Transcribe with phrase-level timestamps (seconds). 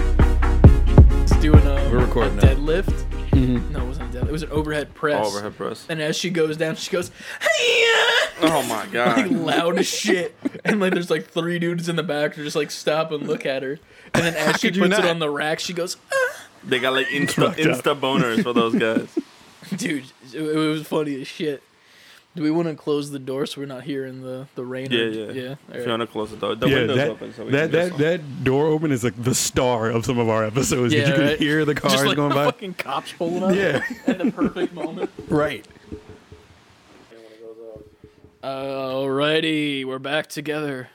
[0.00, 2.48] It's doing a, We're recording a now.
[2.54, 3.04] deadlift.
[3.30, 3.72] Mm-hmm.
[3.72, 4.28] No, it wasn't a deadlift.
[4.28, 5.20] It was an overhead press.
[5.24, 5.86] Oh, overhead press.
[5.88, 9.16] And as she goes down, she goes, hey uh, Oh my god.
[9.18, 9.38] like god.
[9.40, 10.36] loud as shit.
[10.64, 13.44] And like there's like three dudes in the back who just like stop and look
[13.44, 13.78] at her.
[14.14, 15.10] And then as she could you puts it not?
[15.10, 16.44] on the rack, she goes, ah.
[16.64, 17.66] They got like insta Fucked up.
[17.84, 19.17] insta boners for those guys.
[19.78, 21.62] Dude, it, it was funny as shit.
[22.36, 24.90] Do we want to close the door so we're not hearing the the rain?
[24.92, 25.32] Yeah, or- yeah.
[25.32, 25.54] yeah.
[25.76, 27.34] If you want to close the door, the Yeah, window's that open.
[27.34, 30.44] So we that that, that door open is like the star of some of our
[30.44, 30.92] episodes.
[30.94, 32.44] Yeah, you can hear the cars Just like going the by.
[32.44, 33.54] fucking cops pulling up.
[33.54, 35.10] Yeah, At the perfect moment.
[35.28, 35.66] right.
[38.42, 40.90] Alrighty, we're back together.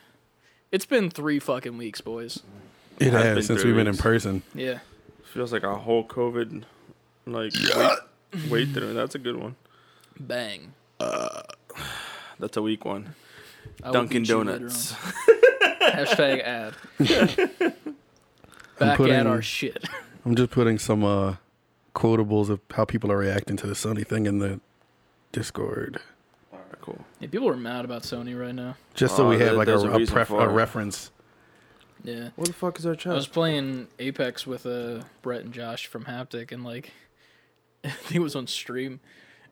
[0.72, 2.42] It's been three fucking weeks, boys.
[3.00, 4.44] It Has has since we've been in person.
[4.56, 4.80] Yeah.
[5.26, 6.64] feels like a whole COVID
[7.26, 7.54] like
[8.34, 8.94] wait, wait through.
[8.94, 9.56] That's a good one.
[10.20, 10.74] Bang.
[12.40, 13.16] That's a weak one.
[13.84, 14.94] I Dunkin' beat you later Donuts.
[15.82, 16.74] Hashtag ad.
[18.80, 19.84] Back at our shit.
[20.26, 21.36] I'm just putting some uh,
[21.96, 24.60] quotables of how people are reacting to the Sony thing in the
[25.32, 26.00] Discord,
[26.52, 27.04] Alright, cool.
[27.20, 28.76] Yeah, people are mad about Sony right now.
[28.94, 31.12] just so Oh, we have like a, a a, pref- a reference.
[32.04, 32.30] Yeah.
[32.36, 33.14] What the fuck is our chat?
[33.14, 36.92] I was playing Apex with uh, Brett and Josh from Haptic, and like,
[37.86, 39.00] I think it was on stream,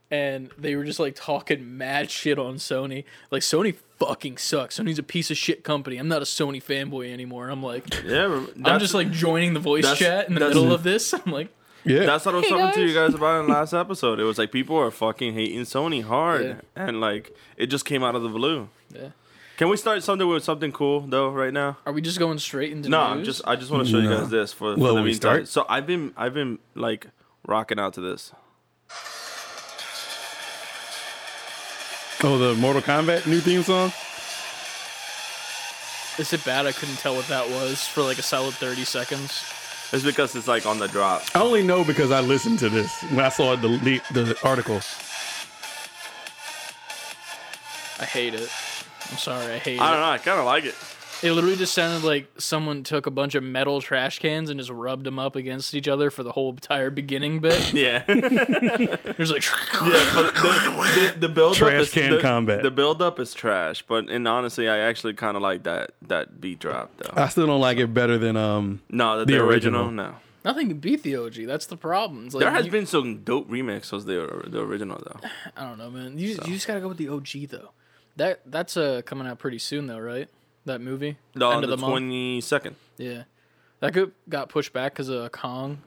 [0.09, 3.03] and they were just like talking mad shit on Sony.
[3.29, 4.79] Like, Sony fucking sucks.
[4.79, 5.97] Sony's a piece of shit company.
[5.97, 7.49] I'm not a Sony fanboy anymore.
[7.49, 11.13] I'm like, Yeah, I'm just like joining the voice chat in the middle of this.
[11.25, 11.49] I'm like,
[11.85, 13.09] Yeah, That's what I was Hey, talking to you guys.
[13.11, 14.19] guys about in the last episode.
[14.19, 16.55] It was like people are fucking hating Sony hard, Yeah.
[16.87, 18.69] and like it just came out of the blue.
[18.93, 19.09] yeah.
[19.57, 21.77] Can we start something with something cool though right now?
[21.85, 23.99] Are we just going straight into No, the I'm just I just want to show
[23.99, 25.45] you guys this for, for Well, the we meantime.
[25.45, 25.47] start?
[25.49, 27.05] So I've been I've been like
[27.51, 28.31] rocking out to this.
[32.23, 33.91] oh the Mortal Kombat new theme song.
[36.17, 36.65] Is it bad?
[36.65, 39.43] I couldn't tell what that was for like a solid 30 seconds.
[39.91, 41.23] It's because it's like on the drop.
[41.35, 44.79] I only know because I listened to this when I saw the le- the article.
[47.99, 48.49] I hate it.
[49.11, 49.87] I'm sorry, I hate I it.
[49.87, 50.11] I don't know.
[50.11, 50.75] I kind of like it.
[51.23, 54.71] It literally just sounded like someone took a bunch of metal trash cans and just
[54.71, 57.73] rubbed them up against each other for the whole entire beginning bit.
[57.73, 60.11] Yeah, There's like, yeah.
[60.13, 62.63] But the, the, the build Trash up is, can the, combat.
[62.63, 66.41] The build up is trash, but and honestly, I actually kind of like that that
[66.41, 67.13] beat drop though.
[67.21, 68.81] I still don't like it better than um.
[68.89, 69.91] no, the, the the original, original.
[70.11, 70.15] no.
[70.43, 71.45] nothing can beat the OG.
[71.45, 72.25] That's the problem.
[72.25, 75.19] It's like, There has you- been some dope remixes the the original though.
[75.57, 76.17] I don't know, man.
[76.17, 77.69] You, you just gotta go with the OG though.
[78.15, 80.27] That that's uh coming out pretty soon though, right?
[80.65, 81.17] That movie.
[81.35, 82.75] No, End the of the twenty second.
[82.97, 83.23] Yeah,
[83.79, 85.79] that got got pushed back because of Kong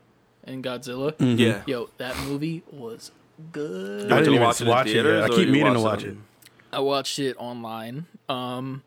[0.45, 1.13] and Godzilla.
[1.13, 1.39] Mm-hmm.
[1.39, 1.63] Yeah.
[1.67, 3.13] Yo, that movie was
[3.53, 4.11] good.
[4.11, 5.03] I didn't even watch it watch it yet.
[5.05, 6.11] theaters, I keep meaning to watch it.
[6.11, 6.25] on-
[6.73, 8.07] I watched it online.
[8.29, 8.83] Um,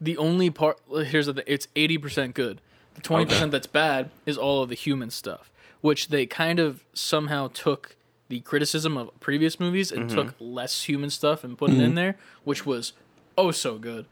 [0.00, 2.60] the only part here's the thing: it's eighty percent good.
[2.94, 6.82] The twenty percent that's bad is all of the human stuff, which they kind of
[6.94, 7.94] somehow took
[8.28, 12.16] the criticism of previous movies and took less human stuff and put it in there,
[12.42, 12.92] which was
[13.38, 14.06] oh so good.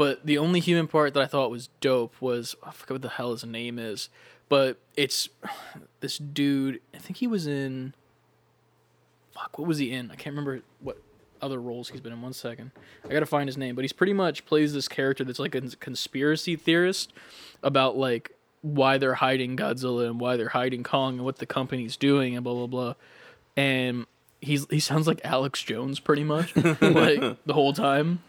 [0.00, 3.10] But the only human part that I thought was dope was I forget what the
[3.10, 4.08] hell his name is,
[4.48, 5.28] but it's
[6.00, 6.80] this dude.
[6.94, 7.92] I think he was in.
[9.34, 10.10] Fuck, what was he in?
[10.10, 11.02] I can't remember what
[11.42, 12.22] other roles he's been in.
[12.22, 12.70] One second,
[13.04, 13.74] I gotta find his name.
[13.74, 17.12] But he's pretty much plays this character that's like a conspiracy theorist
[17.62, 18.30] about like
[18.62, 22.42] why they're hiding Godzilla and why they're hiding Kong and what the company's doing and
[22.42, 22.94] blah blah blah.
[23.54, 24.06] And
[24.40, 28.22] he's he sounds like Alex Jones pretty much like the whole time.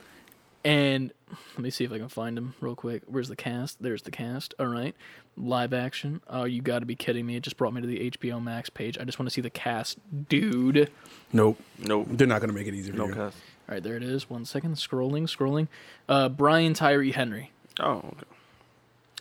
[0.65, 1.11] And
[1.53, 3.03] let me see if I can find him real quick.
[3.05, 3.81] Where's the cast?
[3.81, 4.53] There's the cast.
[4.59, 4.95] All right.
[5.37, 6.21] Live action.
[6.29, 7.35] Oh, you got to be kidding me.
[7.35, 8.97] It just brought me to the HBO Max page.
[8.99, 9.97] I just want to see the cast.
[10.29, 10.91] Dude.
[11.33, 12.07] Nope, Nope.
[12.11, 13.13] they're not gonna make it easy for No you.
[13.13, 13.37] cast.
[13.69, 14.29] All right, there it is.
[14.29, 14.75] One second.
[14.75, 15.67] Scrolling, scrolling.
[16.09, 17.51] Uh, Brian Tyree Henry.
[17.79, 18.23] Oh, okay.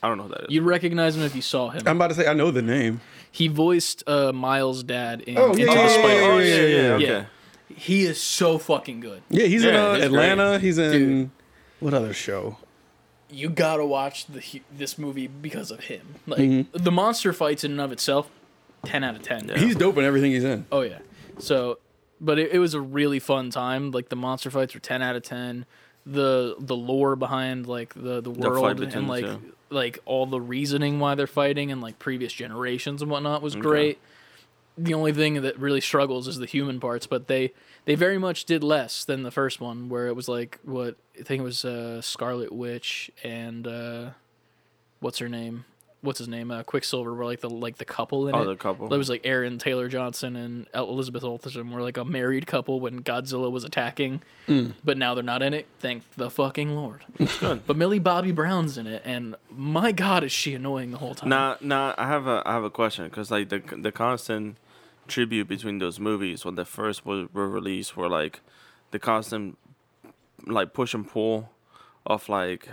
[0.03, 0.47] I don't know who that is.
[0.51, 1.83] You'd recognize him if you saw him.
[1.87, 3.01] I'm about to say I know the name.
[3.31, 6.39] He voiced uh, Miles' dad in Oh, yeah, Into yeah, the yeah, Spider yeah, oh
[6.39, 6.93] yeah, yeah, yeah.
[6.95, 7.05] okay.
[7.07, 7.25] Yeah.
[7.77, 9.23] He is so fucking good.
[9.31, 10.59] Yeah, he's in uh, he's Atlanta.
[10.59, 11.31] He's in Dude.
[11.81, 12.59] What other show?
[13.33, 16.17] You gotta watch the this movie because of him.
[16.27, 16.83] Like Mm-hmm.
[16.83, 18.29] the monster fights in and of itself,
[18.85, 19.49] ten out of ten.
[19.49, 19.59] Yeah.
[19.59, 20.67] He's dope in everything he's in.
[20.73, 20.99] Oh yeah.
[21.39, 21.79] So,
[22.21, 23.93] but it, it was a really fun time.
[23.93, 25.65] Like the monster fights were ten out of ten.
[26.07, 29.55] The the lore behind like the the world between and like two.
[29.71, 33.99] like all the reasoning why they're fighting and like previous generations and whatnot was great.
[34.83, 37.53] The only thing that really struggles is the human parts, but they
[37.85, 41.23] they very much did less than the first one, where it was like what I
[41.23, 44.11] think it was uh, Scarlet Witch and uh,
[45.01, 45.65] what's her name,
[46.03, 48.45] what's his name, uh, Quicksilver, were like the like the couple in Oh, it.
[48.47, 48.93] the couple.
[48.93, 53.03] It was like Aaron Taylor Johnson and Elizabeth Olsen were like a married couple when
[53.03, 54.23] Godzilla was attacking,
[54.85, 55.67] but now they're not in it.
[55.81, 57.05] Thank the fucking lord.
[57.41, 57.67] good.
[57.67, 61.29] But Millie Bobby Brown's in it, and my god, is she annoying the whole time?
[61.29, 64.57] Now, now I have a I have a question because like the the constant
[65.11, 68.41] tribute between those movies when the first were, were released were like
[68.91, 69.59] the constant
[70.47, 71.51] like push and pull
[72.07, 72.69] of like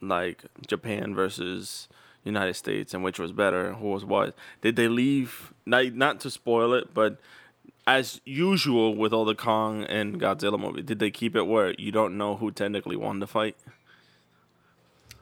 [0.00, 1.88] like Japan versus
[2.24, 4.34] United States and which was better, who was what.
[4.60, 7.18] Did they leave not not to spoil it, but
[7.86, 11.90] as usual with all the Kong and Godzilla movie, did they keep it where you
[11.90, 13.56] don't know who technically won the fight?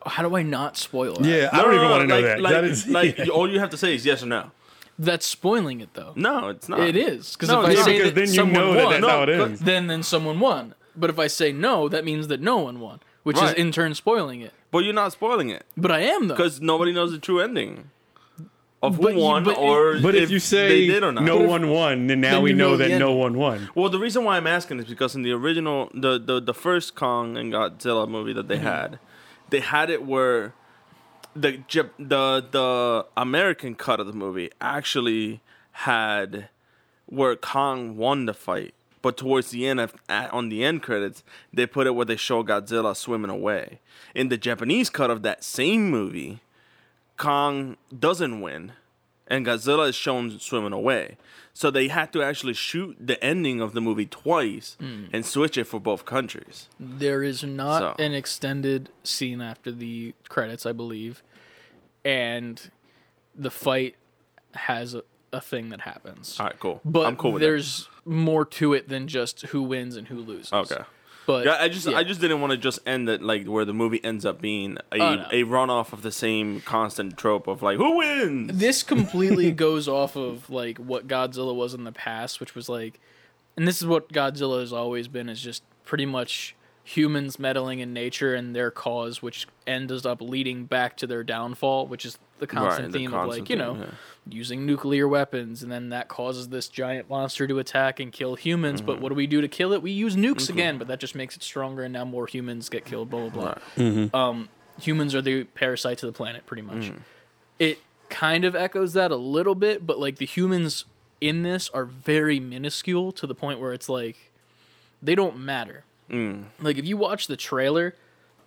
[0.04, 1.24] How do I not spoil it?
[1.24, 2.40] Yeah, I don't even want to know that.
[2.40, 4.50] Like, that is like all you have to say is yes or no.
[4.98, 6.12] That's spoiling it though.
[6.16, 6.80] No, it's not.
[6.80, 8.74] It is because No, if I it's not, say because that then you someone know
[8.74, 9.60] that won, that's how it No, ends.
[9.60, 10.74] then then someone won.
[10.96, 13.94] But if I say no, that means that no one won, which is in turn
[13.94, 14.52] spoiling it.
[14.70, 16.34] But you're not spoiling it But I am though.
[16.34, 17.90] because nobody knows the true ending
[18.82, 21.24] of who But you- won but- or But if, you say they did or not.
[21.24, 23.68] no if- one won, then now then we know, know that the no one won.
[23.74, 26.94] Well, the reason why I'm asking is because in the original, the the, the first
[26.94, 28.48] Kong and Godzilla movie that Mm-hmm.
[28.48, 28.98] they had,
[29.50, 30.54] they had it where
[31.36, 31.62] the
[31.98, 35.40] the the American cut of the movie actually
[35.72, 36.48] had
[37.06, 41.22] where Kong won the fight, but towards the end at, on the end credits,
[41.52, 43.80] they put it where they show Godzilla swimming away.
[44.14, 46.40] In the Japanese cut of that same movie,
[47.16, 48.72] Kong doesn't win,
[49.26, 51.16] and Godzilla is shown swimming away.
[51.52, 55.06] So they had to actually shoot the ending of the movie twice hmm.
[55.12, 56.68] and switch it for both countries.
[56.78, 58.04] There is not So.
[58.04, 61.22] an extended scene after the credits, I believe,
[62.04, 62.70] and
[63.34, 63.96] the fight
[64.54, 65.02] has a,
[65.32, 66.38] a thing that happens.
[66.38, 66.80] All right, cool.
[66.84, 67.46] But I'm cool with that.
[67.46, 70.52] there's more to it than just who wins and who loses.
[70.52, 70.84] Okay.
[71.26, 71.96] But Yeah, I just yeah.
[71.98, 74.78] I just didn't want to just end it like where the movie ends up being
[74.92, 75.26] a Oh, no.
[75.32, 78.58] a runoff of the same constant trope of like who wins.
[78.58, 83.00] this completely goes off of like what Godzilla was in the past, which was like,
[83.56, 87.92] and this is what Godzilla has always been is just pretty much humans meddling in
[87.92, 92.46] nature and their cause, which ends up leading back to their downfall, which is the
[92.46, 93.90] constant Right, the theme of constant like you know theme, yeah.
[94.28, 98.80] Using nuclear weapons, and then that causes this giant monster to attack and kill humans.
[98.80, 98.86] Mm-hmm.
[98.86, 99.82] But what do we do to kill it?
[99.82, 102.84] We use nukes again, but that just makes it stronger, and now more humans get
[102.84, 103.10] killed.
[103.10, 104.48] Blah blah blah um,
[104.80, 106.92] humans are the parasites of the planet, pretty much.
[107.58, 107.78] It
[108.08, 110.84] kind of echoes that a little bit, but like the humans
[111.20, 114.32] in this are very minuscule to the point where it's like
[115.02, 115.84] they don't matter.
[116.60, 117.94] Like if you watch the trailer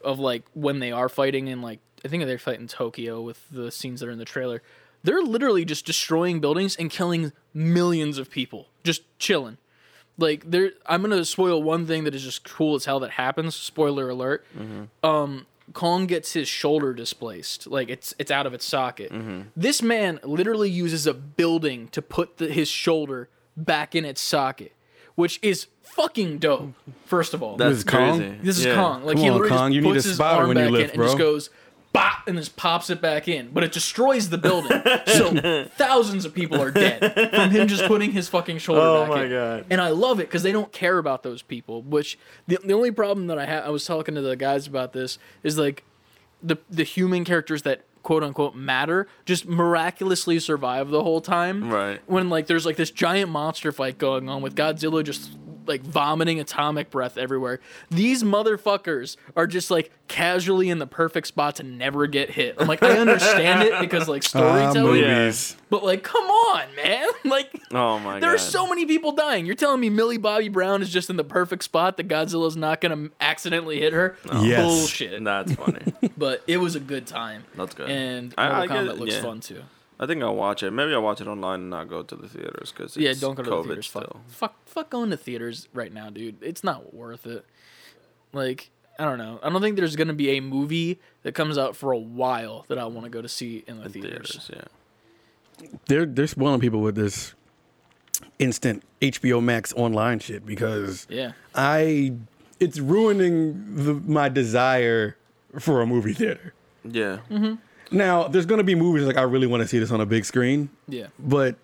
[0.04, 3.72] of like when they are fighting in like I think they're fighting Tokyo with the
[3.72, 4.62] scenes that are in the trailer,
[5.04, 9.58] they're literally just destroying buildings and killing millions of people, just chilling.
[10.18, 13.56] Like there, I'm gonna spoil one thing that is just cool as hell that happens.
[13.56, 14.46] Spoiler alert.
[15.04, 19.12] Um, Kong gets his shoulder displaced, like it's it's out of its socket.
[19.56, 24.74] This man literally uses a building to put the, his shoulder back in its socket,
[25.16, 26.74] which is fucking dope.
[27.06, 28.40] First of all, That's is Kong?
[28.42, 28.76] this is Yeah.
[28.76, 29.04] Kong.
[29.06, 30.58] Like Come he on, literally Kong, just you need puts a his spotter arm when
[30.58, 31.50] you back lift, in and just goes
[31.92, 33.50] bop and just pops it back in.
[33.52, 34.82] But it destroys the building.
[35.08, 39.10] so thousands of people are dead from him just putting his fucking shoulder Oh back
[39.10, 39.30] my in.
[39.32, 39.66] God.
[39.70, 41.82] And I love it because they don't care about those people.
[41.82, 44.94] Which the the only problem that I had, I was talking to the guys about
[44.94, 45.84] this is like
[46.44, 51.70] the the human characters that quote unquote matter just miraculously survive the whole time.
[51.70, 52.00] Right.
[52.06, 55.32] When like there's like this giant monster fight going on with Godzilla just
[55.70, 57.62] like vomiting atomic breath everywhere.
[57.90, 62.56] These motherfuckers are just like casually in the perfect spot to never get hit.
[62.60, 65.56] I'm like I understand it because like Ah, storytelling, movies.
[65.70, 67.08] but like come on, man.
[67.26, 68.36] Like Oh my there god.
[68.36, 69.46] are so many people dying.
[69.46, 72.82] You're telling me Millie Bobby Brown is just in the perfect spot that Godzilla's not
[72.82, 74.18] going to accidentally hit her?
[74.42, 74.64] Yes.
[74.64, 75.24] Bullshit.
[75.24, 75.94] That's funny.
[76.18, 77.46] But it was a good time.
[77.56, 77.90] That's good.
[77.90, 79.22] And I- Mortal I get Kombat it, looks yeah.
[79.22, 79.62] fun too.
[80.00, 80.72] I think I'll watch it.
[80.72, 83.44] Maybe I'll watch it online and not go to the theaters because Yeah, don't go
[83.44, 83.88] to COVID the theaters.
[83.88, 84.22] Fuck, Still.
[84.28, 86.42] fuck, fuck going to theaters right now, dude.
[86.42, 87.46] It's not worth it.
[88.32, 89.40] Like, I don't know.
[89.44, 92.78] I don't think there's gonna be a movie that comes out for a while that
[92.78, 94.46] I want to go to see in the theaters.
[94.48, 94.52] Theaters,
[95.62, 95.68] yeah.
[95.88, 97.34] They're they're spoiling people with this
[98.40, 101.32] instant HBO Max online shit because Yeah.
[101.56, 102.14] I
[102.60, 105.16] it's ruining the, my desire
[105.60, 106.54] for a movie theater.
[106.84, 107.20] Yeah.
[107.30, 107.56] Mm-hmm.
[107.92, 110.26] Now, there's gonna be movies like I really want to see this on a big
[110.26, 111.08] screen, Yeah.
[111.18, 111.56] but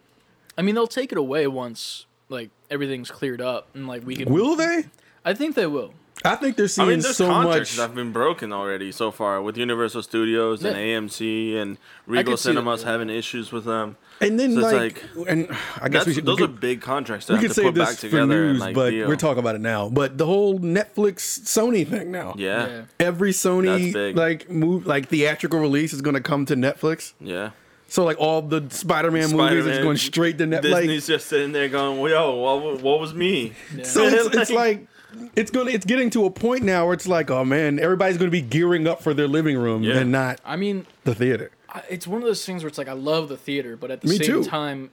[0.58, 4.32] I mean, they'll take it away once like everything's cleared up and like we can.
[4.34, 4.86] will they?
[5.24, 5.94] I think they will.
[6.25, 7.75] I think they're I seeing mean, there's so much.
[7.75, 10.98] that have been broken already so far with Universal Studios and Yeah.
[11.00, 11.77] AMC and
[12.08, 12.91] Regal could that, Cinemas yeah.
[12.91, 13.98] having issues with them.
[14.22, 15.50] And then So it's like, and
[15.82, 16.25] I guess we should.
[16.25, 18.25] those we are big contracts we have could to save put back this for together
[18.53, 19.08] news, like but deal.
[19.08, 19.89] we're talking about it now.
[19.89, 22.34] But the whole Netflix Sony thing now.
[22.38, 22.82] Yeah, Yeah.
[23.00, 27.13] Every Sony like move like theatrical release is going to come to Netflix.
[27.20, 27.51] yeah.
[27.88, 30.62] So like all the Spider-Man, movies is going straight to Netflix.
[30.62, 33.53] Disney's just sitting there going, "Yo, what, what was me?"
[33.84, 34.88] So it's, it's like
[35.36, 38.17] it's going to it's getting to a point now where it's like, oh man, everybody's
[38.17, 39.98] going to be gearing up for their living room Yeah.
[39.98, 41.51] and not I mean, the theater.
[41.69, 44.01] I- it's one of those things where it's like I love the theater, but at
[44.01, 44.43] the Me same too.
[44.43, 44.91] time,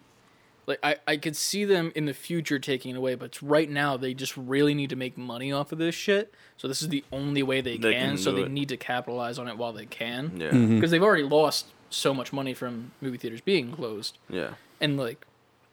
[0.66, 3.96] like I, I could see them in the future taking it away, but right now
[3.96, 6.32] they just really need to make money off of this shit.
[6.56, 8.10] So this is the only way they, They can.
[8.10, 8.50] can So do they it.
[8.52, 10.32] need to capitalize on it while they can.
[10.36, 10.76] Yeah, Mm-hmm.
[10.76, 14.54] Because they've already lost so much money from movie theaters being closed, yeah.
[14.80, 15.26] and like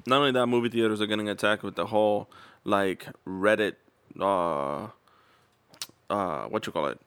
[0.05, 2.27] Not only that, movie theaters are getting attacked with the whole
[2.65, 3.75] like Reddit,
[4.19, 4.87] uh,
[6.09, 6.99] uh, what you call it,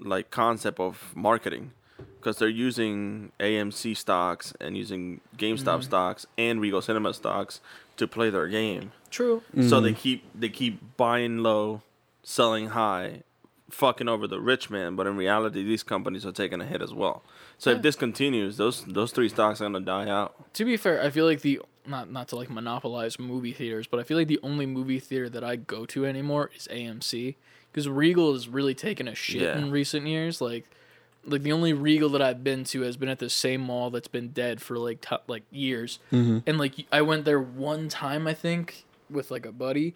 [0.00, 1.72] like concept of marketing,
[2.18, 7.60] because they're using AMC stocks and using GameStop stocks and Regal Cinema stocks
[7.96, 8.92] to play their game.
[9.10, 9.42] true.
[9.68, 11.82] So they keep they keep buying low,
[12.24, 13.22] selling high,
[13.70, 14.96] fucking over the rich man.
[14.96, 17.22] But in reality, these companies are taking a hit as well.
[17.56, 17.76] So Yeah.
[17.76, 20.52] if this continues, those those three stocks are gonna die out.
[20.54, 24.00] To be fair, I feel like the not not to like monopolize movie theaters, but
[24.00, 27.36] I feel like the only movie theater that I go to anymore is AMC
[27.72, 29.58] because Regal has really taken a shit Yeah.
[29.58, 30.40] in recent years.
[30.40, 30.64] Like,
[31.24, 34.08] like the only Regal that I've been to has been at the same mall that's
[34.08, 36.38] been dead for like t- like years, mm-hmm.
[36.46, 39.94] and like I went there one time I think with like a buddy.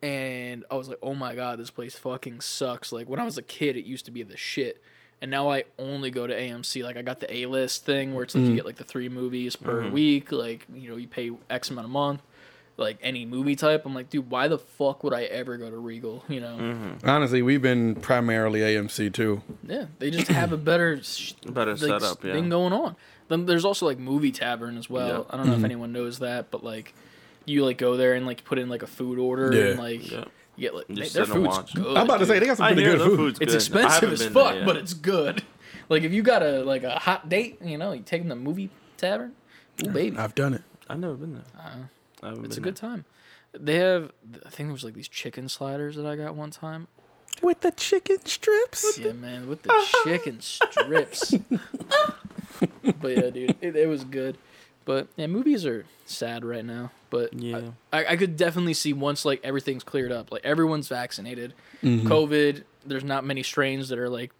[0.00, 3.36] And I was like, "Oh my god, this place fucking sucks!" Like when I was
[3.36, 4.80] a kid, it used to be the shit,
[5.20, 6.84] and now I only go to AMC.
[6.84, 8.56] Like I got the A list thing where it's like you mm.
[8.56, 9.92] get like the three movies per mm-hmm.
[9.92, 10.32] week.
[10.32, 12.22] Like you know you pay X amount a month.
[12.76, 15.76] Like any movie type, I'm like, dude, why the fuck would I ever go to
[15.76, 16.24] Regal?
[16.28, 16.56] You know?
[16.56, 17.08] Mm-hmm.
[17.08, 19.42] Honestly, we've been primarily AMC too.
[19.66, 22.34] Yeah, they just have a better sh- Better like, setup, yeah.
[22.34, 22.94] thing going on.
[23.26, 25.08] Then there's also like movie tavern as well.
[25.08, 25.12] Yeah.
[25.12, 25.36] I don't Mm-hmm.
[25.38, 25.64] know if mm-hmm.
[25.64, 26.94] anyone knows that, but like
[27.46, 29.70] you like go there and like put in like a food order Yeah.
[29.70, 30.68] and like Yeah.
[30.70, 31.74] get like Just their food's watch.
[31.74, 31.96] good.
[31.96, 33.16] I'm about to say they got some pretty good food.
[33.16, 33.82] food's It's good.
[33.84, 35.42] Expensive as been there fuck, but it's good.
[35.90, 38.36] Like if you got a like a hot date, you know, you take them to
[38.36, 39.32] movie tavern.
[39.86, 40.62] Ooh, baby, I've done it.
[40.86, 41.44] I've never been there.
[41.58, 41.70] Uh,
[42.22, 43.06] I haven't it's a been good time.
[43.58, 44.12] They have,
[44.44, 46.88] I think there was like these chicken sliders that I got one time.
[47.42, 48.98] With the chicken strips.
[48.98, 49.72] Yeah, man, with the
[50.04, 51.32] chicken strips.
[53.00, 54.36] but yeah, dude, it, it was good.
[54.88, 56.92] But yeah, movies are sad right now.
[57.10, 57.60] But Yeah.
[57.92, 61.52] I, I could definitely see once like everything's cleared up, like everyone's vaccinated,
[61.84, 62.08] Mm-hmm.
[62.08, 62.62] COVID.
[62.86, 64.32] There's not many strains that are like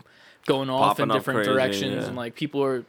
[0.46, 2.06] going off Popping in different crazy, directions, yeah.
[2.08, 2.84] and like people are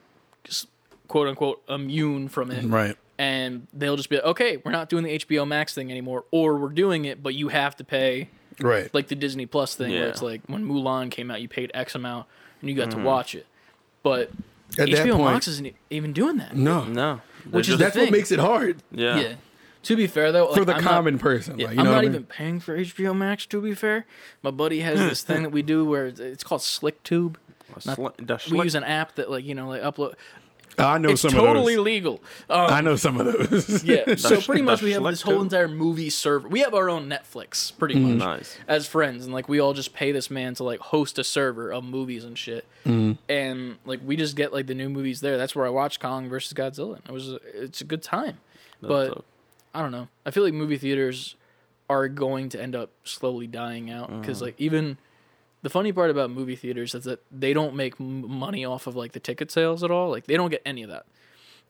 [0.45, 0.67] just
[1.09, 2.95] quote unquote immune from it Right.
[3.17, 6.55] and they'll just be like, okay, we're not doing the HBO Max thing anymore, or
[6.55, 8.29] we're doing it, but you have to pay
[8.61, 8.89] Right.
[8.93, 9.99] like the Disney Plus thing, yeah.
[9.99, 12.25] where it's like when Mulan came out, you paid X amount
[12.61, 13.45] and you got to watch it.
[14.01, 14.31] But
[14.77, 16.55] At HBO point, Max isn't even doing that.
[16.55, 16.85] no.
[16.85, 17.19] No.
[17.49, 19.19] Which They're is the That's what makes it hard yeah.
[19.19, 19.33] Yeah.
[19.83, 21.57] To be fair though, for like, the I'm not- common person.
[21.57, 22.23] yeah, like, you I'm know not what I even mean?
[22.25, 23.45] paying for HBO Max.
[23.45, 24.05] To be fair,
[24.43, 27.35] my buddy has this thing that we do where it's- it's called SlickTube.
[27.75, 30.15] A Not- sli- We use an app that like you know like upload.
[30.87, 31.63] I know It's some totally of those.
[31.75, 32.21] Totally legal.
[32.49, 33.83] Um, I know some of those.
[33.83, 34.15] Yeah.
[34.17, 36.47] So pretty much we have this whole entire movie server.
[36.47, 38.17] We have our own Netflix, pretty Mm-hmm.
[38.19, 38.57] much, Nice.
[38.67, 41.71] as friends, and like we all just pay this man to like host a server
[41.71, 42.65] of movies and shit.
[42.85, 43.13] Mm-hmm.
[43.31, 45.37] And like we just get like the new movies there.
[45.37, 46.95] That's where I watched Kong versus Godzilla.
[46.95, 48.37] and It was it's a good time,
[48.81, 49.25] but dope.
[49.73, 50.07] I don't know.
[50.25, 51.35] I feel like movie theaters
[51.89, 54.45] are going to end up slowly dying out because Mm-hmm.
[54.45, 54.97] like even
[55.61, 58.95] the funny part about movie theaters is that they don't make m- money off of
[58.95, 60.09] like the ticket sales at all.
[60.09, 61.05] Like they don't get any of that.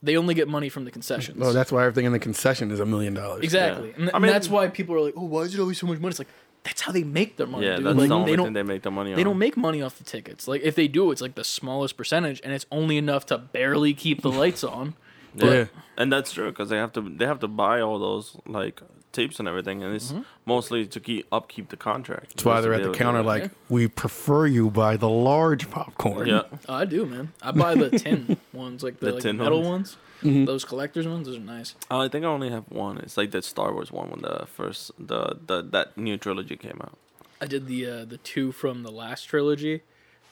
[0.02, 1.38] They only get money from the concessions.
[1.38, 3.44] Well, that's why everything in the concession is a million dollars.
[3.44, 3.88] Exactly.
[3.88, 3.94] Yeah.
[3.96, 5.78] And, th- I and mean- that's why people are like, "Oh, why is it always
[5.78, 6.28] so much money?" It's like
[6.62, 7.66] that's how they make their money.
[7.66, 7.86] Yeah, dude.
[7.86, 9.16] that's like, the only they thing they make the money on.
[9.16, 10.46] they don't make money off the tickets.
[10.48, 13.92] Like if they do, it's like the smallest percentage, and it's only enough to barely
[13.94, 14.94] keep the lights on.
[15.34, 15.52] Yeah.
[15.52, 15.64] Yeah.
[15.96, 18.80] And that's true because they have to they have to buy all those like
[19.12, 20.14] tapes and everything, and it's
[20.46, 22.30] mostly to keep upkeep the contract.
[22.36, 26.28] That's why they're at the counter like, we prefer you buy the large popcorn.
[26.28, 27.32] yeah, Oh, I do, man.
[27.42, 29.96] I buy the tin ones, like the, The like tin metal ones?
[30.22, 30.46] ones.
[30.46, 31.74] Those collectors ones, those are nice.
[31.90, 32.98] I think I only have one.
[32.98, 36.78] It's like the Star Wars one when the first the the that new trilogy came
[36.80, 36.96] out.
[37.40, 39.82] I did the uh, the two from the last trilogy,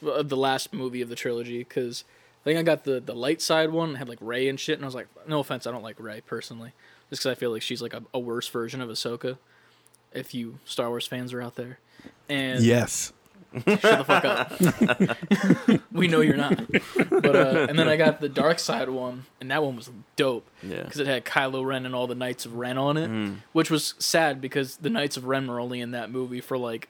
[0.07, 2.05] uh, the last movie of the trilogy, because
[2.43, 4.85] I think I got the the light side one, had like Rey and shit, and
[4.85, 6.73] I was like, no offense, I don't like Rey personally,
[7.11, 9.39] just because I feel like she's like a, a worse version of Ahsoka.
[10.13, 11.79] If you Star Wars fans are out there,
[12.29, 13.13] and Yes.
[13.55, 16.61] shut the fuck up, we know you're not.
[17.11, 20.47] But uh, and then I got the dark side one, and that one was dope
[20.63, 23.37] Yeah, because it had Kylo Ren and all the Knights of Ren on it, Mm.
[23.53, 26.89] which was sad because the Knights of Ren were only in that movie for like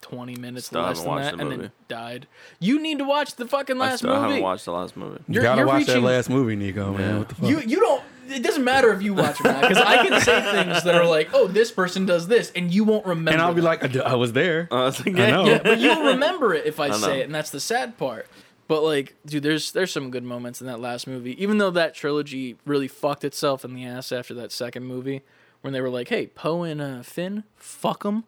[0.00, 1.62] twenty minutes Still less than that, the and movie.
[1.62, 2.26] then died.
[2.60, 4.22] You need to watch the fucking I last still movie.
[4.28, 5.20] haven't watched the last movie.
[5.28, 6.92] You You're- gotta you're watch that last movie, Nico.
[6.92, 7.48] Man, what the fuck?
[7.50, 8.02] You you don't.
[8.30, 10.94] It doesn't matter if you watch it or not, because I can say things that
[10.94, 13.30] are like, "Oh, this person does this," and you won't remember.
[13.32, 13.66] and I'll be that.
[13.66, 14.68] like, I, d- I was there.
[14.72, 15.46] Uh, it's like, I know.
[15.46, 17.14] yeah, but you'll remember it if I, I say know.
[17.14, 18.26] it, and that's the sad part.
[18.66, 21.42] But like, dude, there's there's some good moments in that last movie.
[21.42, 25.22] Even though that trilogy really fucked itself in the ass after that second movie,
[25.62, 28.24] when they were like, "Hey, Poe and uh, Finn, fuck them."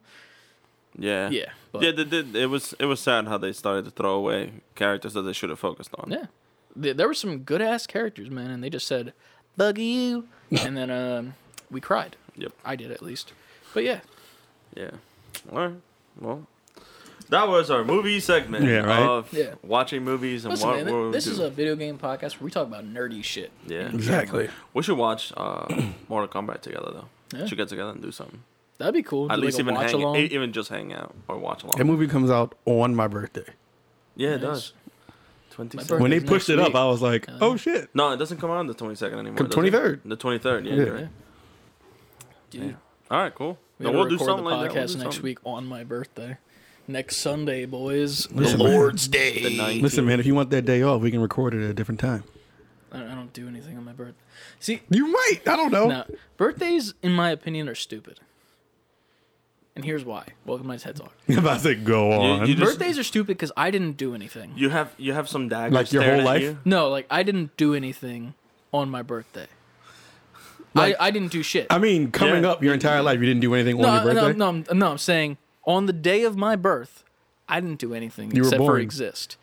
[0.97, 1.29] Yeah.
[1.29, 2.35] Yeah, but, Yeah, they did.
[2.35, 5.49] It was it was sad how they started to throw away characters that they should
[5.49, 6.11] have focused on.
[6.11, 6.25] yeah.
[6.75, 9.13] There, there were some good ass characters, man, and they just said,
[9.57, 11.33] "Buggy you," and then um,
[11.69, 12.15] we cried.
[12.37, 12.53] Yep.
[12.63, 13.33] I did at least.
[13.73, 13.99] But yeah,
[14.75, 14.91] Yeah.
[15.51, 15.73] All right.
[16.19, 16.47] Well,
[17.29, 19.01] that was our movie segment Yeah, right?
[19.01, 19.55] of Yeah.
[19.63, 21.31] watching movies and listen, what man, we'll this do.
[21.31, 23.51] is a video game podcast where we talk about nerdy shit.
[23.65, 23.87] yeah.
[23.89, 24.49] Exactly.
[24.73, 25.65] We should watch uh,
[26.09, 27.37] Mortal Kombat together though.
[27.37, 27.45] Yeah.
[27.45, 28.43] Should get together and do something.
[28.81, 29.31] That'd be cool.
[29.31, 30.15] At Do, least like, even watch hang, along.
[30.17, 31.77] even just hang out or watch along.
[31.77, 33.45] That movie comes out on my birthday.
[34.15, 34.41] yeah, it Nice.
[34.41, 34.73] does.
[35.51, 36.79] Twenty When they Birthday's pushed it next up, week.
[36.81, 37.89] I was like, Uh, oh shit.
[37.93, 39.37] No, it doesn't come out on the twenty second anymore.
[39.37, 39.71] Come does it?
[39.73, 39.99] 23rd.
[40.05, 40.65] The twenty third.
[40.65, 40.73] Yeah.
[40.75, 40.83] Yeah.
[40.83, 41.07] you're right.
[42.49, 42.71] Dude, Yeah.
[43.09, 43.35] All right.
[43.35, 43.57] Cool.
[43.79, 44.75] we Then gotta we'll do record something the like that.
[44.75, 45.21] We'll do next something.
[45.23, 46.37] week on my birthday.
[46.87, 48.29] Next Sunday, boys.
[48.31, 48.73] Listen, the man.
[48.73, 49.43] Lord's Day.
[49.43, 49.81] The ninth.
[49.83, 51.99] Listen, man, if you want that day off, we can record it at a different
[51.99, 52.23] time.
[52.91, 54.15] I don't, I don't do anything on my birthday.
[54.59, 55.41] See, You might.
[55.47, 55.87] I don't know.
[55.87, 56.05] now
[56.37, 58.19] birthdays, in my opinion, are stupid.
[59.81, 60.23] And here's why.
[60.45, 61.11] Welcome to my TED Talk.
[61.27, 62.47] I'm about to go on.
[62.47, 64.53] you just- Birthdays are stupid because I didn't do anything.
[64.55, 66.43] You have you have some daggers Like your staring whole at life?
[66.43, 66.57] you?
[66.65, 68.35] No, like I didn't do anything
[68.71, 69.47] on my birthday.
[70.75, 71.65] Like- I, I didn't do shit.
[71.71, 72.51] I mean, coming Yeah.
[72.51, 74.37] up your entire life, you didn't do anything on no, your no, birthday?
[74.37, 77.03] no, I'm, no, I'm saying on the day of my birth,
[77.49, 78.81] I didn't do anything You were except for born.
[78.81, 79.35] exist.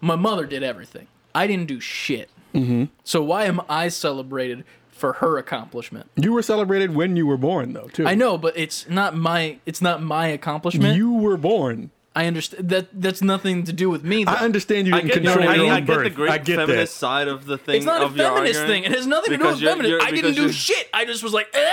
[0.00, 1.06] My mother did everything.
[1.36, 2.30] I didn't do shit.
[2.52, 2.86] Mm-hmm.
[3.04, 4.64] So why am I celebrated
[4.98, 6.10] for her accomplishment?
[6.16, 8.06] You were celebrated when you were born, though, too.
[8.06, 10.96] I know, but it's not my it's not my accomplishment.
[10.96, 11.90] You were born.
[12.16, 14.24] I understand that that's nothing to do with me.
[14.24, 14.32] though.
[14.32, 16.04] I understand you I didn't get, control I, your own I get birth.
[16.04, 16.98] the great I get feminist that.
[16.98, 17.76] side of the thing.
[17.76, 18.84] it's not a your feminist argument.
[18.84, 18.92] thing.
[18.92, 20.00] It has nothing to do with Because you're- feminism.
[20.00, 20.88] you're- I didn't do shit.
[20.92, 21.72] I just was like, eh,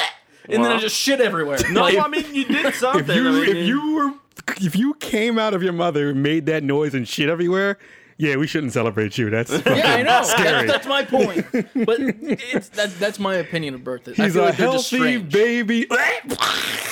[0.49, 1.57] and then I just shit everywhere.
[1.71, 3.09] No, Like, I mean you did something.
[3.09, 4.13] If you I mean, if you were
[4.61, 7.79] if you came out of your mother made that noise and shit everywhere,
[8.17, 9.29] yeah, we shouldn't celebrate you.
[9.29, 10.23] That's Yeah, I know.
[10.23, 10.67] Scary.
[10.67, 11.45] That's, that's my point.
[11.85, 14.19] But it's that, that's my opinion of birthdays.
[14.19, 15.87] I He's feel a like they're just healthy baby.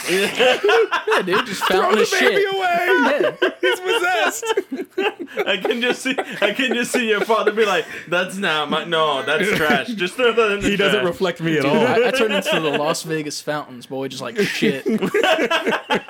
[0.09, 2.53] Yeah, dude, just Throw fountain the of baby shit.
[2.53, 3.37] away.
[3.41, 3.49] Yeah.
[3.61, 5.47] He's possessed.
[5.47, 8.83] I can just see, I can just see your father be like, "That's not my,
[8.83, 9.87] no, that's trash.
[9.93, 11.87] Just throw that in the He doesn't reflect me at Dude, all.
[11.87, 14.83] I, I turned into the Las Vegas fountains, boy, just like shit.
[14.85, 14.99] it's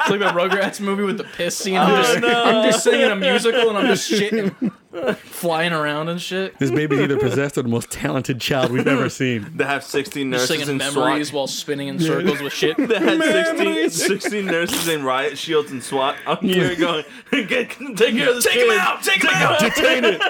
[0.09, 1.77] like the Rugrats movie with the piss scene.
[1.77, 2.43] I'm, oh, just, no.
[2.43, 4.71] I'm just singing a musical and I'm just shitting,
[5.17, 6.57] flying around and shit.
[6.59, 9.51] This baby's either possessed or the most talented child we've ever seen.
[9.55, 11.37] They have 16 nurses singing in memories SWAT.
[11.37, 12.77] while spinning in circles with shit.
[12.87, 18.15] They had 16, 16 nurses in riot shields and SWAT out here going, Get, take
[18.15, 18.71] care of this Take kid.
[18.71, 19.03] him out!
[19.03, 19.59] Take him out!
[19.59, 20.21] Detain it.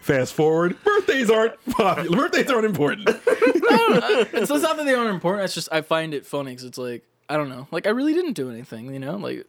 [0.00, 0.76] Fast forward.
[0.82, 2.16] Birthdays aren't popular.
[2.16, 3.08] Birthdays aren't important.
[3.08, 5.44] It's, it's not that they aren't important.
[5.44, 7.68] It's just I find it funny because it's like I don't know.
[7.70, 8.92] Like I really didn't do anything.
[8.92, 9.46] You know, like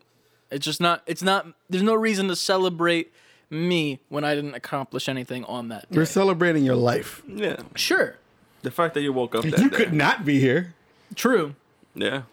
[0.52, 1.02] it's just not.
[1.08, 1.48] It's not.
[1.70, 3.12] There's no reason to celebrate
[3.52, 5.90] me when I didn't accomplish anything on that.
[5.92, 5.98] Day.
[5.98, 7.22] We're celebrating your life.
[7.28, 7.58] Yeah.
[7.76, 8.16] Sure,
[8.64, 9.76] The fact that you woke up that You day.
[9.78, 10.74] could not be here.
[11.16, 11.56] true.
[11.94, 12.24] Yeah.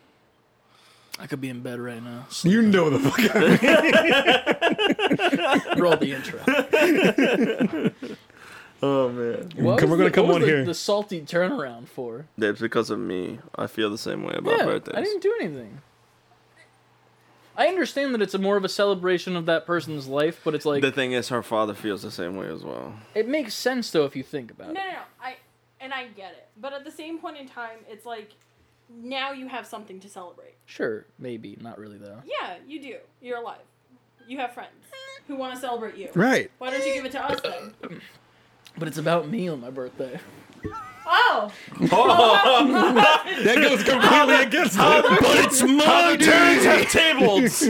[1.20, 2.26] I could be in bed right now.
[2.44, 3.18] You know the fuck.
[3.34, 3.40] I
[5.74, 5.82] mean.
[5.82, 6.38] Roll the intro.
[8.80, 9.50] Oh, man.
[9.56, 10.64] What Come- we're gonna the- come what was on the, here.
[10.64, 12.26] The salty turnaround for?
[12.38, 13.40] That's because of me.
[13.56, 14.94] I feel the same way about Yeah, birthdays.
[14.96, 15.80] I didn't do anything.
[17.58, 20.64] I understand that it's a more of a celebration of that person's life, but it's
[20.64, 22.94] like the thing is, her father feels the same way as well.
[23.14, 24.84] it makes sense though if you think about No, it.
[24.86, 24.98] no, no.
[25.20, 25.36] I
[25.80, 28.30] and I get it, but at the same point in time, it's like
[28.88, 30.54] now you have something to celebrate.
[30.66, 32.22] Sure, maybe not really though.
[32.24, 32.96] Yeah, you do.
[33.20, 33.58] You're alive.
[34.28, 34.70] You have friends
[35.26, 36.10] who want to celebrate you.
[36.14, 36.50] Right.
[36.58, 38.00] Why don't you give it to us then?
[38.78, 40.20] But it's about me on my birthday.
[41.10, 45.20] Oh, That goes completely against it.
[45.20, 47.64] But it's my turns have tables.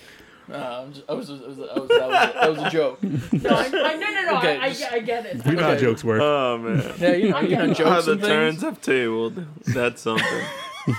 [0.48, 3.02] Uh, just, I was, I was, I was, that, was that was a joke.
[3.02, 4.38] no, I, I, no, no, no.
[4.38, 5.44] Okay, I, I, just- get- I get it.
[5.44, 6.20] We know how jokes work.
[6.22, 6.92] oh man.
[6.98, 7.82] Yeah, you know, you know, Okay.
[7.82, 8.62] How the and turns things.
[8.62, 9.44] have tabled.
[9.66, 10.44] That's something.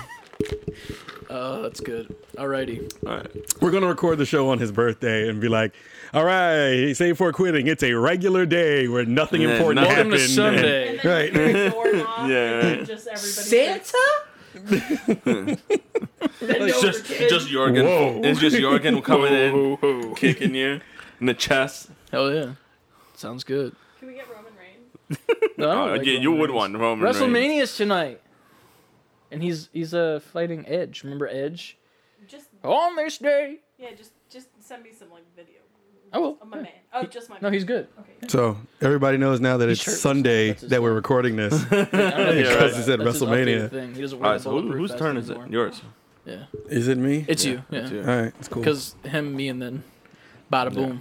[1.30, 2.14] Oh, that's good.
[2.36, 2.90] Alrighty.
[3.06, 3.30] All right.
[3.60, 5.74] We're gonna record the show on his birthday and be like,
[6.14, 7.66] "All right, say for quitting.
[7.66, 10.18] It's a regular day where nothing Yeah, important nothing- Welcome to.
[10.28, 10.88] Sunday.
[10.88, 11.32] And then Right.
[11.32, 12.86] you the doorknob, Yeah, and right.
[12.86, 13.98] just everybody Santa?
[16.40, 17.28] It's just kid.
[17.28, 17.84] just Jorgen.
[17.84, 18.20] Whoa.
[18.24, 20.14] It's just Jorgen coming in, Whoa, whoa.
[20.14, 20.80] kicking you
[21.20, 21.90] in the chest.
[22.10, 22.52] Hell yeah.
[23.14, 23.74] Sounds good.
[23.98, 25.18] Can we get Roman Reigns?
[25.56, 26.52] No, I don't Oh, like yeah, you would Reigns.
[26.52, 27.16] want Roman Reigns.
[27.16, 28.20] WrestleMania's tonight.
[29.30, 31.02] And he's he's uh fighting Edge.
[31.04, 31.76] Remember Edge?
[32.26, 33.58] just On this day.
[33.78, 35.57] yeah, just just send me some like video
[36.12, 36.38] I will.
[36.40, 36.68] of my man.
[36.92, 37.52] Oh, just my No, man.
[37.52, 37.86] he's good.
[38.00, 38.28] okay.
[38.28, 40.00] So everybody knows now that He's it's shirtless.
[40.02, 41.62] Sunday That's his that we're recording this.
[41.64, 42.44] because don't Yeah, right.
[42.60, 42.98] got This is at.
[42.98, 43.68] That's his WrestleMania.
[43.68, 43.94] updated Thing.
[43.94, 45.32] He doesn't All wear right, the so who, bulletproof whose vest turn is it?
[45.34, 45.48] anymore.
[45.52, 45.82] Yours.
[46.24, 47.24] Yeah, Is it me?
[47.26, 47.62] it's you.
[47.70, 48.00] it's Yeah, you.
[48.02, 48.62] All right, it's cool.
[48.62, 49.82] because him, me, and then
[50.52, 51.00] bada boom.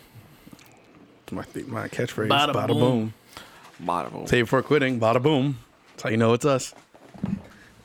[1.31, 2.29] my my catchphrase.
[2.29, 2.79] Bada Bada, boom.
[2.79, 3.13] boom.
[3.83, 4.27] Bada boom.
[4.27, 4.99] Save for quitting.
[5.01, 5.57] Bada boom.
[5.91, 6.73] That's how you know it's us.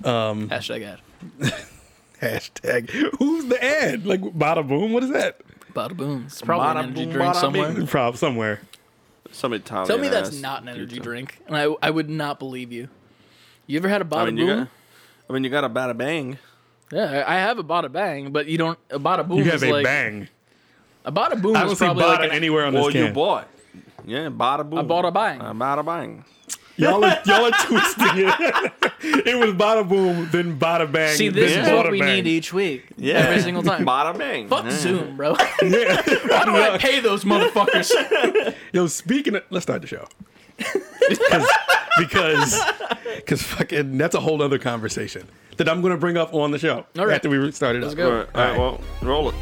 [0.04, 1.00] Um, Hashtag ad.
[2.20, 2.90] Hashtag.
[3.18, 4.06] Who's the ad?
[4.06, 4.92] Like bada boom.
[4.92, 5.40] What is that?
[5.74, 6.24] Bada boom.
[6.26, 7.72] It's probably Bada an energy boom, drink bada somewhere.
[7.72, 7.86] bing.
[7.94, 8.60] Prob somewhere.
[9.30, 9.86] Some Italian.
[9.88, 11.02] Tell me that's ass not an energy dude.
[11.02, 12.88] drink, and I I would not believe you.
[13.66, 14.58] You ever had a bada I mean, you boom?
[14.60, 14.68] got.
[15.28, 16.38] I mean, you got a bada bang.
[16.92, 18.78] Yeah, I I have a bada bang, but you don't.
[18.90, 20.28] A bada boom You is have a like bang.
[21.06, 22.94] a bada boom I don't is see probably bada like an, anywhere on Well, this
[22.94, 23.14] you can.
[23.14, 23.48] bought.
[24.04, 24.80] Yeah, bada boom.
[24.80, 25.40] I bought a bang.
[25.40, 26.24] A bada bang.
[26.76, 28.72] Y'all are y'all are twisting it.
[29.26, 31.14] it was bada boom, then bada bang.
[31.16, 32.16] See, this then is what bada we bang.
[32.24, 32.86] need each week.
[32.96, 33.14] Yeah.
[33.18, 33.84] Every single time.
[33.84, 34.48] Bada bang.
[34.48, 34.70] Fuck Yeah.
[34.70, 35.34] Zoom, bro.
[35.58, 38.54] Why do I pay those motherfuckers?
[38.72, 40.06] Yo, speaking of, let's start the show.
[41.98, 42.58] because,
[43.16, 46.58] because fucking, that's a whole other conversation that I'm going to bring up on the
[46.58, 47.14] show All right.
[47.16, 47.98] after we start it Let's up.
[47.98, 48.10] go.
[48.10, 49.34] All right, all right, well, roll it.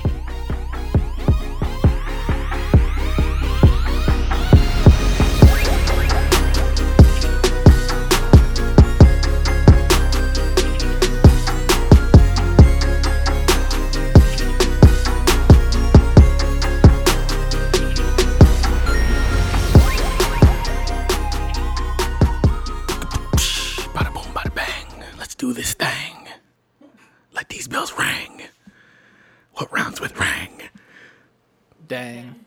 [31.91, 32.45] Dang.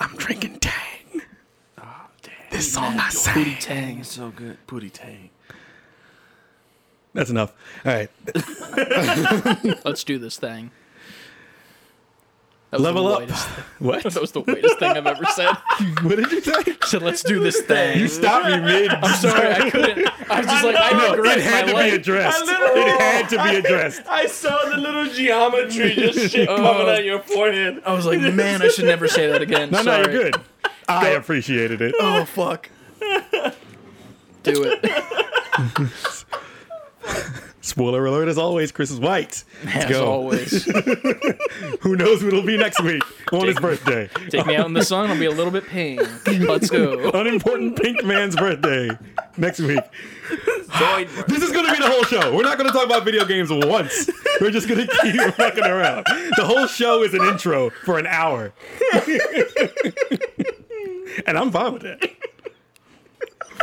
[0.00, 1.20] I'm drinking tang.
[1.76, 2.32] Oh, damn.
[2.50, 3.56] This song I Booty sang.
[3.60, 3.98] tang.
[3.98, 4.56] It's so good.
[4.66, 5.28] Booty tang.
[7.12, 7.52] That's enough.
[7.84, 8.10] All right.
[9.84, 10.70] Let's do this thing.
[12.70, 13.30] That was Level the up.
[13.80, 14.02] What?
[14.12, 15.52] That was the whitest thing I've ever said.
[16.02, 16.76] what did you say?
[16.86, 17.98] So let's do this thing.
[17.98, 18.90] You stopped me mid.
[18.90, 20.30] I'm Sorry, I couldn't.
[20.30, 21.90] I was just like, I No, regret it had to life.
[21.90, 22.42] be addressed.
[22.44, 24.02] It had to be addressed.
[24.08, 26.56] I saw the little geometry just shit oh.
[26.56, 26.90] coming Oh.
[26.90, 27.82] out your forehead.
[27.84, 29.70] I was like, man, I should never say that again.
[29.70, 30.06] No, Sorry.
[30.06, 30.40] no, you're good.
[30.88, 31.94] I appreciated it.
[31.98, 32.68] Oh fuck.
[34.42, 34.84] Do it.
[37.62, 39.44] Spoiler alert, as always, Chris is white.
[39.64, 40.06] Let's As go.
[40.10, 40.64] always.
[41.80, 44.08] Who knows what it'll be next week on his birthday?
[44.30, 45.10] Take me out in the sun.
[45.10, 46.00] I'll be a little bit pink.
[46.26, 47.10] Let's go.
[47.14, 48.88] Unimportant pink man's birthday
[49.36, 49.80] next week.
[51.28, 52.34] This is going to be the whole show.
[52.34, 54.08] We're not going to talk about video games once.
[54.40, 56.04] We're just going to keep fucking around.
[56.36, 58.52] The whole show is an intro for an hour.
[61.26, 62.10] and I'm fine with that.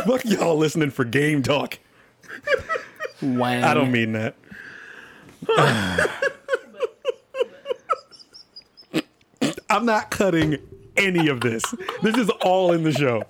[0.06, 1.78] Fuck y'all listening for game talk.
[3.22, 3.64] Wang.
[3.64, 4.34] I don't mean that.
[9.70, 10.58] I'm not cutting
[10.96, 11.62] any of this.
[12.02, 13.24] This is all in the show.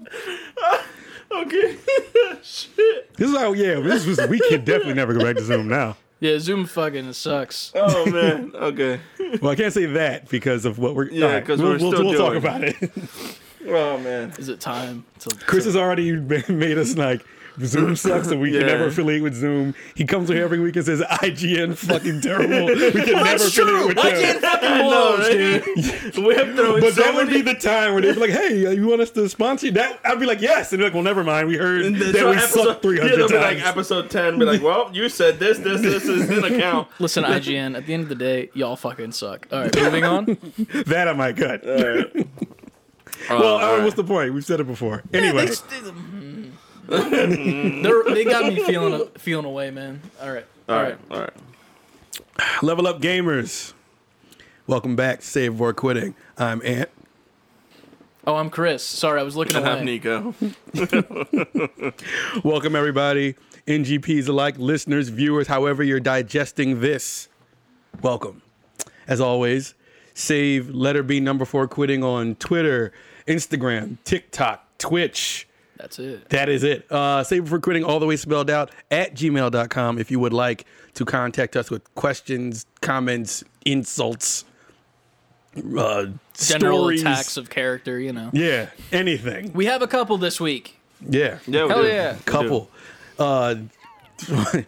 [1.30, 1.76] Okay.
[2.42, 3.14] Shit.
[3.16, 5.96] This is how, yeah, this was, we can definitely never go back to Zoom now.
[6.20, 7.72] Yeah, Zoom fucking sucks.
[7.74, 8.52] Oh man.
[8.54, 9.00] Okay.
[9.40, 11.10] Well, I can't say that because of what we're.
[11.10, 12.76] Yeah, because we'll, we're we'll, still we'll talk about it.
[13.66, 14.32] Oh man.
[14.38, 17.24] Is it time to Chris has already made us like
[17.64, 18.60] Zoom sucks, and we Yeah.
[18.60, 19.74] can never affiliate with Zoom.
[19.94, 22.66] He comes here every week and says IGN fucking terrible.
[22.66, 24.40] We can never affiliate with them.
[24.44, 26.16] I know, right?
[26.16, 28.86] We're throwing But so that would be the time where they'd be like, "Hey, you
[28.86, 31.24] want us to sponsor you?" That I'd be like, "Yes," and they're like, "Well, never
[31.24, 31.48] mind.
[31.48, 34.38] We heard that So we episode- sucked three yeah, hundred they'll be like episode ten.
[34.38, 36.88] Be like, well, you said this, this, this, this didn't count.
[36.98, 39.46] Listen, IGN, at the end of the day, y'all fucking suck.
[39.52, 40.24] All right, moving on.
[40.86, 41.66] that I might cut.
[41.66, 42.28] All right.
[43.30, 43.82] well, uh, right.
[43.84, 44.32] what's the point?
[44.34, 45.02] We've said it before.
[45.12, 46.47] Anyway, They're, they
[46.88, 50.00] got me feeling feeling away, man.
[50.22, 50.46] All right.
[50.68, 52.62] all right, all right.
[52.62, 53.74] level up gamers.
[54.66, 56.14] Welcome back to Save for Quitting.
[56.36, 56.88] I'm Ant.
[58.26, 58.82] Oh, I'm Chris.
[58.82, 59.84] Sorry, I was looking at I'm.
[59.84, 60.34] Nico.
[62.44, 67.28] Welcome everybody, NGPs alike, listeners, viewers, however you're digesting this.
[68.02, 68.42] Welcome.
[69.06, 69.74] As always,
[70.14, 72.92] save letter B number four quitting on Twitter,
[73.26, 75.47] Instagram, TikTok, Twitch.
[75.78, 76.28] That's it.
[76.30, 76.90] That is it.
[76.90, 80.32] Uh, save it for quitting all the way spelled out at gmail.com if you would
[80.32, 84.44] like to contact us with questions, comments, insults,
[85.56, 87.00] uh, General stories.
[87.02, 88.30] attacks of character, you know.
[88.32, 89.52] Yeah, anything.
[89.52, 90.78] We have a couple this week.
[91.08, 91.38] Yeah.
[91.46, 91.88] Yeah, we Hell do.
[91.88, 92.16] yeah.
[92.24, 92.70] Couple.
[93.18, 93.54] Uh,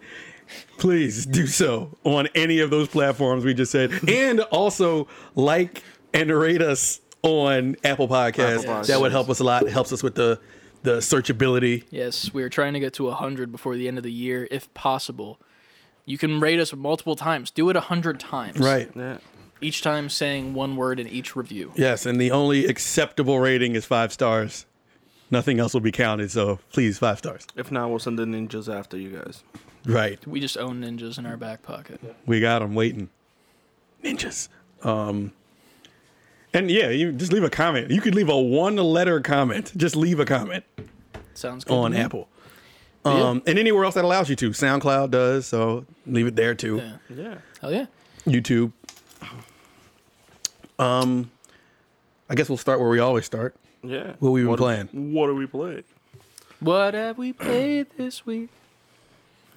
[0.79, 6.31] please do so on any of those platforms we just said, and also like and
[6.31, 8.65] rate us on Apple Podcasts.
[8.65, 9.63] Apple That would help us a lot.
[9.65, 10.41] It helps us with the
[10.83, 11.85] the searchability.
[11.91, 14.73] Yes, we are trying to get to 100 before the end of the year, if
[14.75, 15.39] possible.
[16.05, 17.51] You can rate us multiple times.
[17.51, 18.59] Do it a hundred times.
[18.59, 18.91] Right.
[18.95, 19.19] Yeah.
[19.61, 21.73] Each time saying one word in each review.
[21.77, 24.65] Yes, and the only acceptable rating is five stars.
[25.31, 27.47] Nothing else will be counted, so please, five stars.
[27.55, 29.45] If not, we'll send the ninjas after you guys.
[29.87, 30.25] Right.
[30.27, 32.01] We just own ninjas in our back pocket.
[32.27, 33.11] We got them waiting.
[34.03, 34.49] Ninjas.
[34.83, 35.33] Um,
[36.55, 37.91] and yeah, you just leave a comment.
[37.91, 39.73] You could leave a one letter comment.
[39.77, 40.65] Just leave a comment
[41.35, 41.75] Sounds good.
[41.75, 42.03] on to me.
[42.05, 42.29] Apple.
[43.05, 43.13] Yeah.
[43.13, 44.51] Um, and anywhere else that allows you to.
[44.51, 46.77] SoundCloud does, so leave it there too.
[46.77, 46.97] Yeah.
[47.17, 47.35] Yeah.
[47.61, 47.87] Hell yeah.
[48.27, 48.73] YouTube.
[50.79, 51.31] Um,
[52.29, 53.55] I guess we'll start where we always start.
[53.83, 54.13] Yeah.
[54.19, 54.89] What we been What- playing?
[55.13, 55.85] What are we playing?
[56.61, 58.51] What have we played this week?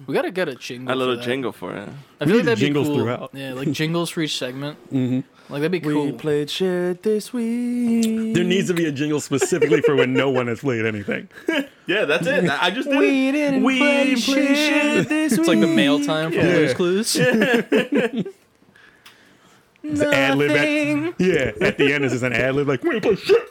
[0.06, 0.92] We gotta get a jingle.
[0.92, 1.24] A little for that.
[1.24, 1.88] jingle for it.
[2.20, 3.02] I We feel need like that'd jingles be cool.
[3.02, 3.30] throughout.
[3.32, 4.78] Yeah, like jingles for each segment.
[4.92, 5.20] Mm-hmm.
[5.50, 6.12] Like that'd be cool.
[6.14, 8.34] played shit this week.
[8.34, 11.28] There needs to be a jingle specifically for when no one has played anything.
[11.86, 12.48] Yeah, that's it.
[12.48, 13.32] I just did We it.
[13.32, 14.56] didn't we play played shit.
[14.56, 15.40] shit this week.
[15.40, 16.52] It's like the mail time from Yeah.
[16.72, 17.14] Blue's Clues.
[19.82, 20.50] It's ad lib.
[20.50, 23.42] At, yeah, at the end, it's just an ad lib like, we ain't play shit.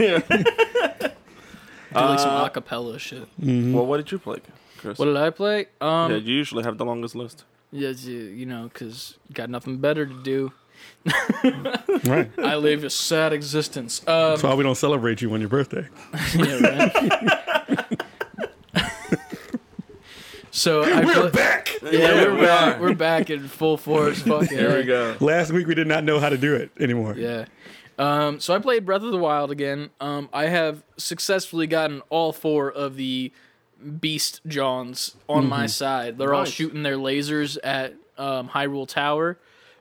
[0.00, 0.18] Yeah.
[0.28, 3.28] Do like some acapella shit.
[3.38, 4.38] Well, what did you play,
[4.78, 4.98] Chris?
[4.98, 5.66] What did I play?
[5.80, 7.44] Um, yeah, you usually have the longest list.
[7.70, 10.50] yeah, you, you know, because got nothing better to do.
[12.04, 12.30] Right.
[12.38, 14.00] I live a sad existence.
[14.06, 15.86] Um, That's why we don't celebrate you on your birthday.
[16.36, 16.90] yeah,
[17.74, 17.98] right.
[20.50, 21.70] so I We're pla- back.
[21.82, 22.76] Yeah, Yeah, we're we back.
[22.76, 22.80] are.
[22.80, 24.22] We're back in full force.
[24.22, 25.16] Fucking Here we go.
[25.20, 27.14] Last week we did not know how to do it anymore.
[27.16, 27.46] Yeah.
[27.98, 29.90] Um, so I played Breath of the Wild again.
[30.00, 33.32] Um, I have successfully gotten all four of the
[34.00, 36.18] Beast Johns on my side.
[36.18, 39.38] They're all shooting their lasers at um, Hyrule Tower.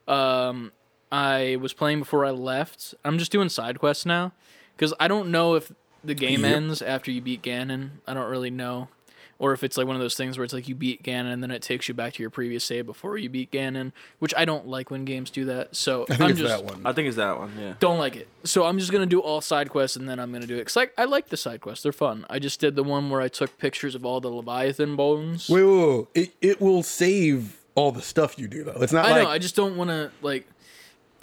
[0.07, 0.71] Um,
[1.15, 2.93] I was playing before I left.
[3.05, 4.33] I'm just doing side quests now
[4.75, 5.71] because I don't know if
[6.03, 6.55] the game Yep.
[6.55, 7.89] ends after you beat Ganon.
[8.05, 8.89] I don't really know.
[9.37, 11.41] Or if it's like one of those things where it's like you beat Ganon and
[11.43, 14.45] then it takes you back to your previous save before you beat Ganon, which I
[14.45, 15.75] don't like when games do that.
[15.75, 16.81] So I think am it's just that one.
[16.85, 17.51] I think it's that one.
[17.59, 17.73] Yeah.
[17.79, 18.27] don't like it.
[18.45, 20.65] So I'm just gonna do all side quests and then I'm gonna do it.
[20.65, 22.25] Cause I, I like the side quests; they're fun.
[22.29, 25.49] I just did the one where I took pictures of all the Leviathan bones.
[25.49, 26.07] Wait, wait, wait.
[26.13, 28.81] It, it will save all the stuff you do, though.
[28.81, 29.23] It's not I like.
[29.23, 29.29] know.
[29.29, 30.47] I just don't want to like.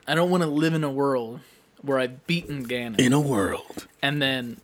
[0.06, 1.40] I don't want to live in a world
[1.82, 3.86] where I've beaten Ganon in a world.
[4.02, 4.60] and then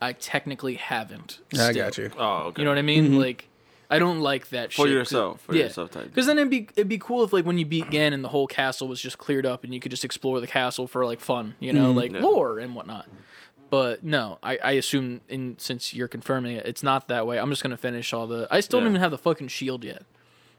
[0.00, 1.38] I technically haven't.
[1.54, 1.74] I still.
[1.74, 2.10] got you.
[2.18, 2.62] Oh, okay.
[2.62, 3.04] You know what I mean?
[3.06, 3.16] Mm-hmm.
[3.18, 3.48] Like,
[3.88, 4.92] I don't like that For shit.
[4.92, 6.04] yourself, for yourself type.
[6.04, 8.46] Because then it'd be it'd be cool if like when you beat Ganon, the whole
[8.46, 11.54] castle was just cleared up and you could just explore the castle for like fun,
[11.60, 11.98] you know, Mm-hmm.
[11.98, 12.20] like Yeah.
[12.20, 13.06] lore and whatnot.
[13.70, 17.38] But no, I, I assume in since you're confirming it, it's not that way.
[17.38, 18.46] I'm just gonna finish all the.
[18.50, 20.04] I still don't even have the fucking shield yet.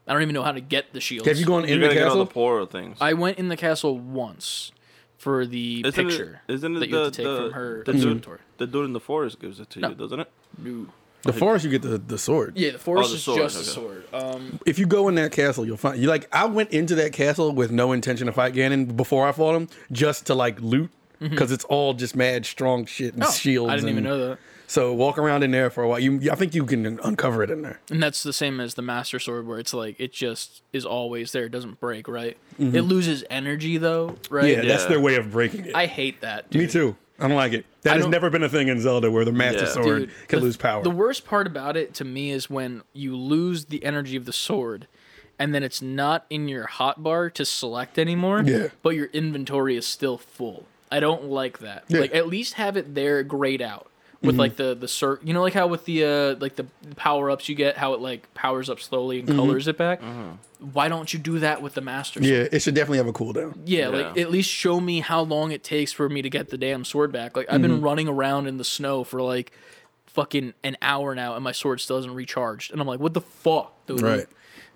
[0.08, 1.26] I don't even know how to get the shield.
[1.26, 2.24] Have you gone You're in the gonna get all castle?
[2.24, 2.96] the poorer things.
[3.00, 4.72] I went in the castle once
[5.18, 7.52] for the Isn't it- picture isn't it that you have the- to take the- from
[7.52, 8.38] her the dude- inventory.
[8.58, 9.88] the dude in the forest gives it to No.
[9.90, 10.30] you, doesn't it?
[10.62, 10.86] No.
[11.24, 12.52] the forest, you get the, the sword.
[12.56, 13.68] Yeah, the forest the is sword, just a okay.
[13.68, 14.04] sword.
[14.14, 17.12] Um, If you go in that castle, you'll find you like I went into that
[17.12, 20.90] castle with no intention to fight Ganon before I fought him, just to like loot
[21.20, 23.28] because it's all just mad strong shit and Mm-hmm.
[23.30, 23.72] oh, shields.
[23.72, 24.38] I didn't even and- know that.
[24.68, 25.98] So walk around in there for a while.
[25.98, 27.80] You, I think you can uncover it in there.
[27.90, 31.32] And that's the same as the Master Sword, where it's like it just is always
[31.32, 31.46] there.
[31.46, 32.36] It doesn't break, right?
[32.58, 34.44] It loses energy though, right?
[34.44, 34.62] Mm-hmm.
[34.62, 35.74] Yeah, that's their way of breaking it.
[35.74, 36.50] I hate that.
[36.50, 36.62] Dude.
[36.62, 36.96] Me too.
[37.18, 37.64] I don't like it.
[37.82, 39.70] That I has never been a thing in Zelda where the Master Yeah.
[39.72, 40.82] Sword Dude, can the- lose power.
[40.84, 44.32] The worst part about it to me is when you lose the energy of the
[44.32, 44.86] sword,
[45.38, 48.42] and then it's not in your hotbar to select anymore.
[48.44, 48.68] Yeah.
[48.82, 50.66] But your inventory is still full.
[50.92, 51.84] I don't like that.
[51.88, 51.94] Yeah.
[51.94, 52.00] Mm-hmm.
[52.02, 53.87] Like at least have it there grayed out
[54.22, 57.30] with like the the cir- you know like how with the uh like the power
[57.30, 60.00] ups you get how it like powers up slowly and colors it back.
[60.58, 62.20] Why don't you do that with the master?
[62.20, 62.24] Sword?
[62.32, 62.42] Mm-hmm.
[62.42, 63.56] yeah, it should definitely have a cooldown.
[63.64, 63.88] Yeah, Yeah.
[63.88, 66.84] like at least show me how long it takes for me to get the damn
[66.84, 67.36] sword back.
[67.36, 67.74] Like I've Mm-hmm.
[67.74, 69.52] been running around in the snow for like
[70.06, 72.72] fucking an hour now, and my sword still hasn't recharged.
[72.72, 74.00] And I'm like, what the fuck, dude?
[74.02, 74.26] Right.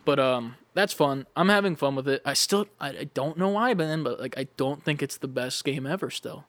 [0.05, 1.26] But um, that's fun.
[1.37, 2.22] I'm having fun with it.
[2.24, 5.28] I still, I, I don't know why, Ben, but like I don't think it's the
[5.28, 6.11] best game ever.
[6.11, 6.44] Still,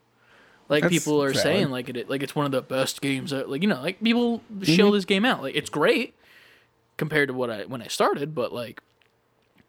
[0.69, 1.43] like That's people are valid.
[1.43, 3.31] saying, like it, like it's one of the best games.
[3.31, 4.63] That, like you know, like people Mm-hmm.
[4.63, 5.41] shill this game out.
[5.41, 6.13] Like it's great
[6.97, 8.81] compared to what I when I started, but like.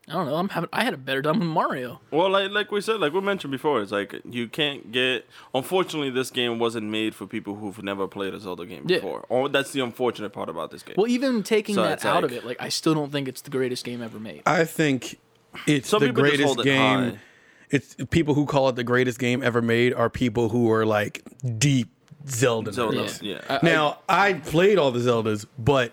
[0.07, 0.35] I don't know.
[0.37, 0.69] I'm having.
[0.71, 1.99] I had a better time with Mario.
[2.11, 5.27] Well, like like we said, like we mentioned before, it's like you can't get.
[5.55, 8.99] Unfortunately, this game wasn't made for people who've never played a Zelda game Yeah.
[8.99, 9.25] before.
[9.31, 10.97] Or that's the unfortunate part about this game.
[10.99, 13.41] Well, even taking So that it's out of it, like I still don't think it's
[13.41, 14.43] the greatest game ever made.
[14.45, 15.19] I think
[15.67, 17.13] it's Some the greatest hold it game.
[17.13, 17.19] high.
[17.75, 21.23] It's people who call it the greatest game ever made are people who are like
[21.59, 21.89] deep
[22.29, 22.71] Zelda.
[22.71, 22.75] nerds.
[22.75, 23.35] Zelda, Yeah.
[23.35, 23.41] yeah.
[23.49, 25.91] I- I- Now I played all the Zeldas, but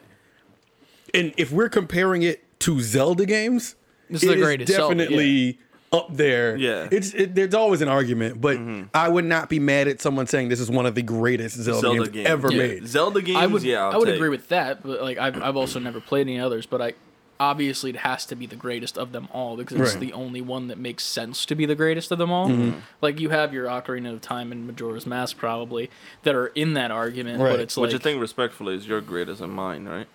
[1.14, 3.76] and if we're comparing it to Zelda games,
[4.10, 5.60] This is it the greatest Zelda, definitely
[5.92, 6.56] up there.
[6.56, 6.88] Yeah.
[6.92, 8.84] it's it, there's always an argument, but mm-hmm.
[8.94, 11.82] I would not be mad at someone saying this is one of the greatest Zelda,
[11.82, 12.28] Zelda games games.
[12.30, 12.58] ever Yeah.
[12.60, 12.88] made.
[12.88, 14.16] Zelda games, I would, yeah, I'll I would take.
[14.16, 16.66] agree with that, but like I've, I've also never played any others.
[16.66, 16.94] But I,
[17.42, 20.00] obviously it has to be the greatest of them all because it's Right.
[20.00, 22.48] the only one that makes sense to be the greatest of them all.
[22.50, 22.80] Mm-hmm.
[23.02, 25.90] Like you have your Ocarina of Time and Majora's Mask probably
[26.22, 27.50] that are in that argument, Right.
[27.52, 30.08] but it's Which like I think respectfully is your greatest and mine, right?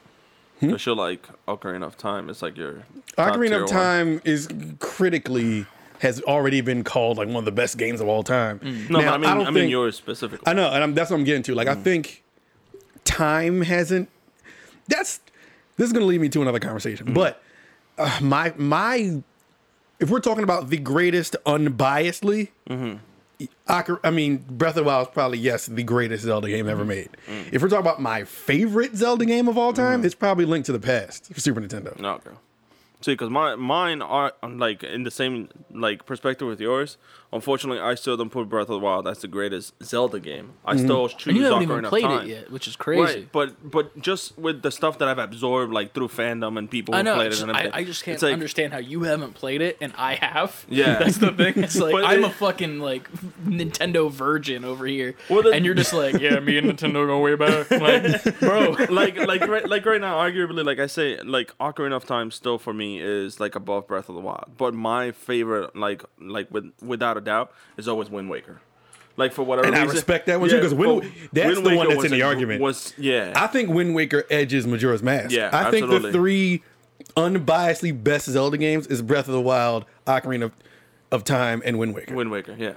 [0.60, 0.66] Hmm?
[0.68, 2.30] Because you're like Ocarina of Time.
[2.30, 2.84] It's like your
[3.16, 3.70] top Ocarina tier of one.
[3.72, 5.66] Time is critically
[5.98, 8.60] has already been called like one of the best games of all time.
[8.88, 10.44] No, Now, but I mean, I, don't mean think- yours specifically.
[10.46, 11.54] I know, and I'm, that's what I'm getting to.
[11.56, 12.22] Like, I think
[13.04, 14.08] time hasn't.
[14.88, 15.20] That's
[15.76, 17.06] this is going to lead me to another conversation.
[17.06, 17.14] Mm-hmm.
[17.14, 17.42] But
[17.98, 19.22] uh, my my,
[20.00, 22.96] if we're talking about the greatest unbiasedly, mm-hmm.
[23.68, 26.80] Ocar- I mean, Breath of the Wild is probably yes the greatest Zelda game ever
[26.80, 26.88] mm-hmm.
[26.88, 27.10] made.
[27.28, 27.52] Mm.
[27.52, 30.72] If we're talking about my favorite Zelda game of all time, it's probably Link to
[30.72, 31.98] the Past for Super Nintendo.
[31.98, 32.30] No, okay.
[33.02, 36.96] See, because my mine are like in the same like perspective with yours.
[37.32, 40.52] Unfortunately, I still don't put Breath of the Wild as the greatest Zelda game.
[40.64, 40.84] I mm-hmm.
[40.84, 43.02] still choose and you haven't Ocarina even played it yet, which is crazy.
[43.02, 46.94] Right, but but just with the stuff that I've absorbed, like through fandom and people
[46.94, 47.14] who I know.
[47.16, 49.92] played it, and I, I just can't like, understand how you haven't played it and
[49.96, 50.64] I have.
[50.68, 50.98] Yeah.
[50.98, 51.54] that's the thing.
[51.56, 53.10] It's like But I'm it- a fucking like
[53.44, 57.20] Nintendo virgin over here, Well, the- and you're just like, yeah, me and Nintendo go
[57.20, 58.76] way back, like, bro.
[58.90, 62.58] like like right like right now, arguably, like I say, like Ocarina of Time still
[62.58, 64.52] for me is like above Breath of the Wild.
[64.56, 68.60] But my favorite, like like with without a doubt, is always Wind Waker.
[69.16, 72.04] Like for whatever And I respect that one too, 'cause Wind- that's the one that's
[72.04, 72.60] in the a- argument.
[72.60, 75.30] Was yeah, I think Wind Waker edges Majora's Mask.
[75.30, 76.62] Yeah, I think the three
[77.16, 80.52] unbiasedly best Zelda games is Breath of the Wild, Ocarina of,
[81.10, 82.14] of Time, and Wind Waker.
[82.14, 82.74] Wind Waker, yeah.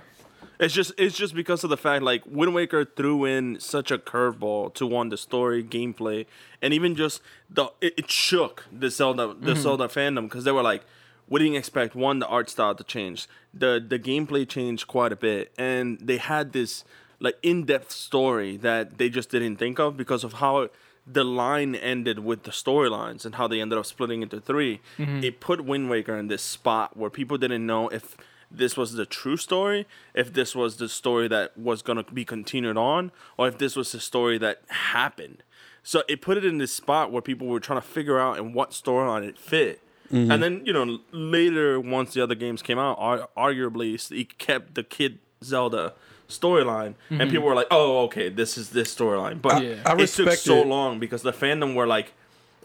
[0.60, 3.98] It's just it's just because of the fact like Wind Waker threw in such a
[3.98, 6.26] curveball to one the story, gameplay,
[6.62, 9.62] and even just the it, it shook the Zelda the mm-hmm.
[9.62, 10.84] Zelda fandom because they were like,
[11.30, 15.16] we didn't expect one the art style to change, the the gameplay changed quite a
[15.16, 16.84] bit, and they had this
[17.20, 20.70] like in depth story that they just didn't think of because of how.
[21.12, 25.24] The line ended with the storylines and how they ended up splitting into 3 mm-hmm.
[25.24, 28.16] It put Wind Waker in this spot where people didn't know if
[28.52, 32.26] this was the true story, if this was the story that was going to be
[32.26, 35.42] continued on, or if this was the story that happened.
[35.82, 38.54] So it put it in this spot where people were trying to figure out in
[38.54, 39.82] what storyline it fit.
[40.12, 44.76] And then, you know, later, once the other games came out, ar- arguably, it kept
[44.76, 45.94] the Kid Zelda
[46.28, 46.96] storyline.
[47.10, 49.42] And people were like, oh, okay, this is this storyline.
[49.42, 49.76] But Yeah.
[49.86, 50.68] I it took so it.
[50.68, 52.14] long because the fandom were like,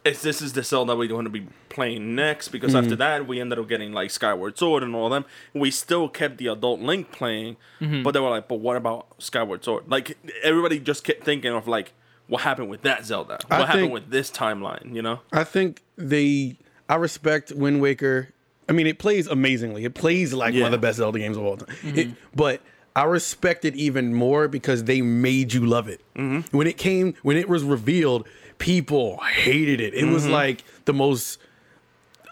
[0.04, 2.85] it's, this is the Zelda we're going to be playing next because Mm-hmm.
[2.85, 5.24] after that we ended up getting like Skyward Sword and all them.
[5.54, 8.02] We still kept the adult Link playing, Mm-hmm.
[8.02, 9.85] but they were like, but what about Skyward Sword?
[9.88, 11.92] Like everybody just kept thinking of like
[12.26, 13.38] what happened with that Zelda?
[13.48, 14.94] What I happened think- with this timeline?
[14.94, 15.20] You know?
[15.33, 16.57] I think they.
[16.94, 18.28] I respect Wind Waker.
[18.68, 19.85] I mean, it plays amazingly.
[19.85, 21.74] It plays like one of the best Zelda games of all time.
[21.83, 21.98] Mm-hmm.
[21.98, 22.61] It, but
[22.94, 26.00] I respect it even more because they made you love it.
[26.14, 26.57] Mm-hmm.
[26.57, 28.28] When it came, when it was revealed,
[28.59, 29.92] people hated it.
[29.92, 30.35] It was mm-hmm.
[30.35, 31.40] like the most,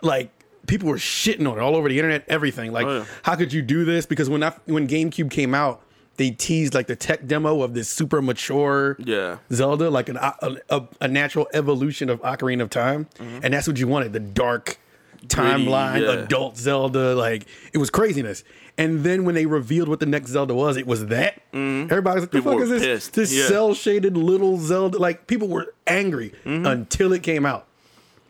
[0.01, 0.31] like
[0.69, 2.25] people were shitting on it all over the internet.
[2.29, 3.05] Everything like, Oh, yeah.
[3.25, 4.07] how could you do this?
[4.07, 5.83] Because when I when GameCube came out,
[6.17, 9.39] they teased like the tech demo of this super mature Yeah.
[9.53, 13.41] Zelda, like an, a, a, a natural evolution of Ocarina of Time, mm-hmm.
[13.43, 14.79] and that's what you wanted—the dark
[15.27, 16.23] timeline, yeah.
[16.25, 17.15] adult Zelda.
[17.15, 18.45] Like it was craziness.
[18.79, 21.37] And then when they revealed what the next Zelda was, it was that.
[21.53, 21.91] Mm-hmm.
[21.93, 22.83] Everybody was like, "The People fuck is this?
[22.83, 23.15] pissed.
[23.15, 23.49] This Yeah.
[23.49, 26.67] cell shaded little Zelda?" Like people were angry mm-hmm.
[26.67, 27.67] until it came out.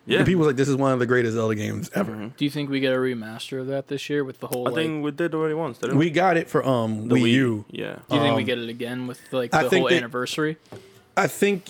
[0.04, 0.18] Yeah.
[0.18, 2.50] And people was like, "This is one of the greatest Zelda games ever." Do you
[2.50, 4.66] think we get a remaster of that this year with the whole?
[4.66, 6.06] I like, think we did already once, didn't we?
[6.06, 7.64] We got it for um The Wii U.
[7.70, 7.96] Yeah.
[8.08, 9.96] do you think we um, get it again with like I the think whole they-
[9.98, 10.56] anniversary?
[11.16, 11.66] I think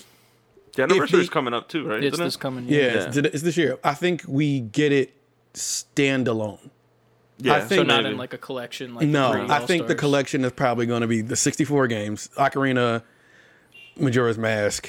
[0.76, 2.02] The anniversary's they- coming up too, right?
[2.02, 2.40] It's Isn't this it?
[2.40, 3.04] coming yeah, year.
[3.08, 3.78] It's, it's this year.
[3.84, 5.12] I think we get it
[5.52, 6.70] standalone.
[7.38, 8.12] Yeah, I think- So not maybe.
[8.12, 8.94] in like a collection.
[8.94, 12.30] Like No, the I think the collection is probably going to be the 64 games,
[12.38, 13.02] Ocarina,
[13.98, 14.88] Majora's Mask,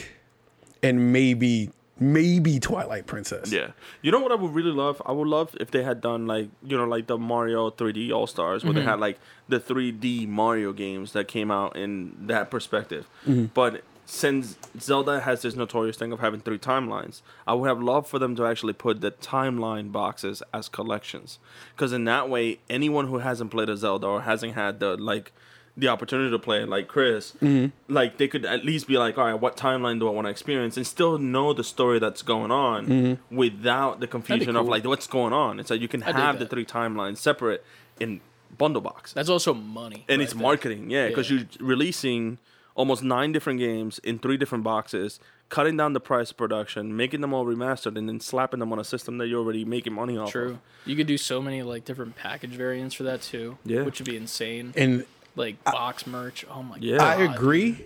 [0.81, 3.51] and maybe maybe Twilight Princess.
[3.51, 3.71] Yeah.
[4.01, 5.01] You know what I would really love?
[5.05, 8.27] I would love if they had done like, you know, like the Mario 3D All
[8.27, 8.89] Stars, where they mm-hmm.
[8.89, 13.07] had like the 3D Mario games that came out in that perspective.
[13.25, 13.45] Mm-hmm.
[13.53, 18.07] But since Zelda has this notorious thing of having three timelines, I would have loved
[18.07, 21.39] for them to actually put the timeline boxes as collections.
[21.75, 25.31] Because in that way, anyone who hasn't played a Zelda or hasn't had the, like,
[25.75, 27.67] the opportunity to play like Chris, mm-hmm.
[27.91, 30.31] like they could at least be like, all right, what timeline do I want to
[30.31, 33.35] experience, and still know the story that's going on mm-hmm.
[33.35, 35.59] without the confusion of like what's going on.
[35.59, 37.63] It's like you can dig have the three timelines separate
[37.99, 38.21] in
[38.55, 39.13] bundle box.
[39.13, 40.05] That's also money.
[40.07, 40.41] and right it's there.
[40.41, 41.37] marketing, yeah, because Yeah.
[41.59, 42.37] you're releasing
[42.75, 45.19] almost nine different games in three different boxes,
[45.49, 48.79] cutting down the price of production, making them all remastered, and then slapping them on
[48.79, 50.31] a system that you're already making money off.
[50.31, 50.51] True.
[50.51, 50.59] Of.
[50.85, 53.57] You could do so many like different package variants for that too.
[53.65, 53.83] Yeah.
[53.83, 54.73] Which would be insane.
[54.75, 55.05] And
[55.35, 56.45] Like box merch.
[56.49, 56.97] Oh my Yeah.
[56.97, 57.19] god.
[57.19, 57.85] I agree,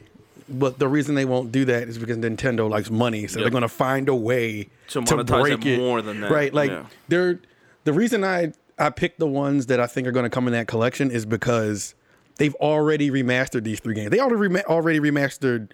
[0.49, 3.43] but the reason they won't do that is because Nintendo likes money, so Yep.
[3.45, 6.53] they're gonna find a way To to, break it it more than that, Right?
[6.53, 6.85] Like yeah.
[7.07, 7.39] they're
[7.85, 10.67] the reason I I picked the ones that I think are gonna come in that
[10.67, 11.95] collection is because
[12.37, 14.11] they've already remastered these three games.
[14.11, 15.69] They already rema- already remastered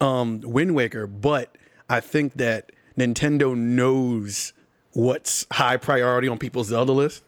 [0.00, 1.56] um Wind Waker, but
[1.88, 4.52] I think that Nintendo knows
[4.92, 7.22] what's high priority on people's Zelda list.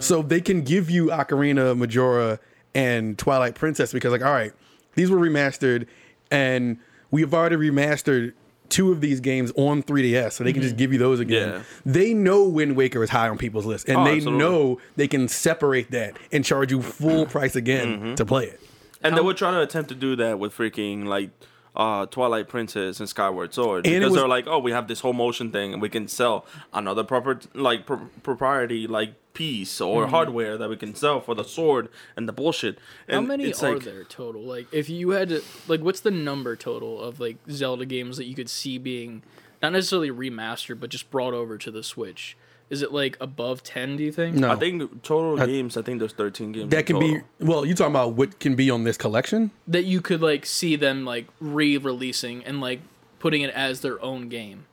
[0.00, 2.38] So they can give you Ocarina, Majora,
[2.74, 4.52] and Twilight Princess because, like, all right,
[4.94, 5.86] these were remastered,
[6.30, 6.78] and
[7.10, 8.32] we've already remastered
[8.68, 11.48] two of these games on 3DS, so they can just give you those again.
[11.48, 11.62] Yeah.
[11.86, 14.38] They know Wind Waker is high on people's list, and Oh, they absolutely.
[14.44, 18.14] know they can separate that and charge you full price again Mm-hmm.
[18.16, 18.60] to play it.
[19.02, 21.30] And they were trying to attempt to do that with freaking like
[21.76, 25.00] uh, Twilight Princess and Skyward Sword And because was- they're like, oh, we have this
[25.00, 26.44] whole motion thing, and we can sell
[26.74, 30.10] another proper like pro- propriety like piece or Mm-hmm.
[30.10, 32.78] hardware that we can sell for the sword and the bullshit.
[33.08, 34.42] How many it's are like, there total?
[34.42, 38.24] Like, if you had to, like, what's the number total of like Zelda games that
[38.26, 39.22] you could see being
[39.62, 42.36] not necessarily remastered, but just brought over to the Switch?
[42.68, 43.96] Is it like above ten?
[43.96, 44.36] Do you think?
[44.36, 45.76] No, I think total games.
[45.78, 46.70] I think there's 13 games.
[46.70, 47.20] that in can be.
[47.40, 49.52] Well, you talking about what can be on this collection?
[49.66, 52.80] that you could like see them like re-releasing and like
[53.20, 54.66] putting it as their own game.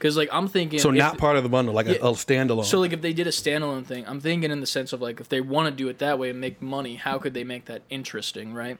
[0.00, 1.96] Because like I'm thinking, So not part of the bundle, like a, Yeah.
[1.96, 2.64] a standalone.
[2.64, 5.20] So like if they did a standalone thing, I'm thinking in the sense of like
[5.20, 7.66] if they want to do it that way and make money, how could they make
[7.66, 8.78] that interesting, right?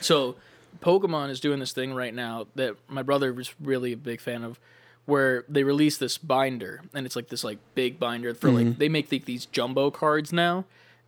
[0.00, 0.36] So
[0.80, 4.42] Pokemon is doing this thing right now that my brother was really a big fan
[4.42, 4.58] of
[5.04, 8.78] where they release this binder and it's like this like big binder for like mm-hmm.
[8.78, 10.64] they make like, these jumbo cards now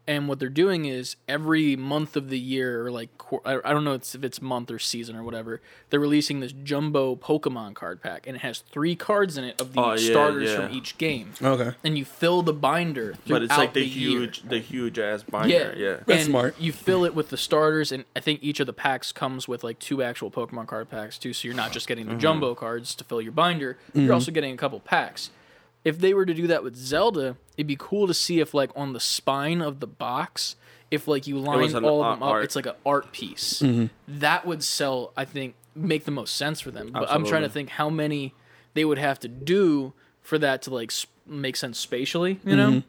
[0.06, 3.10] and what they're doing is every month of the year or like
[3.44, 7.16] I I don't know if it's month or season or whatever they're releasing this jumbo
[7.16, 10.50] Pokemon card pack and it has three cards in it of the Oh, yeah, starters
[10.50, 10.56] yeah.
[10.56, 11.72] from each game okay.
[11.84, 14.20] and you fill the binder But it's like the, throughout year.
[14.20, 15.74] huge, the huge ass binder.
[15.76, 15.96] Yeah.
[16.06, 16.60] That's and smart.
[16.60, 19.64] You fill it with the starters, and I think each of the packs comes with
[19.64, 21.32] like two actual Pokemon card packs too.
[21.32, 22.20] So you're not just getting the mm-hmm.
[22.20, 24.14] jumbo cards to fill your binder; you're mm-hmm.
[24.14, 25.30] also getting a couple packs.
[25.84, 28.70] If they were to do that with Zelda, it'd be cool to see if like
[28.76, 30.56] on the spine of the box,
[30.90, 32.44] if like you line all of art- them up, art.
[32.44, 33.60] it's like an art piece.
[33.60, 33.86] Mm-hmm.
[34.20, 36.90] That would sell, I think, make the most sense for them.
[36.92, 38.34] But I'm trying to think how many
[38.74, 42.40] they would have to do for that to like sp- make sense spatially.
[42.44, 42.88] You know mm-hmm.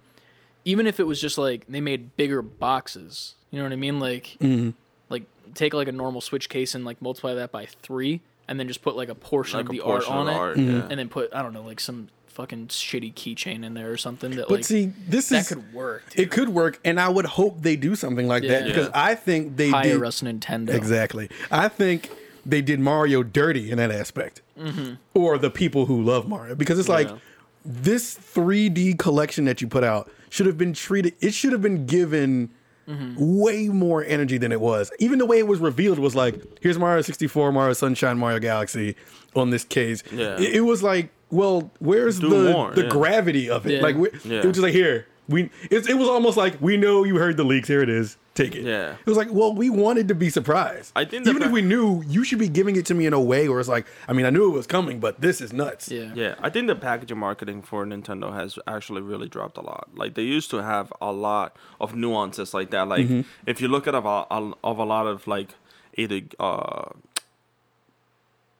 [0.66, 4.00] even if it was just like they made bigger boxes, you know what I mean?
[4.00, 4.72] Like, mm-hmm.
[5.10, 5.24] like
[5.54, 8.82] take like a normal Switch case and like multiply that by three, and then just
[8.82, 10.74] put like a portion Like of a the portion art on the it, art, Mhm.
[10.74, 10.88] yeah.
[10.90, 14.32] and then put I don't know like some fucking shitty keychain in there or something
[14.32, 16.04] that But like see, this that is could work.
[16.10, 16.20] Dude.
[16.20, 18.68] it could work, and I would hope they do something like that Yeah.
[18.68, 20.70] because I think they Hire did us Nintendo.
[20.74, 21.30] exactly.
[21.52, 22.10] I think
[22.46, 24.96] they did Mario dirty in that aspect, mm-hmm.
[25.14, 27.18] or the people who love Mario because it's like Yeah.
[27.64, 31.14] this 3D collection that you put out should have been treated.
[31.22, 32.50] It should have been given.
[32.86, 33.16] Mm-hmm.
[33.40, 34.92] Way more energy than it was.
[35.00, 38.98] Even the way it was revealed was like, here's Mario 64, Mario Sunshine, Mario Galaxy
[39.38, 40.04] on this case.
[40.12, 40.36] Yeah.
[40.38, 42.90] It, it was like, well, where's Do the more, the yeah.
[42.90, 43.74] gravity of it?
[43.74, 43.82] Yeah.
[43.82, 44.40] Like, we- Yeah.
[44.40, 45.50] it was just like, here, we.
[45.72, 47.68] It, it was almost like we know you heard the leaks.
[47.68, 48.18] Here it is.
[48.36, 48.64] Take it.
[48.64, 48.94] Yeah.
[48.94, 50.92] It was like, well, we wanted to be surprised.
[50.96, 53.14] I think the even if we knew, you should be giving it to me in
[53.14, 55.54] a way where it's like, I mean, I knew it was coming, but this is
[55.54, 55.90] nuts.
[55.92, 56.12] Yeah.
[56.16, 59.88] Yeah, I think the packaging marketing for Nintendo has actually really dropped a lot.
[59.96, 62.88] Like they used to have a lot of nuances like that.
[62.88, 63.08] Like
[63.46, 64.26] if you look at of a,
[64.64, 65.50] of a lot of like
[65.96, 66.90] either uh,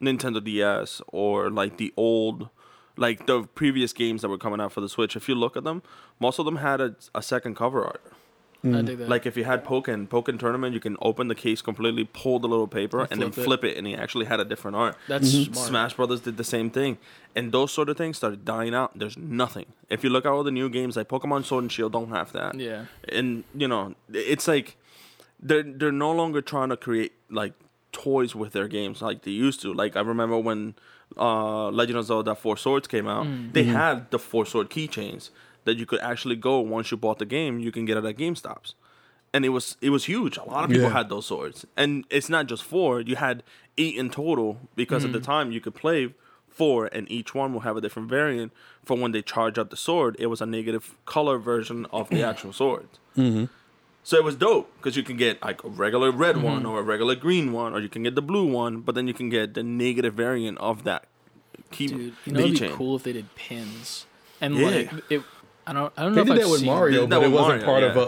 [0.00, 2.48] Nintendo DS or like the old,
[2.96, 5.16] like the previous games that were coming out for the Switch.
[5.16, 5.82] If you look at them,
[6.20, 8.02] most of them had a, a second cover art.
[8.64, 8.78] Mm.
[8.78, 9.08] I dig that.
[9.08, 12.48] Like if you had Pokken, Pokken tournament, you can open the case completely, pull the
[12.48, 13.44] little paper, and then flip it.
[13.44, 14.96] flip it, and he actually had a different art.
[15.06, 15.52] that's mm-hmm.
[15.52, 15.68] smart.
[15.68, 16.96] Smash Brothers did the same thing,
[17.36, 18.98] and those sort of things started dying out.
[18.98, 19.66] There's nothing.
[19.90, 22.32] If you look at all the new games, like Pokemon Sword and Shield, don't have
[22.32, 22.58] that.
[22.58, 22.86] Yeah.
[23.08, 24.78] and you know, it's like
[25.38, 27.52] they're they're no longer trying to create like
[27.92, 29.74] toys with their games like they used to.
[29.74, 30.74] Like I remember when
[31.16, 33.52] uh, Legend of Zelda Four Swords came out, mm.
[33.52, 33.72] they mm-hmm.
[33.72, 35.30] had the Four Sword keychains
[35.64, 38.16] that you could actually go once you bought the game, you can get it at
[38.16, 38.74] GameStops.
[39.32, 40.36] And it was it was huge.
[40.36, 40.92] A lot of people Yeah.
[40.92, 43.00] had those swords, and it's not just four.
[43.00, 43.42] You had
[43.76, 45.24] eight in total because at the mm.
[45.24, 46.14] time you could play
[46.48, 48.52] four, and each one will have a different variant.
[48.84, 52.22] For when they charge up the sword, it was a negative color version of the
[52.30, 52.88] actual sword.
[53.16, 53.46] Mm-hmm.
[54.06, 56.82] So it was dope because you can get like a regular red one or a
[56.82, 59.54] regular green one, or you can get the blue one, but then you can get
[59.54, 61.06] the negative variant of that
[61.70, 62.72] key Dude, you know, it'd be keychain.
[62.72, 64.04] cool if they did pins
[64.42, 64.66] and Yeah.
[64.66, 65.22] like it.
[65.66, 65.90] I don't.
[65.96, 67.64] I don't know They if did I've that with Mario, Did that but it wasn't
[67.64, 68.02] Mario, part of yeah.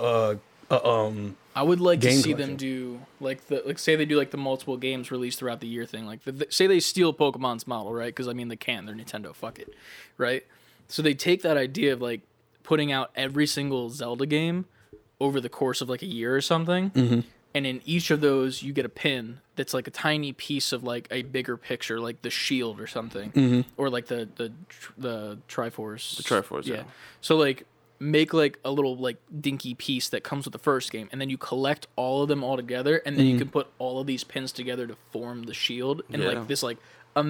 [0.71, 1.37] a, a, a um.
[1.55, 2.49] I would like to see collection.
[2.49, 5.67] them do like the like say they do like the multiple games released throughout the
[5.67, 6.05] year thing.
[6.05, 8.09] Like the, the- say they steal Pokemon's model, right?
[8.09, 8.85] Because I mean they can.
[8.85, 9.35] They're Nintendo.
[9.35, 9.73] Fuck it,
[10.19, 10.45] right?
[10.89, 12.21] So they take that idea of like
[12.63, 14.67] putting out every single Zelda game
[15.21, 18.73] over the course of like a year or something, and in each of those you
[18.73, 22.31] get a pin that's like a tiny piece of like a bigger picture, like the
[22.31, 23.61] shield or something, Mm-hmm.
[23.79, 24.53] or like the the
[24.99, 26.17] the Triforce.
[26.19, 26.83] The Triforce, yeah.
[27.23, 27.65] So like
[27.99, 31.31] make like a little like dinky piece that comes with the first game, and then
[31.31, 33.33] you collect all of them all together, and then Mm-hmm.
[33.33, 36.29] you can put all of these pins together to form the shield, and Yeah.
[36.33, 36.77] like this like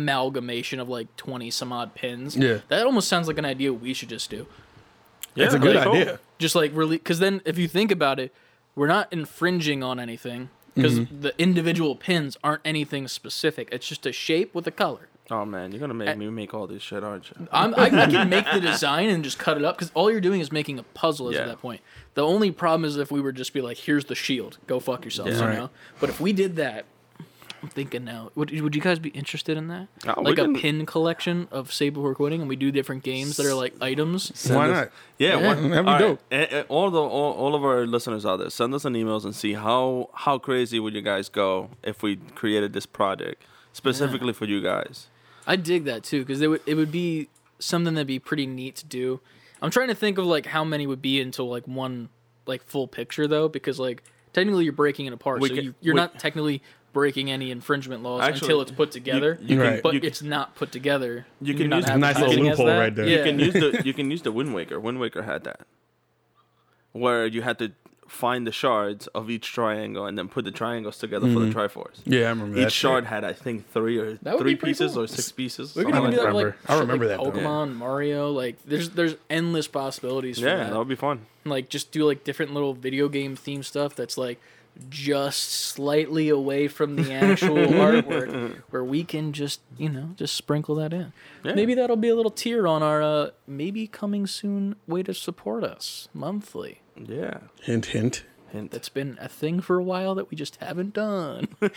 [0.01, 2.37] amalgamation of like twenty some odd pins.
[2.37, 2.59] Yeah.
[2.69, 4.47] that almost sounds like an idea we should just do
[5.37, 5.93] Yeah, It's a good really cool.
[5.95, 6.19] idea.
[6.39, 8.35] just like really because then if you think about it
[8.75, 11.21] we're not infringing on anything because Mm-hmm.
[11.23, 15.73] the individual pins aren't anything specific it's just a shape with a color Oh man,
[15.73, 17.49] you're gonna make me make all this shit, aren't you?
[17.51, 20.21] I'm, I, I can make the design and just cut it up because all you're
[20.21, 21.41] doing is making a puzzle Yeah.
[21.41, 21.81] at that point
[22.15, 25.05] the only problem is if we were just be like here's the shield go fuck
[25.05, 25.35] yourself Yeah.
[25.35, 25.59] you Right.
[25.59, 26.85] know but if we did that
[27.63, 28.31] I'm thinking now.
[28.35, 29.89] Would, would you guys be interested in that?
[30.19, 33.37] We like a can- pin collection of Save Before Quitting, and we do different games
[33.39, 34.31] that are like items.
[34.49, 34.91] Why us- not?
[35.19, 35.47] Yeah, Yeah.
[35.47, 36.21] what- That'd be all dope.
[36.31, 39.25] Eh, eh, all the all, all of our listeners out there, send us an emails
[39.25, 43.43] and see how how crazy would you guys go if we created this project
[43.73, 45.09] specifically for you guys.
[45.47, 47.29] I dig that too because it would it would be
[47.59, 49.21] something that'd be pretty neat to do.
[49.63, 52.09] I'm trying to think of like how many would be into like one
[52.47, 54.03] like full picture though because like
[54.33, 56.63] technically you're breaking it apart, We so can- you, you're we- not technically
[56.97, 59.39] breaking any infringement laws Actually, until it's put together.
[59.43, 61.27] you can- but you- it's not put together.
[61.43, 63.07] You can not use- Nice little loophole right there.
[63.07, 63.19] Yeah.
[63.19, 64.81] You can use the you can use the Wind Waker.
[64.81, 65.61] Wind Waker had that,
[66.93, 67.73] where you had to
[68.09, 71.59] find the shards of each triangle and then put the triangles together for the mm-hmm.
[71.59, 71.99] Triforce.
[72.07, 72.69] Yeah, I remember that.
[72.69, 75.03] Each shard had, I think, three or three pieces cool.
[75.03, 75.75] or six pieces.
[75.75, 76.73] We can something even do that I with, like remember.
[76.73, 77.49] I remember like that, though.
[77.49, 78.31] Pokemon, Mario.
[78.31, 80.39] Like there's there's endless possibilities.
[80.39, 80.71] For Yeah, that.
[80.71, 81.27] that would be fun.
[81.45, 84.41] like just do like different little video game theme stuff that's like
[84.91, 90.75] just slightly away from the actual artwork where we can just you know just sprinkle
[90.77, 91.13] that in
[91.43, 91.55] Yeah.
[91.55, 95.65] maybe that'll be a little tier on our uh maybe coming soon way to support
[95.65, 97.39] us monthly Yeah.
[97.63, 98.25] Hint, hint.
[98.53, 98.71] Hint.
[98.71, 101.73] that's been a thing for a while that we just haven't done but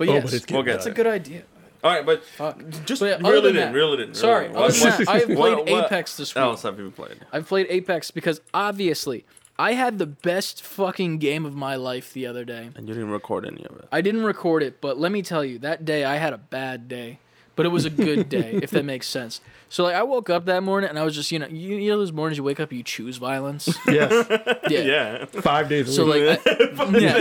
[0.00, 1.42] Oh, yes but We'll getting get that's a good idea
[1.82, 2.62] All right, but Fuck.
[2.86, 4.06] just But yeah, other reel than it in, reel it in.
[4.08, 4.56] reel sorry it in.
[4.56, 7.18] other i have played What- what apex this week else have you played?
[7.32, 9.24] I've played Apex because obviously
[9.58, 12.70] I had the best fucking game of my life the other day.
[12.74, 13.88] And you didn't record any of it.
[13.92, 16.88] I didn't record it, but let me tell you, that day I had a bad
[16.88, 17.20] day,
[17.54, 19.40] but it was a good day, if that makes sense.
[19.74, 21.90] So like I woke up that morning and I was just, you know, you, you
[21.90, 23.68] know those mornings you wake up, you choose violence.
[23.88, 24.12] Yes.
[24.70, 24.80] Yeah.
[24.80, 25.24] Yeah.
[25.26, 26.38] Five days a So week.
[26.46, 27.16] like, I, yeah,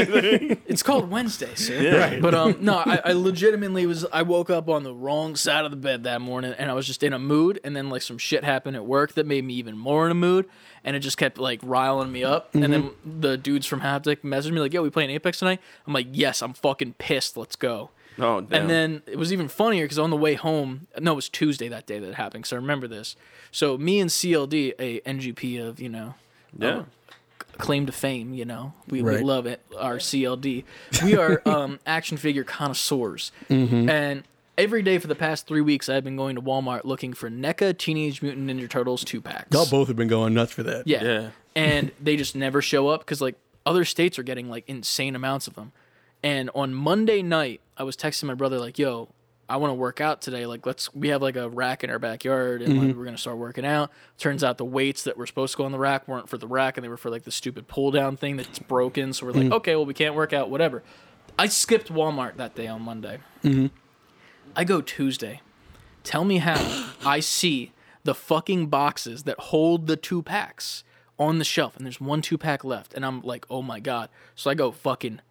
[0.67, 1.81] it's called Wednesday, sir.
[1.81, 1.95] Yeah.
[1.95, 2.21] Right.
[2.21, 4.05] But um, no, I, I legitimately was.
[4.13, 6.85] I woke up on the wrong side of the bed that morning, and I was
[6.85, 7.59] just in a mood.
[7.63, 10.15] And then like some shit happened at work that made me even more in a
[10.15, 10.45] mood,
[10.83, 12.53] and it just kept like riling me up.
[12.53, 15.93] And then the dudes from Haptic messaged me like, "Yo, we playing Apex tonight?" I'm
[15.93, 17.35] like, "Yes, I'm fucking pissed.
[17.35, 17.89] Let's go."
[18.19, 18.61] Oh, damn.
[18.61, 21.67] And then it was even funnier because on the way home, no, it was Tuesday
[21.69, 22.45] that day that it happened.
[22.45, 23.15] So I remember this.
[23.51, 26.15] So me and CLD, a NGP of you know,
[26.57, 26.83] yeah.
[27.57, 28.73] claim to fame, you know.
[28.87, 29.17] We, Right.
[29.19, 30.63] we love it, our CLD.
[31.03, 33.31] We are um, action figure connoisseurs.
[33.49, 33.89] Mm-hmm.
[33.89, 34.23] And
[34.57, 37.77] every day for the past three weeks, I've been going to Walmart looking for NECA
[37.77, 39.47] Teenage Mutant Ninja Turtles two packs.
[39.51, 40.87] Y'all both have been going nuts for that.
[40.87, 41.03] Yeah.
[41.03, 41.29] Yeah.
[41.55, 43.35] And they just never show up because, like,
[43.65, 45.71] other states are getting, like, insane amounts of them.
[46.23, 49.09] And on Monday night, I was texting my brother, like, yo,
[49.49, 50.45] I want to work out today.
[50.45, 52.97] Like, let's, we have, like, a rack in our backyard and, like, mm-hmm.
[52.97, 53.91] we're going to start working out.
[54.17, 56.47] Turns out the weights that were supposed to go on the rack weren't for the
[56.47, 59.11] rack and they were for, like, the stupid pull down thing that's broken.
[59.11, 59.53] So we're like, mm-hmm.
[59.53, 60.81] okay, well, we can't work out, whatever.
[61.37, 63.19] I skipped Walmart that day on Monday.
[63.43, 63.67] Mm-hmm.
[64.55, 65.41] I go Tuesday.
[66.03, 70.83] Tell me how I see the fucking boxes that hold the two packs
[71.17, 74.09] on the shelf, and there's one two pack left, and I'm like, oh my god.
[74.35, 75.21] So I go fucking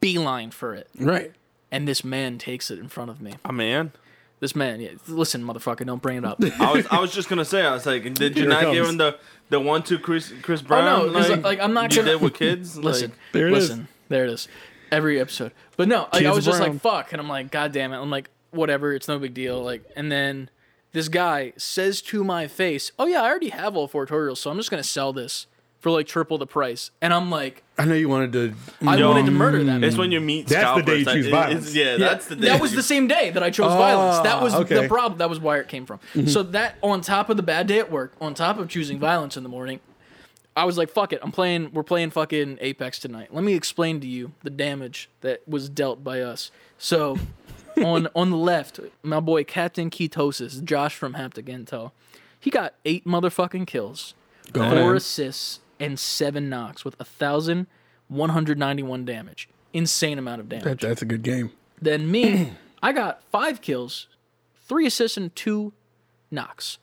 [0.00, 1.32] beeline for it, Right.
[1.70, 3.34] and this man takes it in front of me.
[3.44, 3.92] A man.
[4.38, 6.38] This man, yeah, listen, motherfucker, don't bring it up.
[6.60, 8.72] I was I was just gonna say I was like, did you Here it not
[8.72, 8.90] give comes.
[8.90, 9.18] him the
[9.48, 11.06] the one two Chris Chris oh Brown?
[11.06, 12.76] no, 'cause, like, I'm not you gonna did with kids.
[12.90, 13.10] listen.
[13.10, 13.70] Like, There it is.
[13.70, 14.48] listen, there it is.
[14.92, 16.72] Every episode, but no, like, I Kids was just Brown.
[16.74, 17.96] like, fuck, and I'm like, god damn it.
[17.98, 19.60] I'm like, whatever, it's no big deal.
[19.64, 20.50] Like, and then
[20.92, 24.50] this guy says to my face, "Oh yeah, I already have all four tutorials, so
[24.50, 25.46] I'm just gonna sell this
[25.86, 28.54] for like triple the price." And I'm like, I know you wanted to.
[28.84, 29.84] I Yo, wanted to murder that.
[29.84, 30.48] it's when you meet.
[30.48, 31.70] That's the day you choose That- violence.
[31.70, 32.48] it's- Yeah, Yeah, that's the day.
[32.48, 34.18] that was the same day that I chose violence.
[34.24, 34.74] That was okay.
[34.74, 34.82] Mm-hmm.
[34.82, 35.18] the problem.
[35.18, 36.00] That was where it came from.
[36.26, 39.36] So that on top of the bad day at work, on top of choosing violence
[39.36, 39.78] in the morning,
[40.56, 41.70] I was like, "Fuck it, I'm playing.
[41.72, 43.32] We're playing fucking Apex tonight.
[43.32, 47.18] Let me explain to you the damage that was dealt by us." So,
[47.84, 51.92] on on the left, my boy Captain Ketosis, Josh from Haptic Intel,
[52.40, 54.14] he got eight motherfucking kills,
[54.52, 54.96] Going four in.
[54.96, 57.66] assists, and seven knocks with a thousand
[58.08, 59.48] one hundred ninety one damage.
[59.72, 60.64] Insane amount of damage.
[60.64, 61.52] That, that's a good game.
[61.80, 62.52] Then me,
[62.82, 64.08] I got five kills,
[64.66, 65.72] three assists, and two
[66.30, 66.78] knocks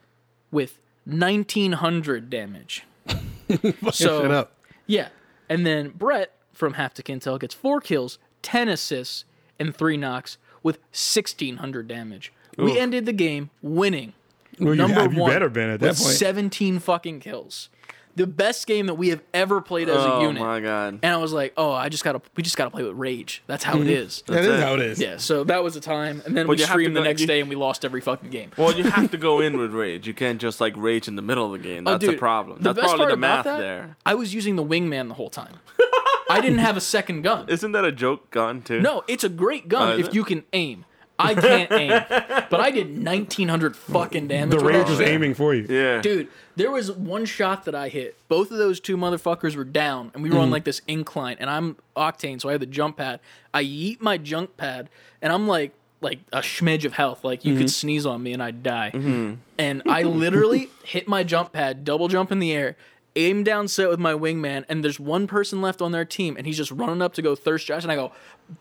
[0.52, 2.84] with 1900 damage.
[3.50, 4.54] Shut so, up.
[4.88, 5.10] yeah.
[5.50, 9.26] And then Brett from Haptic Intel gets four kills, 10 assists,
[9.60, 12.32] and three knocks with 1600 damage.
[12.58, 14.14] We ended the game winning.
[14.60, 15.98] Well, you, Number have, you one better been at that point.
[15.98, 17.70] 17 fucking kills.
[18.16, 20.42] The best game that we have ever played as a oh unit.
[20.42, 21.00] Oh my god.
[21.02, 23.42] And I was like, oh, I just gotta, we just gotta play with rage.
[23.48, 23.90] That's how it mm-hmm.
[23.90, 24.22] is.
[24.28, 24.64] that is That's it.
[24.64, 25.00] how it is.
[25.00, 27.06] Yeah, so that was the time, and then But we you have streamed the go-
[27.06, 28.52] next you- day, and we lost every fucking game.
[28.56, 30.06] Well, you have to go in with rage.
[30.06, 31.88] You can't just like rage in the middle of the game.
[31.88, 32.60] Oh, That's the dude, problem.
[32.62, 33.98] That's best probably the math that- there.
[34.06, 35.56] I was using the wingman the whole time.
[36.30, 37.50] I didn't have a second gun.
[37.50, 38.80] Isn't that a joke gun too?
[38.80, 40.14] No, it's a great gun Oh, if it?
[40.16, 40.86] you can aim.
[41.20, 41.90] I can't aim,
[42.50, 44.50] but I did 1900 fucking damage.
[44.50, 45.10] The with rage that was shit.
[45.10, 45.66] aiming for you.
[45.70, 46.02] Yeah.
[46.02, 48.18] Dude, there was one shot that I hit.
[48.28, 50.54] Both of those two motherfuckers were down, and we were on mm-hmm.
[50.54, 51.38] like this incline.
[51.40, 53.20] And I'm octane, so I had the jump pad.
[53.54, 54.90] I yeet my jump pad,
[55.22, 57.24] and I'm like like a schmidge of health.
[57.24, 57.68] Like you could mm-hmm.
[57.68, 58.92] sneeze on me and I'd die.
[58.94, 59.36] Mm-hmm.
[59.58, 62.76] And I literally hit my jump pad, double jump in the air,
[63.16, 66.46] aim down set with my wingman, and there's one person left on their team, and
[66.46, 68.12] he's just running up to go thirst Josh, and I go,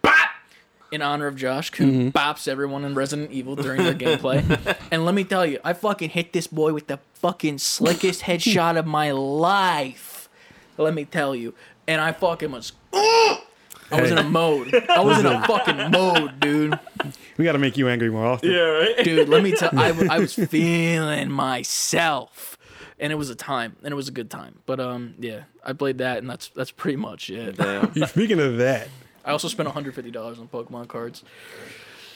[0.03, 0.28] bop!
[0.93, 4.76] In honor of Josh, who bops everyone in Resident Evil during their gameplay.
[4.90, 8.76] and let me tell you, I fucking hit this boy with the fucking slickest headshot
[8.76, 10.28] of my life.
[10.76, 11.55] Let me tell you.
[11.88, 12.72] And I fucking was.
[12.93, 14.74] I was in a mode.
[14.88, 16.78] I was in a fucking mode, dude.
[17.38, 18.51] We got to make you angry more often.
[18.51, 18.61] Yeah.
[18.61, 19.05] Right.
[19.05, 22.59] Dude, let me tell I was feeling myself.
[22.99, 24.61] And it was a time, and it was a good time.
[24.64, 27.57] But um, yeah, I played that, and that's that's pretty much it.
[27.57, 27.93] Damn.
[28.07, 28.88] Speaking of that,
[29.24, 31.22] I also spent 150 dollars on Pokemon cards.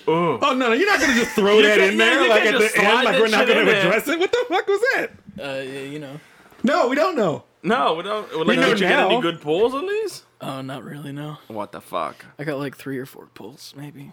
[0.09, 0.38] Ooh.
[0.40, 2.59] oh no, no, you're not gonna just throw that can't- in there you like at
[2.61, 4.18] the end, like we're not gonna address it.
[4.18, 5.11] What the fuck was that?
[5.40, 6.20] Uh, you know,
[6.62, 7.42] No, we don't know.
[7.62, 8.32] No, we don't.
[8.36, 10.22] Like, We know did you get any good pulls on these?
[10.40, 11.11] oh, not really.
[11.12, 12.24] No, What the fuck?
[12.38, 14.12] I got like three or four pulls, maybe.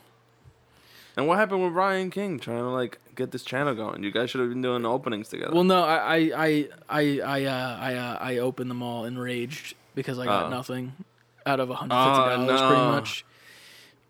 [1.16, 4.04] And what happened with Ryan King trying to like get this channel going?
[4.04, 5.54] You guys should have been doing openings together.
[5.54, 9.76] Well, no, I, I, I, I, I, uh, I, uh, I opened them all enraged
[9.94, 10.50] because I got Oh.
[10.50, 10.94] nothing
[11.46, 12.92] out of 150 Oh, dollars, pretty no.
[12.92, 13.26] much.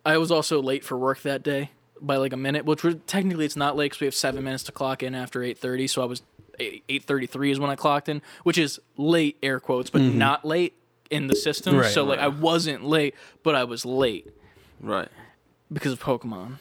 [0.05, 1.69] I was also late for work that day
[2.01, 4.63] by like a minute, which was, technically it's not late because we have seven minutes
[4.63, 5.88] to clock in after 8:30.
[5.89, 6.21] So I was
[6.59, 10.73] 8:33 is when I clocked in, which is late air quotes, but not late
[11.09, 11.77] in the system.
[11.77, 14.27] Right, so like I wasn't late, but I was late
[14.81, 15.07] right.
[15.71, 16.57] because of Pokemon.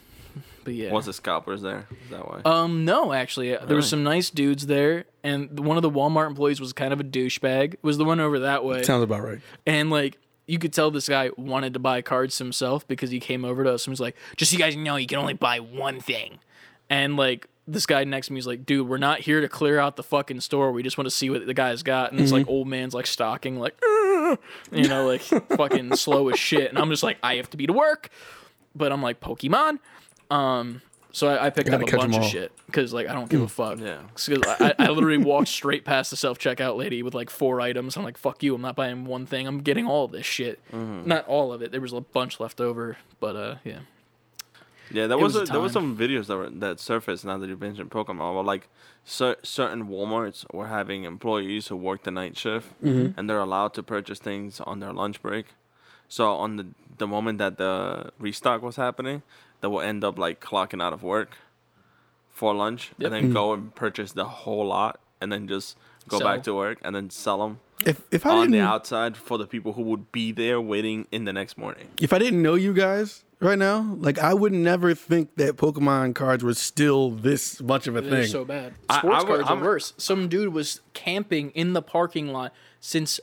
[0.64, 1.88] But yeah, Was the scalpers there?
[2.04, 2.40] Is that why?
[2.44, 3.74] um, no, actually, there Really?
[3.76, 7.04] was some nice dudes there, and one of the Walmart employees was kind of a
[7.04, 7.74] douchebag.
[7.82, 9.40] Was the one over that way, Sounds about right.
[9.66, 10.18] and like
[10.53, 13.72] you could tell this guy wanted to buy cards himself because he came over to
[13.72, 16.38] us and was like, "Just so you guys know, you can only buy one thing,"
[16.90, 17.48] and like.
[17.64, 20.03] This guy next to me is like, dude, we're not here to clear out the
[20.03, 20.72] fucking store.
[20.72, 22.11] We just want to see what the guy's got.
[22.11, 23.80] And it's like old man's like stalking, like,
[24.72, 25.20] you know, like
[25.57, 26.68] fucking slow as shit.
[26.68, 28.09] And I'm just like, I have to be to work,
[28.74, 29.78] but I'm like Pokemon.
[30.28, 30.82] Um,
[31.12, 33.48] so I, I picked up a bunch of shit because like I don't give a
[33.48, 33.78] fuck.
[33.78, 34.00] Yeah.
[34.14, 37.96] 'Cause I, I literally walked straight past the self checkout lady with like four items.
[37.96, 38.54] I'm like, fuck you.
[38.54, 39.46] I'm not buying one thing.
[39.46, 40.58] I'm getting all of this shit.
[40.72, 41.06] Mm-hmm.
[41.08, 41.70] Not all of it.
[41.70, 43.80] There was a bunch left over, but uh, yeah.
[44.90, 45.96] Yeah, there It was, was a a, there was time.
[45.96, 48.34] some videos that were, that surfaced now that you mentioned Pokemon.
[48.34, 48.68] Where like
[49.04, 53.18] cer- certain WalMarts were having employees who work the night shift, Mm-hmm.
[53.18, 55.46] and they're allowed to purchase things on their lunch break.
[56.08, 56.66] So on the
[56.98, 59.22] the moment that the restock was happening,
[59.62, 61.30] they will end up like clocking out of work
[62.30, 63.06] for lunch, Yep.
[63.12, 63.54] and then go mm.
[63.54, 65.76] and purchase the whole lot, and then just
[66.08, 66.28] go Sell.
[66.28, 69.46] back to work, and then sell them If if I on the outside for the
[69.46, 71.88] people who would be there waiting in the next morning.
[72.00, 76.14] if I didn't know you guys right now, like I would never think that Pokemon
[76.14, 78.30] cards were still this much of a They're thing.
[78.30, 78.74] so bad.
[78.90, 79.92] Sports I would- cards are I'm- worse.
[79.96, 83.20] Some dude was camping in the parking lot since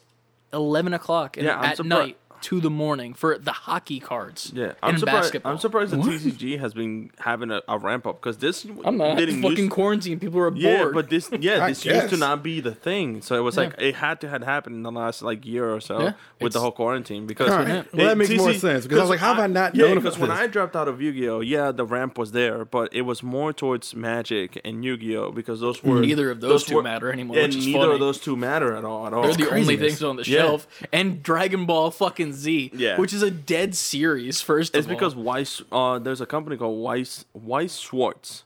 [0.53, 4.51] 11 o'clock Yeah, at surpri- night to the morning for the hockey cards.
[4.53, 5.21] Yeah, I'm and surprised.
[5.23, 5.51] basketball.
[5.51, 9.17] I'm surprised that TCG has been having a, a ramp up because this I'm not
[9.17, 10.19] didn't fucking use, quarantine.
[10.19, 10.61] People are bored.
[10.61, 13.21] yeah, but this yeah I this used to not be the thing.
[13.21, 15.79] So it was like it had to had happened in the last like year or
[15.81, 17.67] so Yeah, with the whole quarantine because All right.
[17.67, 17.83] Yeah.
[17.93, 19.85] Well, that it- makes more sense because I was like, how have I not yeah,
[19.85, 20.31] known because when?
[20.31, 23.95] I dropped out of Yu-Gi-Oh, yeah, the ramp was there, but it was more towards
[23.95, 27.57] Magic and Yu-Gi-Oh because those were Neither of those two were- matter anymore, and which
[27.57, 27.93] is neither funny.
[27.93, 29.07] of those two matter at all.
[29.07, 29.23] At all.
[29.23, 30.67] They're the only things on the shelf.
[30.93, 32.97] And Dragon Ball fucking Z, Yeah.
[32.97, 34.41] which is a dead series.
[34.41, 34.95] First, It's of all.
[34.97, 38.43] because Weiss, uh, there's a company called Weiss, Weiss Schwarz,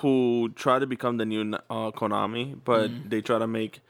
[0.00, 3.10] who try to become the new uh, Konami, but Mm.
[3.10, 3.80] they try to make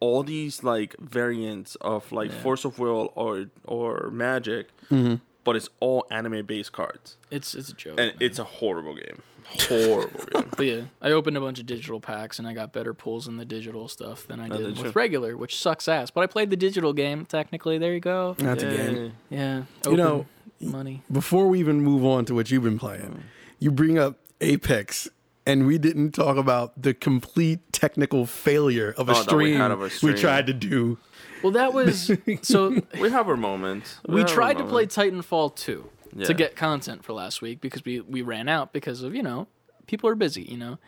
[0.00, 5.16] all these like variants of like Force of Will or or Magic, Mm-hmm.
[5.44, 7.98] but it's all anime based cards, it's it's a joke.
[8.00, 9.22] and it's a horrible game,
[9.60, 10.50] horrible game.
[10.56, 13.36] But yeah, I opened a bunch of digital packs and I got better pulls in
[13.38, 14.90] the digital stuff than I oh, did did with you?
[14.92, 16.10] regular, which sucks ass.
[16.10, 17.78] But I played the digital game technically.
[17.78, 18.34] There you go.
[18.38, 18.76] That's a Yeah.
[18.76, 19.12] game.
[19.30, 20.26] Yeah, You know,
[20.60, 21.02] money.
[21.10, 23.20] Before we even move on to what you've been playing, mm.
[23.58, 25.08] you bring up Apex
[25.46, 29.60] and we didn't talk about the complete technical failure of a Oh, that we stream
[29.60, 30.98] of a we tried to do.
[31.42, 32.10] Well, that was
[32.42, 32.80] so.
[32.98, 34.00] We have our moments.
[34.06, 34.96] we have our tried to play moments.
[34.96, 36.26] Titanfall 2 Yeah.
[36.26, 39.48] to get content for last week because we we ran out because of, you know,
[39.86, 40.78] people are busy, you know.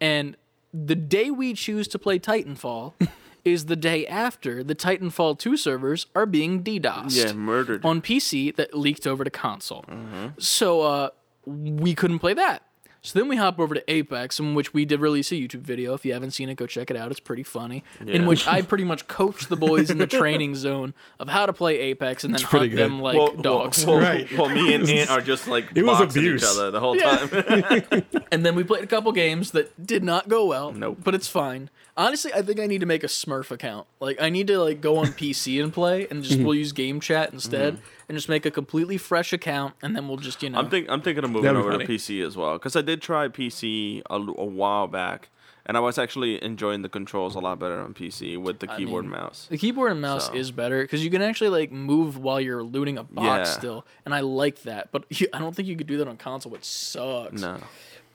[0.00, 0.36] And
[0.74, 2.92] the day we choose to play Titanfall
[3.44, 7.84] is the day after the Titanfall 2 servers are being DDoSed Yeah, murdered.
[7.84, 9.82] on PC that leaked over to console.
[9.88, 10.26] Mm-hmm.
[10.38, 11.08] So uh
[11.46, 12.62] we couldn't play that.
[13.06, 15.94] So then we hop over to Apex, in which we did release a YouTube video.
[15.94, 17.12] If you haven't seen it, go check it out.
[17.12, 17.84] It's pretty funny.
[18.04, 21.52] In which I pretty much coach the boys in the training zone of how to
[21.52, 23.86] play Apex and then pretty hunt them like well, dogs.
[23.86, 24.30] Well, Right.
[24.36, 26.42] well, me and Ant are just like It was boxing abuse.
[26.42, 27.16] each other the whole Yeah.
[27.16, 28.04] time.
[28.32, 30.72] And then we played a couple games that did not go well.
[30.72, 30.98] Nope.
[31.04, 31.70] But it's fine.
[31.96, 33.86] Honestly, I think I need to make a Smurf account.
[34.00, 36.44] Like I need to like go on PC and play, and just mm-hmm.
[36.44, 37.84] we'll use game chat instead, mm-hmm.
[38.08, 40.58] And just make a completely fresh account, and then we'll just you know.
[40.58, 41.86] I'm think I'm thinking of moving over funny.
[41.86, 45.28] to PC as well because I did try PC a while back,
[45.64, 49.04] and I was actually enjoying the controls a lot better on PC with the keyboard
[49.04, 49.46] mean, and mouse.
[49.50, 52.62] The keyboard and mouse So- is better because you can actually like move while you're
[52.62, 53.54] looting a box Yeah.
[53.58, 54.90] still, and I like that.
[54.92, 57.40] But I don't think you could do that on console, which sucks.
[57.42, 57.58] No,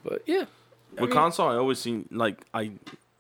[0.04, 0.46] But yeah,
[0.94, 2.72] with mean- console I always seem like I.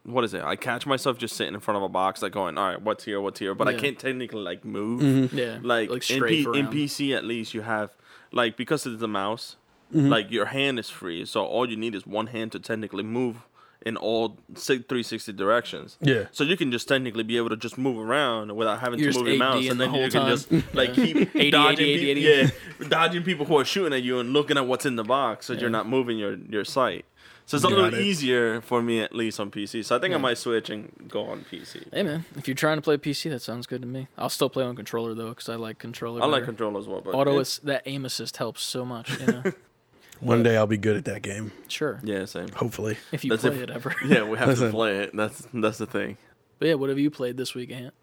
[0.04, 0.41] What is it?
[0.43, 3.04] I catch myself just sitting in front of a box, like going, "All right, what's
[3.04, 3.22] here?
[3.22, 5.02] What's here?" But I can't technically like move.
[5.02, 5.38] Mm-hmm.
[5.38, 6.68] yeah, Like, like in, P- in.
[6.68, 7.91] PC, at least you have
[8.32, 9.58] like because it's a mouse,
[9.93, 10.08] Mm-hmm.
[10.08, 13.45] like your hand is free, so all you need is one hand to technically move
[13.86, 15.97] in all 360 directions.
[16.02, 16.28] Yeah.
[16.32, 19.20] So you can just technically be able to just move around without having You're to
[19.20, 20.30] move your mouse, and then whole you can time.
[20.30, 22.22] just like keep 80, dodging, 80, pe- 80.
[22.22, 25.47] yeah, dodging people who are shooting at you and looking at what's in the box,
[25.47, 27.04] so you're not moving your your sight.
[27.52, 28.02] So it's a little it.
[28.02, 29.84] easier for me at least on PC.
[29.84, 31.84] So I think I might switch and go on PC.
[31.93, 34.08] Hey man, if you're trying to play PC, that sounds good to me.
[34.18, 36.22] I'll still play on controller though, because I like controller.
[36.22, 36.45] I like better.
[36.45, 39.20] control as well, but Auto it- ass- that aim assist helps so much.
[39.20, 39.43] You know,
[40.22, 41.99] One day I'll be good at that game, sure.
[42.04, 42.47] yeah, same.
[42.49, 42.97] hopefully.
[43.12, 43.93] If you That's play if- it ever.
[44.06, 44.68] Yeah, we have Listen.
[44.68, 45.16] to play it.
[45.16, 46.18] That's that's the thing.
[46.60, 47.93] But yeah, what have you played this week, Ant?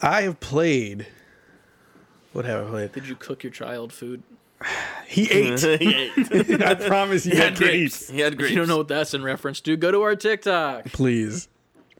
[0.00, 1.08] I have played.
[2.32, 2.92] What have I played?
[2.92, 4.22] Did you cook your child food?
[5.06, 5.60] He ate.
[5.60, 6.62] he ate.
[6.62, 8.08] I promise you, He I had can grapes.
[8.10, 8.14] eat.
[8.14, 8.50] He had If grapes.
[8.52, 10.86] you don't know what that's in reference to, go to our TikTok.
[10.86, 11.48] Please.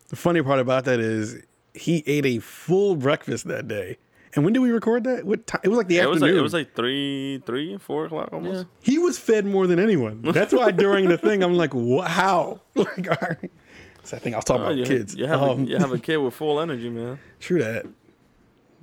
[0.08, 1.42] The funny part about that is
[1.74, 3.98] he ate a full breakfast that day.
[4.34, 5.26] And when did we record that?
[5.26, 5.60] What time?
[5.62, 6.38] It was like the It was like afternoon.
[6.38, 8.66] it was like three, three, four o'clock almost.
[8.82, 10.22] he was fed more than anyone.
[10.24, 12.08] That's why during the thing I'm like, what?
[12.08, 12.62] How?
[12.74, 13.50] Like, all right.
[14.04, 15.14] So I think I was talking Oh, about you, kids.
[15.14, 17.18] you have Um, a, you have a kid with full energy, man.
[17.40, 17.84] True that.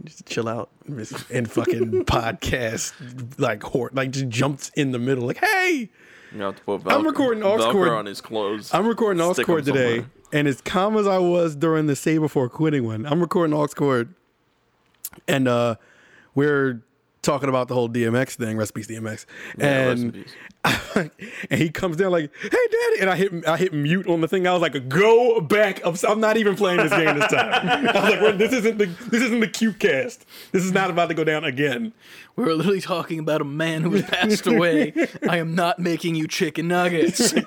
[0.04, 2.94] Just chill out and fucking podcast
[3.38, 5.90] like hor- like just jumps in the middle like hey
[6.34, 7.90] You have to put I'm recording aux Velcro cord.
[7.90, 8.74] on his clothes.
[8.74, 10.12] I'm recording aux Stick cord 'em today somewhere.
[10.32, 13.68] and as calm as I was during the Save Before Quitting one I'm recording aux
[13.68, 14.14] cord
[15.28, 15.76] and uh
[16.36, 16.82] we're
[17.22, 19.26] talking about the whole DMX thing recipes DMX
[19.58, 20.34] Yeah, and peace.
[21.50, 24.28] and he comes down like, "Hey, daddy!" And I hit I hit mute on the
[24.28, 24.46] thing.
[24.48, 27.70] I was like, "Go back!" I'm, I'm not even playing this game this time.
[27.70, 30.26] I was like, "Well, "This isn't the this isn't the cute cast.
[30.52, 31.94] This is not about to go down again."
[32.36, 34.94] We were literally talking about a man who has passed away.
[35.30, 37.34] I am not making you chicken nuggets.
[37.34, 37.44] I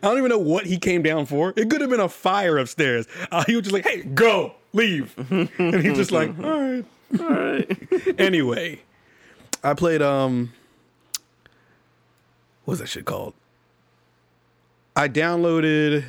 [0.00, 1.52] don't even know what he came down for.
[1.56, 3.06] It could have been a fire upstairs.
[3.30, 5.48] Uh, he was just like, "Hey, go, leave," and
[5.84, 6.84] he's just like, "All right,
[7.20, 7.78] All right.
[8.18, 8.80] anyway,
[9.62, 10.52] I played um
[12.64, 13.34] what's that shit called?
[14.96, 16.04] I downloaded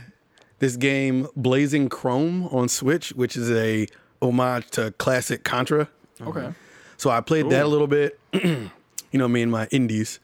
[0.59, 3.87] this game Blazing Chrome on Switch, which is a
[4.21, 5.89] homage to classic Contra.
[6.21, 6.53] okay.
[6.97, 8.17] So I played that a little bit.
[8.33, 8.69] you
[9.13, 10.19] know me and my indies.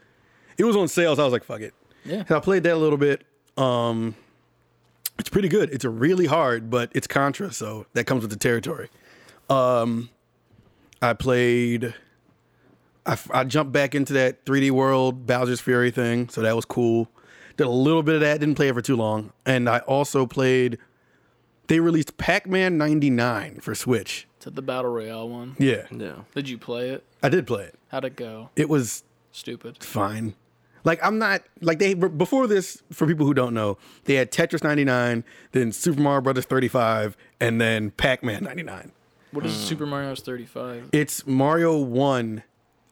[0.57, 1.73] It was on sale, so I was like, fuck it.
[2.05, 2.23] Yeah.
[2.25, 3.23] So I played that a little bit.
[3.57, 4.15] Um
[5.19, 5.69] it's pretty good.
[5.71, 8.89] It's a really hard, but it's Contra, so that comes with the territory.
[9.49, 10.09] Um
[11.01, 11.93] I played
[13.05, 17.09] I, I jumped back into that 3D World Bowser's Fury thing, so that was cool.
[17.57, 19.33] Did a little bit of that, didn't play it for too long.
[19.45, 20.77] And I also played
[21.67, 24.27] they released Pac-Man 99 for Switch.
[24.41, 25.55] To the battle royale one.
[25.59, 25.85] Yeah.
[25.91, 26.15] Yeah.
[26.35, 27.03] Did you play it?
[27.23, 27.75] I did play it.
[27.89, 28.49] How'd it go?
[28.55, 29.83] It was Stupid.
[29.83, 30.35] fine.
[30.83, 32.81] Like I'm not like they before this.
[32.91, 37.61] For people who don't know, they had Tetris 99, then Super Mario Brothers 35, and
[37.61, 38.91] then Pac-Man 99.
[39.31, 39.63] What is hmm.
[39.63, 40.89] Super Mario's 35?
[40.91, 42.43] It's Mario One,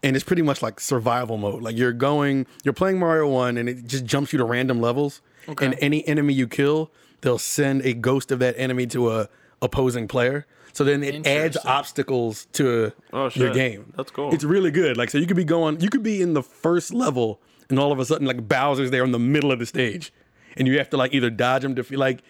[0.04, 1.62] and it's pretty much like survival mode.
[1.62, 5.22] Like you're going, you're playing Mario One, and it just jumps you to random levels.
[5.48, 5.66] Okay.
[5.66, 9.30] And any enemy you kill, they'll send a ghost of that enemy to a
[9.62, 10.46] opposing player.
[10.72, 11.72] So then it adds Interesting.
[11.72, 13.92] obstacles to Oh, your game.
[13.98, 14.34] That's cool.
[14.34, 14.96] It's really good.
[14.98, 17.92] Like so, you could be going, you could be in the first level, and all
[17.92, 20.14] of a sudden, like Bowser's there in the middle of the stage,
[20.56, 21.98] and you have to like either dodge him, defeat.
[21.98, 22.22] Like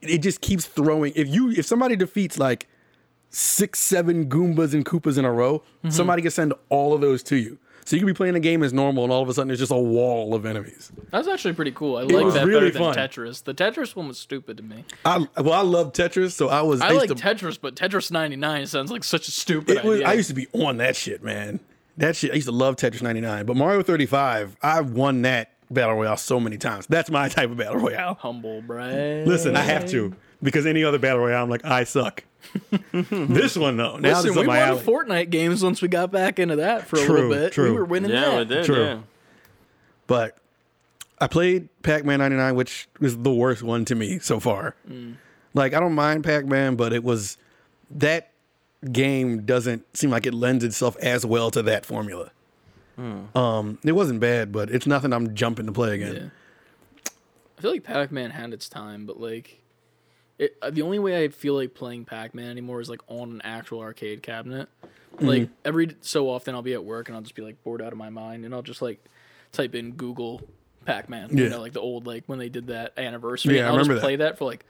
[0.00, 1.12] it just keeps throwing.
[1.16, 2.68] If you if somebody defeats like
[3.30, 5.90] six, seven Goombas and Koopas in a row, mm-hmm.
[5.90, 7.58] somebody can send all of those to you.
[7.86, 9.60] So you could be playing a game as normal, and all of a sudden there's
[9.60, 10.90] just a wall of enemies.
[11.12, 11.98] That's actually pretty cool.
[11.98, 12.94] I was like that really better than.
[12.94, 13.44] Tetris.
[13.44, 14.84] The Tetris one was stupid to me.
[15.04, 16.80] I well, I love Tetris, so I was.
[16.80, 20.00] I used like to, Tetris, but Tetris 99 sounds like such a stupid It was,
[20.00, 20.08] idea.
[20.08, 21.60] I used to be on that shit, man.
[21.96, 22.32] That shit.
[22.32, 26.40] I used to love Tetris 99, but Mario 35, I've won that battle royale so
[26.40, 26.88] many times.
[26.88, 28.14] That's my type of battle royale.
[28.14, 29.28] Humble brag.
[29.28, 30.12] Listen, I have to
[30.42, 32.24] because any other battle royale, I'm like, I suck.
[32.92, 34.82] This one though, now Listen, this is we up my won alley.
[34.82, 37.52] Fortnite games once we got back into that for a True, little bit.
[37.52, 37.70] true.
[37.72, 38.38] We were winning Yeah, that.
[38.38, 38.64] we did.
[38.64, 38.84] True.
[38.84, 38.98] Yeah.
[40.06, 40.36] But
[41.20, 44.74] I played Pac-Man 99, which was the worst one to me so far.
[45.54, 47.38] Like I don't mind Pac-Man, but it was
[47.90, 48.30] that
[48.92, 52.30] game doesn't seem like it lends itself as well to that formula.
[53.34, 56.14] Um, it wasn't bad, but it's nothing I'm jumping to play again.
[56.14, 57.10] Yeah.
[57.58, 59.60] I feel like Pac-Man had its time, but like,
[60.38, 63.42] it, uh, the only way I feel like playing Pac-Man anymore is like on an
[63.42, 64.68] actual arcade cabinet.
[65.18, 67.92] Like every so often, I'll be at work and I'll just be like bored out
[67.92, 69.02] of my mind, and I'll just like
[69.50, 70.42] type in Google
[70.84, 71.30] Pac-Man.
[71.32, 71.44] Yeah.
[71.44, 73.54] You know, like the old like when they did that anniversary.
[73.54, 74.66] Yeah, and I I'll remember just play that for like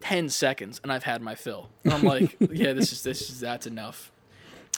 [0.00, 1.68] ten seconds, and I've had my fill.
[1.84, 4.10] And I'm like, yeah, this is this is that's enough.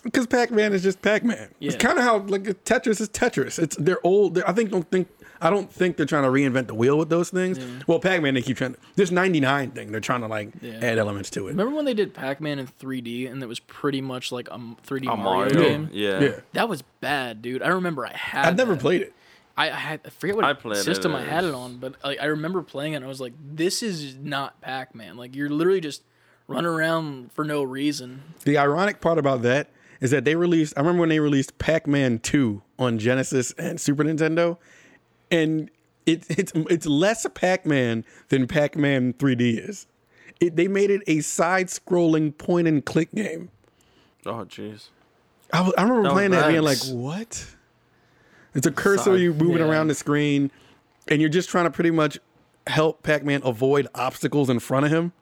[0.02, 1.48] Because Pac-Man is just Pac-Man.
[1.58, 1.72] Yeah.
[1.72, 3.58] It's kind of how like Tetris is Tetris.
[3.58, 4.34] It's they're old.
[4.34, 5.08] They're, I think don't think
[5.40, 7.58] I don't think they're trying to reinvent the wheel with those things.
[7.86, 8.76] Well, Pac-Man they keep trying.
[8.96, 10.78] This 99 thing they're trying to like Yeah.
[10.82, 11.50] add elements to it.
[11.52, 15.06] Remember when they did Pac-Man in 3D and it was pretty much like a 3D
[15.12, 15.54] a Mario, Mario.
[15.68, 15.88] game?
[15.92, 16.20] Yeah.
[16.20, 17.62] Yeah, That was bad, dude.
[17.62, 18.46] I remember I had.
[18.46, 18.80] I've never that.
[18.80, 19.14] played it.
[19.56, 20.00] I, I had.
[20.04, 22.62] I forget what I played it system I had it on, but like I remember
[22.62, 22.96] playing it.
[22.96, 25.16] and I was like, "This is not Pac-Man.
[25.16, 26.02] Like you're literally just
[26.46, 29.68] running around for no reason." The ironic part about that
[30.00, 30.72] is that they released.
[30.76, 34.56] I remember when they released Pac-Man 2 on Genesis and Super Nintendo,
[35.30, 35.70] and
[36.06, 39.86] it, it's it's less a Pac-Man than Pac-Man 3D is.
[40.40, 43.50] It, they made it a side-scrolling point-and-click game.
[44.24, 44.88] Oh, jeez.
[45.52, 47.46] I, I remember That playing that, being like, "What?"
[48.54, 49.68] It's a cursor you moving yeah.
[49.68, 50.50] around the screen,
[51.08, 52.18] and you're just trying to pretty much
[52.66, 55.12] help Pac-Man avoid obstacles in front of him.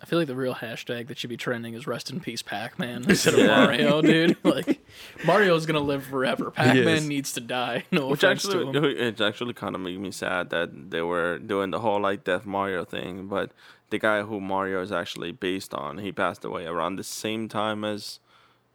[0.00, 3.04] I feel like the real hashtag that should be trending is "Rest in Peace, Pac-Man"
[3.08, 3.46] instead of Yeah.
[3.64, 4.36] Mario, dude.
[4.44, 4.80] Like
[5.26, 6.50] Mario's gonna live forever.
[6.52, 7.84] Pac-Man needs to die.
[7.92, 8.84] No Which offense to actually, him.
[8.84, 12.46] it actually kind of made me sad that they were doing the whole like Death
[12.46, 13.26] Mario thing.
[13.26, 13.50] But
[13.90, 17.84] the guy who Mario is actually based on, he passed away around the same time
[17.84, 18.20] as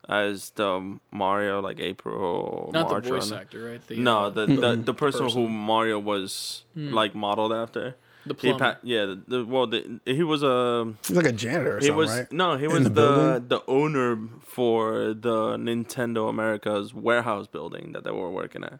[0.09, 3.05] as the Mario, like April, Not March.
[3.05, 3.87] the voice around actor, right?
[3.87, 5.47] The, No, uh, the the, the person, who.
[5.47, 7.95] Mario was like modeled after.
[8.25, 8.59] The He plumber.
[8.75, 11.87] pa- yeah, the, the well, the, he was a He's like a janitor or he
[11.87, 12.31] something, was right?
[12.31, 13.47] no, he In was the the building?
[13.49, 18.79] the owner for the Nintendo America's warehouse building that they were working at,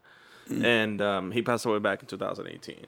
[0.50, 0.64] Mm.
[0.66, 2.86] and um, he passed away back in 2018.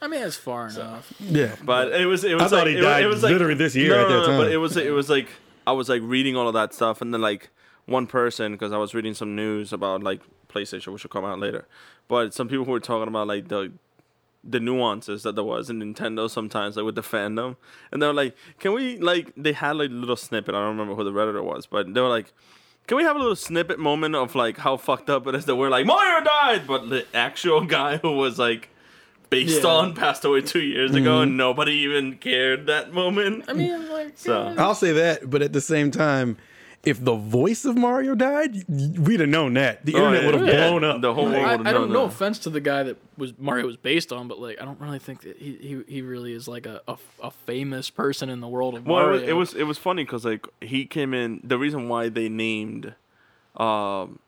[0.00, 1.12] I mean, it's far enough.
[1.20, 3.32] Yeah, But it was it was thought like, he it, was- died it was like
[3.32, 4.52] literally this year No, at no, that no, But time.
[4.52, 5.28] it was it was like
[5.66, 7.50] I was like reading all of that stuff, and then like
[7.86, 11.38] one person because I was reading some news about like PlayStation, which will come out
[11.38, 11.66] later.
[12.08, 13.72] But some people were talking about like the
[14.46, 17.56] the nuances that there was in Nintendo sometimes, like with the fandom,
[17.90, 20.54] and they were like, "Can we like?" They had like a little snippet.
[20.54, 22.32] I don't remember who the redditor was, but they were like.
[22.86, 25.56] Can we have a little snippet moment of like how fucked up it is that
[25.56, 28.68] we're like Mario died, but the actual guy who was like
[29.30, 29.70] based Yeah.
[29.70, 30.98] on passed away two years Mm-hmm.
[30.98, 33.46] ago, and nobody even cared that moment.
[33.48, 36.36] I mean, like, So- I'll say that, but at the same time,
[36.86, 39.84] if the voice of Mario died, we'd have known that.
[39.84, 40.68] The Oh, internet yeah, would have yeah.
[40.68, 41.00] blown up.
[41.00, 41.82] The whole world I, would I don't.
[41.88, 44.64] known No offense to the guy that was Mario was based on, but like, I
[44.64, 45.56] don't really think that he
[45.86, 48.98] he, he really is like a, a, a famous person in the world of Well,
[48.98, 49.20] it Mario.
[49.20, 51.40] was, it was it was funny because like he came in.
[51.44, 52.94] The reason why they named
[53.56, 54.18] um,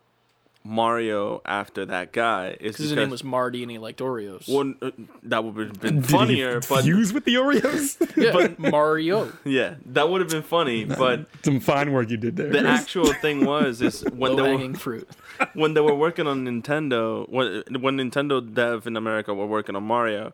[0.67, 4.49] Mario after that guy is because his name was Marty and he liked Oreos.
[4.49, 4.91] Well, uh,
[5.23, 7.97] that would have been Did funnier, he but fuse with the Oreos.
[8.17, 9.33] yeah, but Mario.
[9.45, 10.85] yeah, that would have been funny.
[10.97, 12.49] But Some fine work you did there.
[12.51, 12.81] the Chris.
[12.81, 15.09] actual thing was is when they were fruit.
[15.55, 19.85] when they were working on Nintendo, when when Nintendo dev in America were working on
[19.85, 20.33] Mario,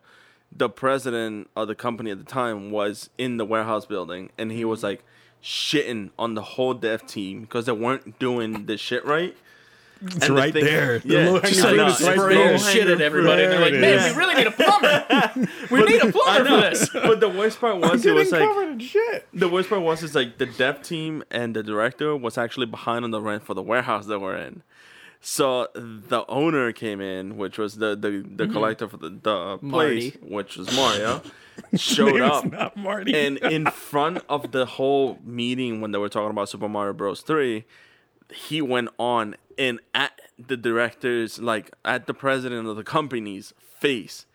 [0.51, 4.65] the president of the company at the time was in the warehouse building, and he
[4.65, 5.05] was like
[5.43, 9.37] shitting on the whole dev team because they weren't doing the shit right.
[10.05, 10.99] It's and the right thing- there.
[10.99, 12.59] The yeah, low-hanging just like is right spraying there.
[12.59, 13.45] shit at everybody.
[13.45, 14.15] And they're like, man, is.
[14.15, 15.49] we really need a plumber.
[15.71, 16.91] we need a plumber for this.
[16.93, 19.29] but the worst part was it was like shit.
[19.33, 23.05] the worst part was is like the dev team and the director was actually behind
[23.05, 24.63] on the rent for the warehouse that we're in.
[25.25, 28.53] So the owner came in, which was the the, the mm-hmm.
[28.53, 30.11] collector for the, the place, Marty.
[30.21, 31.23] which was Mario,
[31.77, 32.45] showed up.
[32.51, 33.15] not Marty.
[33.15, 37.21] and in front of the whole meeting when they were talking about Super Mario Bros.
[37.21, 37.65] 3,
[38.35, 44.27] he went on and at the director's, like at the president of the company's face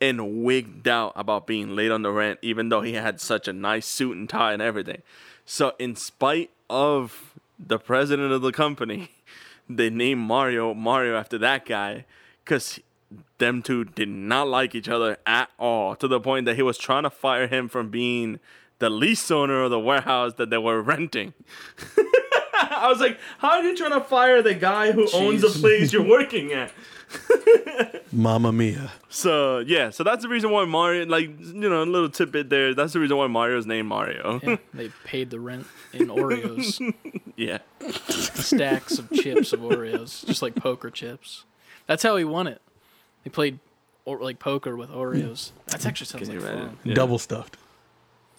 [0.00, 3.52] and wigged out about being late on the rent, even though he had such a
[3.52, 5.02] nice suit and tie and everything.
[5.44, 9.10] So, in spite of the president of the company,
[9.68, 12.04] they named Mario Mario after that guy
[12.44, 12.80] because
[13.38, 16.78] them two did not like each other at all to the point that he was
[16.78, 18.38] trying to fire him from being
[18.78, 21.34] the lease owner of the warehouse that they were renting.
[22.70, 25.92] I was like, how are you trying to fire the guy who owns the place
[25.92, 26.72] you're working at?
[28.12, 28.92] Mamma mia.
[29.08, 32.74] So yeah, so that's the reason why Mario, like you know, a little tidbit there.
[32.74, 34.40] That's the reason why Mario's named Mario.
[34.42, 36.80] Yeah, they paid the rent in Oreos,
[37.36, 37.58] yeah.
[37.88, 41.44] stacks of chips of Oreos, just like poker chips.
[41.86, 42.60] That's how he won it.
[43.24, 43.58] He played
[44.04, 45.50] or, like poker with Oreos.
[45.66, 46.78] That's actually sounds like you fun.
[46.84, 46.94] Yeah.
[46.94, 47.56] Double stuffed.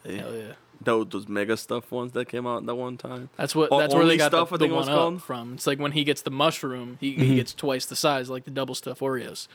[0.06, 0.54] Hell yeah.
[0.84, 3.30] Those, those mega stuff ones that came out that one time.
[3.38, 3.72] That's what.
[3.72, 5.22] Or That's where they got stuff, the, I the think it one up called?
[5.22, 5.54] from.
[5.54, 7.22] It's like when he gets the mushroom, he, Mm-hmm.
[7.22, 9.48] he gets twice the size, like the double stuff Oreos.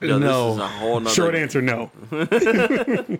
[0.00, 0.52] Yo, this no.
[0.54, 1.92] is a whole nother- Short answer, no.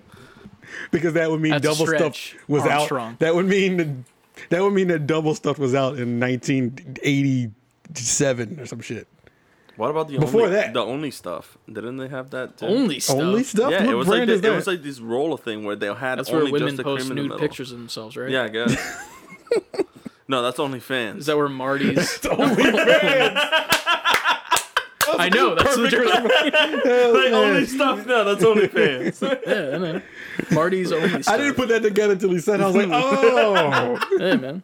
[0.90, 3.12] because that would mean That's double stuff was Armstrong.
[3.12, 3.18] out.
[3.20, 4.05] That would mean
[4.51, 9.07] that would mean that double stuff was out in 1987 or some shit.
[9.77, 10.72] What about the Before only, that.
[10.72, 11.59] the only stuff?
[11.66, 12.66] Didn't they have that too?
[12.66, 13.16] Only stuff.
[13.18, 13.70] Only stuff.
[13.72, 16.18] Yeah, what it was like the, it was like this roller thing where they had
[16.18, 17.41] That's where only women just the post cream in the nude middle.
[17.41, 18.31] pictures of themselves, right?
[18.31, 18.77] Yeah, I guess.
[20.29, 21.20] no, that's only fans.
[21.20, 21.97] Is that where Marty's?
[22.20, 23.35] OnlyFans.
[25.16, 25.55] I know.
[25.55, 26.05] That's legit.
[26.07, 28.07] like only stuff?
[28.07, 29.20] No, that's only fans.
[29.22, 30.03] yeah, I know.
[30.51, 31.35] Marty's only stuff.
[31.35, 32.61] I didn't put that together until he said.
[32.61, 34.62] I was like, oh, Hey man,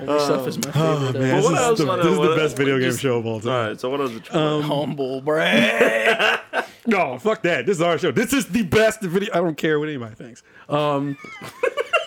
[0.00, 0.80] only stuff is my favorite.
[0.82, 3.00] oh man, this, else is the, wanna- this is the what- best video game just-
[3.00, 3.50] show of all time.
[3.52, 4.12] All right, so what else?
[4.12, 6.40] It Um, humble brag.
[6.86, 7.66] No, fuck that.
[7.66, 8.10] This is our show.
[8.12, 9.28] This is the best video.
[9.34, 10.42] I don't care what anybody thinks.
[10.70, 11.18] Um,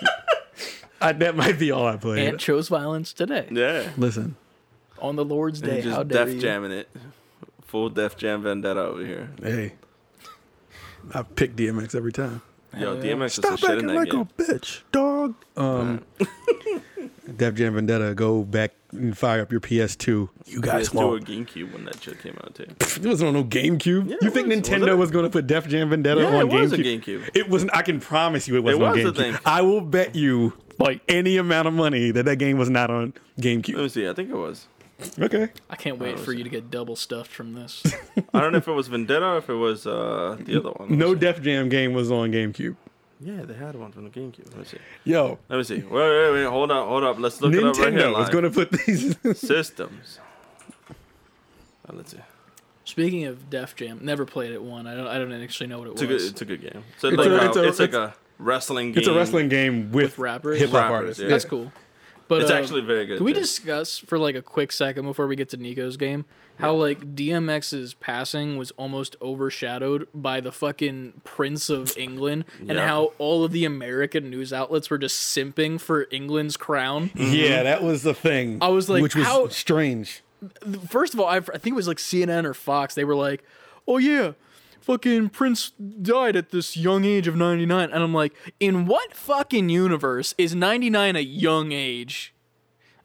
[1.01, 2.27] I, that might be all I played.
[2.27, 4.35] Ant chose violence today yeah, Listen,
[4.99, 5.81] on the Lord's and Day.
[5.81, 6.41] just How dare def you?
[6.41, 6.89] jamming it.
[7.67, 9.29] Full def jam vendetta over here.
[9.41, 9.73] hey,
[11.13, 12.41] I pick DMX every time.
[12.77, 13.13] Yo, Hell yeah.
[13.13, 14.21] DMX is the Stop shit in acting that like game.
[14.21, 15.35] a bitch, dog.
[15.57, 16.03] Um,
[17.37, 20.29] Def Jam Vendetta, go back and fire up your PS2.
[20.45, 21.25] You guys PS2 or won't.
[21.25, 22.63] GameCube when that shit came out too.
[22.79, 24.09] It wasn't on no GameCube.
[24.09, 24.57] Yeah, you it think was.
[24.57, 24.95] Was Nintendo it?
[24.95, 27.03] was going to put Def Jam Vendetta Yeah, on it was a GameCube?
[27.03, 27.29] GameCube.
[27.33, 27.75] It wasn't.
[27.75, 29.15] I can promise you, it wasn't It on was a GameCube.
[29.17, 29.37] thing.
[29.45, 33.13] I will bet you like any amount of money that that game was not on
[33.39, 33.75] GameCube.
[33.75, 34.07] Let me see.
[34.09, 34.67] I think it was.
[35.19, 35.49] Okay.
[35.69, 37.83] I can't wait for you to get double stuffed from this.
[38.33, 40.97] I don't know if it was Vendetta or if it was uh, the other one.
[40.97, 41.19] No Let me see.
[41.33, 42.75] Def Jam game was on GameCube.
[43.23, 44.47] Yeah, they had one from the GameCube.
[44.49, 44.77] Let me see.
[45.03, 45.75] Yo, Let me see.
[45.75, 46.43] Wait, wait, wait.
[46.45, 47.19] Hold up, hold up.
[47.19, 48.01] Let's look it up right here.
[48.01, 48.31] Nintendo was live.
[48.31, 49.15] going to put these.
[49.39, 50.19] Systems.
[50.89, 52.17] Uh, let's see.
[52.83, 54.61] Speaking of Def Jam, never played it.
[54.61, 55.07] One, I don't.
[55.07, 56.23] I don't actually know what it It's a was.
[56.23, 56.31] good.
[56.31, 56.83] It's a good game.
[56.97, 58.97] So It's like a- a, it's it's, a- like a wrestling game.
[58.99, 60.59] it's a wrestling game with, With rappers?
[60.59, 61.21] hip hop Rappers, artists.
[61.23, 61.29] yeah.
[61.29, 61.71] That's cool.
[62.31, 63.17] But It's uh, actually very good.
[63.17, 63.41] Can we too.
[63.41, 66.23] discuss for like a quick second before we get to Nico's game
[66.59, 72.87] how like DMX's passing was almost overshadowed by the fucking Prince of England and Yeah.
[72.87, 77.11] how all of the American news outlets were just simping for England's crown?
[77.15, 78.59] Yeah, that was the thing.
[78.61, 80.21] I was like, which was how- strange.
[80.87, 82.95] First of all, I, I think it was like CNN or Fox.
[82.95, 83.43] They were like,
[83.87, 84.31] "Oh yeah,
[84.81, 85.69] fucking Prince
[86.01, 90.53] died at this young age of 99." And I'm like, "In what fucking universe is
[90.55, 92.33] 99 a young age?"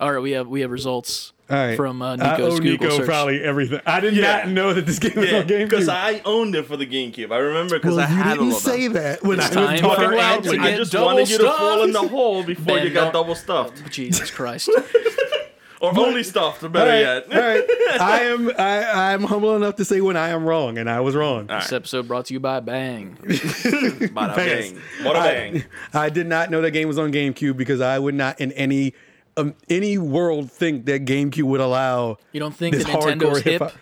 [0.01, 2.71] All right, we have we have results All right, from uh, I Nico's owe Google
[2.89, 3.07] Nico search.
[3.07, 3.81] probably everything.
[3.87, 4.39] I did Yeah.
[4.45, 5.71] not know that this game was Yeah, on GameCube.
[5.71, 7.33] because I owned it for the GameCube.
[7.33, 8.73] I remember because well, I you had didn't all of them.
[8.75, 10.57] say that when It's I was time talking for Ed loudly.
[10.59, 12.93] to I get just double wanted you to fall in the hole before Ben, you
[12.93, 14.69] got don't- double stuffed, Jesus Christ!
[15.81, 16.63] or only stuffed.
[16.63, 17.33] All Better right, yet.
[17.33, 17.65] all right.
[18.01, 21.15] I am I, I'm humble enough to say when I am wrong, and I was
[21.15, 21.51] wrong.
[21.51, 23.17] All this episode brought to you by Bang.
[23.23, 24.73] Bada Thanks.
[24.73, 24.81] bang.
[25.03, 25.65] Bada bang.
[25.93, 28.53] I, I did not know that game was on GameCube because I would not in
[28.53, 28.95] any
[29.37, 33.43] um, any world think that GameCube would allow You don't think this that Nintendo's hardcore
[33.43, 33.63] hip?
[33.63, 33.73] hip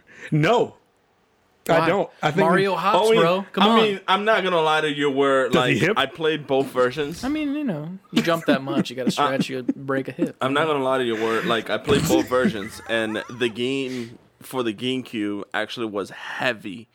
[1.69, 1.79] hop.
[1.79, 2.11] No, I don't.
[2.23, 3.47] I think Mario hops, I oh, bro.
[3.53, 3.79] Come I on.
[3.79, 5.11] I mean, I'm not gonna lie to you.
[5.11, 5.99] Where he like hip?
[5.99, 7.25] I played both versions.
[7.25, 10.12] I mean, you know, you jump that much, you got to stretch, you break a
[10.12, 10.37] hip.
[10.41, 11.15] I'm not gonna lie to you.
[11.15, 16.89] Where like I played both versions, and the game for the GameCube actually was heavy,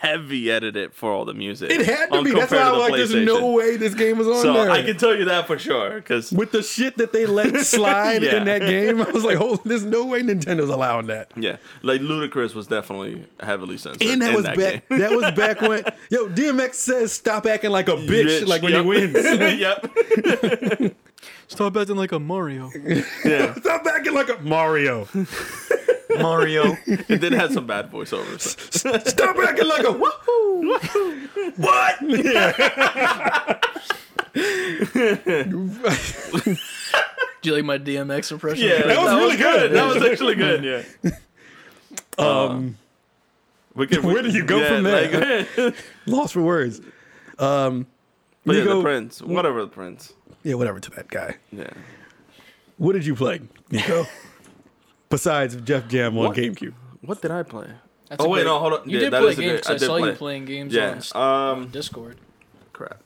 [0.00, 1.70] heavy edited for all the music.
[1.70, 2.32] it had to be.
[2.32, 4.70] That's why I'm like, there's no way this game was on So there.
[4.70, 8.22] I can tell you that for sure, because with the shit that they let slide
[8.22, 8.36] Yeah.
[8.36, 11.30] in that game, I was like, oh, there's no way Nintendo's allowing that.
[11.36, 14.02] yeah, like Ludacris was definitely heavily censored.
[14.08, 14.88] And that in was that back.
[14.88, 14.98] game.
[14.98, 18.72] That was back when yo DMX says stop acting like a bitch, Bitch, like when
[18.72, 18.82] yep.
[18.82, 19.14] he wins.
[19.60, 20.94] yep.
[21.48, 22.70] Stop acting like a Mario.
[23.24, 23.54] Yeah.
[23.60, 25.06] stop acting like a Mario.
[26.18, 26.76] Mario.
[26.86, 28.56] It did have some bad voiceovers.
[29.08, 31.58] Stop acting like a woohoo.
[31.58, 32.00] what?
[37.42, 38.66] Do you like my DMX impression?
[38.68, 39.72] Yeah, That was really good.
[39.72, 40.64] That was actually good.
[40.64, 41.10] Yeah.
[42.16, 42.76] Um,
[43.74, 45.46] We can, Where do you go from there?
[45.56, 45.74] Like,
[46.06, 46.80] lost for words.
[47.38, 47.86] Um,
[48.46, 50.12] but yeah, Nico- the prince, whatever the prince.
[50.44, 51.36] Yeah, whatever to that guy.
[51.50, 51.70] Yeah.
[52.76, 53.40] What did you play,
[53.70, 54.06] Nico?
[55.08, 56.36] besides Def Jam on What?
[56.36, 56.74] GameCube.
[57.02, 57.68] What did I play?
[58.08, 58.88] That's oh wait, great- no, hold on.
[58.88, 59.52] You Yeah, did that play is a games.
[59.52, 60.10] good- 'cause I, did saw play.
[60.10, 61.00] you playing games Yeah.
[61.14, 61.58] on, Um.
[61.64, 62.18] on Discord.
[62.72, 63.02] Crap.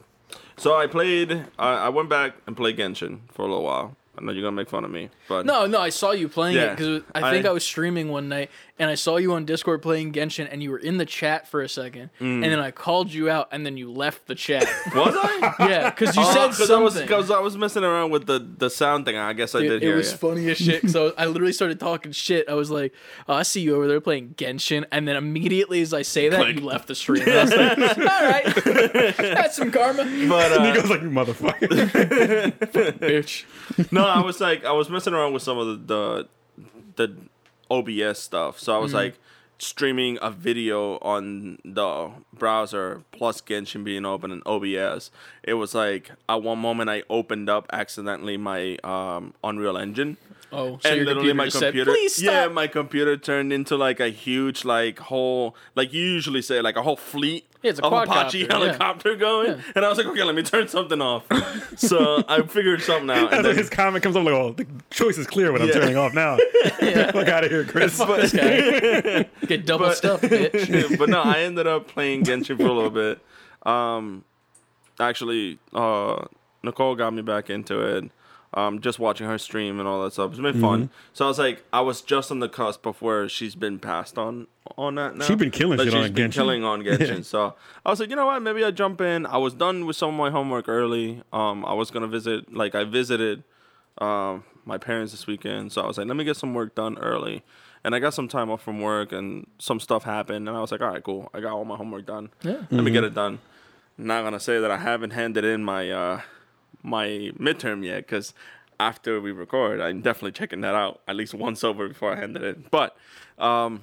[0.57, 1.45] So I played.
[1.57, 3.95] I, I went back and played Genshin for a little while.
[4.21, 6.57] I know you're gonna make fun of me, but No, no, I saw you playing
[6.57, 9.45] it because I think I- I, was streaming one night and I saw you on
[9.45, 12.71] Discord playing Genshin and you were in the chat for a second and then I
[12.71, 14.63] called you out and then you left the chat.
[14.95, 15.55] was I?
[15.69, 17.07] yeah, because you Oh, said 'cause I was something.
[17.07, 19.15] because I was messing around with the the sound thing.
[19.17, 20.17] I guess I Dude, did it hear was you.
[20.17, 20.89] funny as shit.
[20.89, 22.49] So I literally started talking shit.
[22.49, 22.93] I was like,
[23.27, 26.39] oh, "I see you over there playing Genshin," and then immediately as I say that,
[26.41, 26.59] Click.
[26.59, 27.23] you left the stream.
[27.27, 31.67] And I was like, "All right, that's some karma, But uh, Nico's like, motherfucker.
[32.99, 33.45] bitch."
[33.91, 36.27] no, I was like, I was messing around with some of the
[36.95, 37.15] the, the
[37.71, 38.59] OBS stuff.
[38.59, 38.83] So I Mm-hmm.
[38.83, 39.19] was like
[39.61, 45.11] streaming a video on the browser plus Genshin being open in OBS.
[45.43, 50.17] It was like at one moment I opened up accidentally my um, Unreal Engine.
[50.51, 53.75] Oh, so and literally computer my just computer said, stop." yeah my computer turned into
[53.75, 57.79] like a huge like whole like you usually say like a whole fleet Yeah, it's
[57.79, 58.53] a of Apache quadcopter, yeah.
[58.53, 59.61] helicopter going Yeah.
[59.75, 61.25] and I was like okay let me turn something off
[61.77, 65.17] so I figured something out and then, his comment comes up like, oh, the choice
[65.17, 66.37] is clear when I'm turning off now.
[66.79, 67.97] Fuck out of here, Chris.
[67.97, 69.27] Fuck this guy.
[69.45, 70.97] Get double But- stuffed, bitch.
[70.97, 73.19] but no I ended up playing Genshin for a little bit
[73.63, 74.23] um
[74.99, 76.25] actually uh
[76.63, 78.09] Nicole got me back into it
[78.53, 80.31] um, just watching her stream and all that stuff.
[80.31, 80.89] It's been fun.
[81.13, 84.17] So I was like, I was just on the cusp of where she's been passed
[84.17, 84.47] on
[84.77, 85.25] on that now.
[85.25, 86.33] She been killing Like, shit she's on been Genshin.
[86.33, 87.23] killing on Genshin.
[87.25, 88.41] So I was like, you know what?
[88.41, 89.25] Maybe I jump in.
[89.25, 91.21] I was done with some of my homework early.
[91.31, 92.53] Um, I was gonna visit.
[92.53, 93.43] Like I visited
[93.99, 95.71] um my parents this weekend.
[95.71, 97.43] So I was like, let me get some work done early.
[97.83, 100.69] And I got some time off from work, and some stuff happened, and I was
[100.71, 101.29] like, all right, cool.
[101.33, 102.29] I got all my homework done.
[102.41, 102.63] Yeah.
[102.71, 103.39] Let me get it done.
[103.97, 106.21] not gonna say that I haven't handed in my uh
[106.83, 108.33] my midterm yet because
[108.79, 112.37] after we record, I'm definitely checking that out at least once over before I hand
[112.37, 112.65] it in.
[112.71, 112.95] But
[113.37, 113.81] um,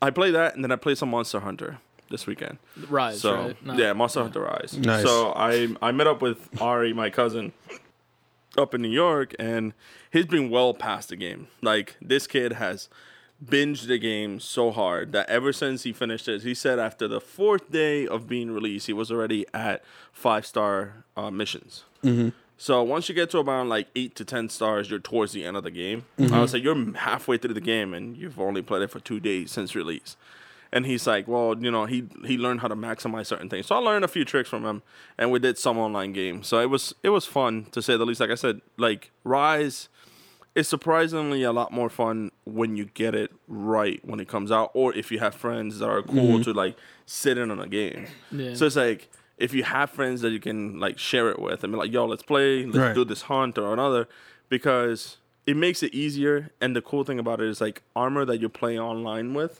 [0.00, 1.78] I play that and then I play some Monster Hunter
[2.10, 2.58] this weekend.
[2.88, 3.64] Rise, So right?
[3.66, 3.74] No.
[3.74, 4.76] yeah, Monster Hunter Rise.
[4.76, 5.02] Nice.
[5.04, 7.52] So I I met up with Ari, my cousin,
[8.58, 9.72] up in New York, and
[10.12, 11.48] he's been well past the game.
[11.62, 12.90] Like this kid has
[13.42, 17.20] binged the game so hard that ever since he finished it, he said after the
[17.20, 19.82] fourth day of being released, he was already at
[20.12, 21.84] five star uh, missions.
[22.02, 22.28] Mm-hmm.
[22.58, 25.56] So once you get to about like eight to ten stars, you're towards the end
[25.56, 26.04] of the game.
[26.18, 26.32] Mm-hmm.
[26.32, 29.18] I would say you're halfway through the game and you've only played it for two
[29.18, 30.16] days since release.
[30.74, 33.66] And he's like, well, you know, he he learned how to maximize certain things.
[33.66, 34.82] So I learned a few tricks from him,
[35.18, 36.46] and we did some online games.
[36.46, 38.20] So it was it was fun to say the least.
[38.20, 39.88] Like I said, like Rise
[40.54, 44.70] is surprisingly a lot more fun when you get it right when it comes out,
[44.72, 46.42] or if you have friends that are cool mm-hmm.
[46.42, 46.76] to like
[47.06, 48.06] sit in on a game.
[48.30, 48.54] Yeah.
[48.54, 49.10] So it's like
[49.46, 52.06] if you have friends that you can like share it with and be like, yo,
[52.12, 52.94] let's play, let's Right.
[52.94, 54.08] do this hunt or another,
[54.48, 55.16] because
[55.46, 56.50] it makes it easier.
[56.60, 59.54] And the cool thing about it is like armor that you play online with,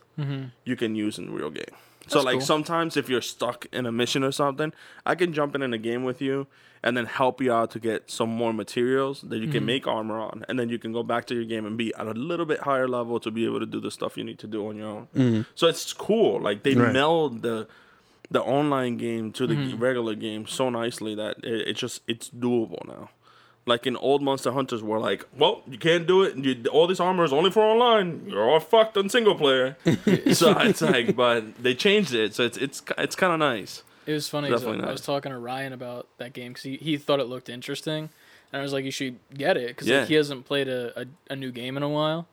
[0.65, 1.75] you can use in real game.
[2.09, 2.47] So like cool.
[2.55, 4.73] sometimes if you're stuck in a mission or something,
[5.07, 6.47] I can jump in in a game with you
[6.85, 9.53] and then help you out to get some more materials that you Mm-hmm.
[9.53, 11.95] can make armor on, and then you can go back to your game and be
[11.95, 14.41] at a little bit higher level to be able to do the stuff you need
[14.41, 15.47] to do on your own.
[15.55, 16.41] So it's cool.
[16.49, 16.93] Like they Right.
[16.93, 17.69] meld the
[18.33, 19.79] the online game to the Mm-hmm.
[19.83, 23.11] regular game so nicely that it, it just it's doable now.
[23.65, 26.37] Like in old Monster Hunters, were like, well, you can't do it.
[26.37, 28.25] You, all this armor is only for online.
[28.29, 29.77] You're all fucked on single player.
[30.33, 33.85] so it's like, but they changed it, so it's it's it's kind of nice.
[34.05, 34.51] It was funny.
[34.51, 37.49] Definitely I was talking to Ryan about that game because he, he thought it looked
[37.49, 38.11] interesting,
[38.53, 40.01] and I was like, "You should get it because Yeah.
[40.01, 42.27] like, he hasn't played a, a, a new game in a while."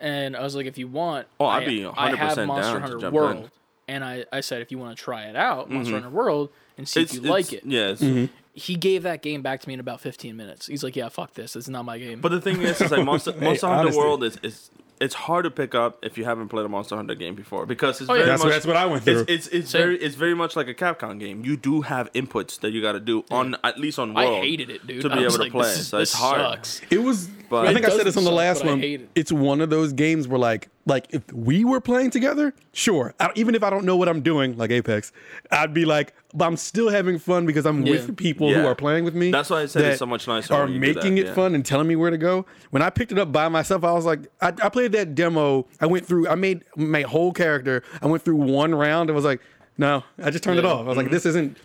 [0.00, 2.72] And I was like, "If you want, Oh, I'd I- be 100% have down Monster
[2.76, 3.50] to Hunter jump World." in.
[3.90, 6.02] And I, I said, if you want to try it out, Monster mm-hmm.
[6.04, 7.68] Hunter World, and see It's, if you like it's- it.
[7.68, 7.80] Yeah.
[7.90, 8.32] it's- mm-hmm.
[8.52, 10.66] He gave that game back to me in about 15 minutes.
[10.66, 11.54] He's like, "Yeah, fuck this.
[11.54, 13.98] It's not my game." But the thing is, is like Monster, Monster Hunter honesty.
[13.98, 14.70] World is, is
[15.00, 18.00] it's hard to pick up if you haven't played a Monster Hunter game before because
[18.00, 18.18] it's Oh, yeah.
[18.24, 19.20] very That's, much that's what I went through.
[19.28, 21.44] It's it's, it's very it's very much like a Capcom game.
[21.44, 24.68] You do have inputs that you got to do on at least on I hated
[24.68, 25.02] it, dude.
[25.02, 25.68] to be I was able to play.
[25.68, 26.40] This, is- So this it's hard.
[26.40, 26.82] sucks.
[26.90, 27.28] It was.
[27.50, 28.82] But- I think I said this on the doesn't last suck, one.
[28.82, 29.08] it.
[29.14, 33.12] It's one of those games where like, like if we were playing together, sure.
[33.20, 35.12] I, even if I don't know what I'm doing, like Apex,
[35.50, 37.92] I'd be like, but I'm still having fun because I'm Yeah.
[37.92, 39.30] with people who are playing with me.
[39.32, 41.26] That's why I said it's so much nicer Are when you do making that, it
[41.26, 41.34] yeah.
[41.34, 42.46] fun and telling me where to go.
[42.70, 45.66] When I picked it up by myself, I was like, I, I played that demo.
[45.80, 46.28] I went through.
[46.28, 47.82] I made my whole character.
[48.00, 49.40] I went through one round and was like.
[49.80, 50.80] No, I just turned it off.
[50.84, 51.56] I was like, "This isn't.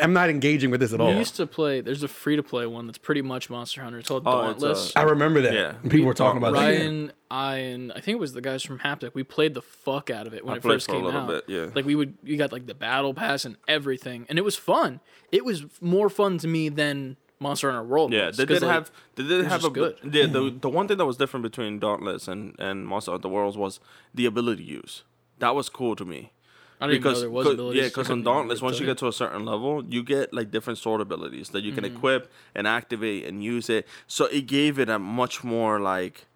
[0.00, 1.82] I'm not engaging with this at all." We used to play.
[1.82, 3.98] There's a free to play one that's pretty much Monster Hunter.
[3.98, 4.96] It's called Oh, Dauntless.
[4.96, 5.52] uh, I remember that.
[5.52, 5.72] Yeah.
[5.90, 6.60] People were talking about that.
[6.60, 9.12] Ryan, I, and I think it was the guys from Haptic.
[9.12, 11.04] We played the fuck out of it when I it played first for a came
[11.04, 11.28] little out.
[11.28, 11.66] bit, yeah.
[11.74, 15.00] Like we would, you got like the battle pass and everything, and it was fun.
[15.30, 18.14] It was more fun to me than Monster Hunter World.
[18.14, 19.98] Yeah, was, they 'cause, did like, have they did was have a good.
[20.10, 23.58] Yeah, the the one thing that was different between Dauntless and and Monster Hunter Worlds
[23.58, 23.78] was
[24.14, 25.02] the ability use.
[25.38, 26.32] That was cool to me.
[26.80, 27.82] I didn't even know Because there was 'cause- abilities.
[27.82, 30.78] yeah, because on Dauntless, once you get to a certain level, you get like different
[30.78, 31.96] sword abilities that you can mm-hmm.
[31.96, 33.86] equip and activate and use it.
[34.06, 36.26] So it gave it a much more like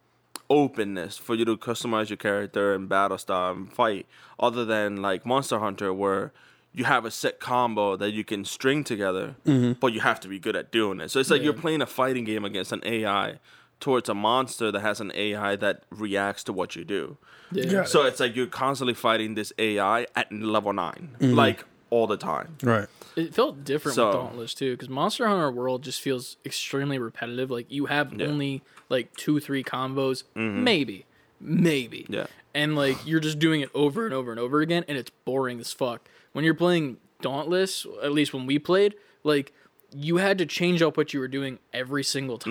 [0.51, 4.07] openness for you to customize your character and battle style and fight,
[4.39, 6.33] other than like Monster Hunter where
[6.75, 9.73] you have a set combo that you can string together, mm-hmm.
[9.79, 11.11] but you have to be good at doing it.
[11.11, 13.39] So it's like you're playing a fighting game against an AI
[13.83, 17.19] towards a monster that has an AI that reacts to what you do.
[17.51, 17.65] Yeah.
[17.67, 17.85] Yeah.
[17.85, 21.35] So it's like you're constantly fighting this AI at level 9 Mm-hmm.
[21.35, 22.57] like all the time.
[22.63, 22.89] Right.
[23.17, 27.51] It felt different So- with Dauntless too, because Monster Hunter World just feels extremely repetitive.
[27.51, 28.27] Like you have Yeah.
[28.29, 31.05] only like two, three combos, maybe,
[31.41, 32.07] maybe.
[32.09, 32.27] Yeah.
[32.55, 35.61] And like you're just doing it over and over and over again, and it's boring
[35.61, 36.09] as fuck.
[36.33, 38.95] When you're playing Dauntless, at least when we played,
[39.25, 39.53] like
[39.95, 42.51] you had to change up what you were doing every single Mm-hmm.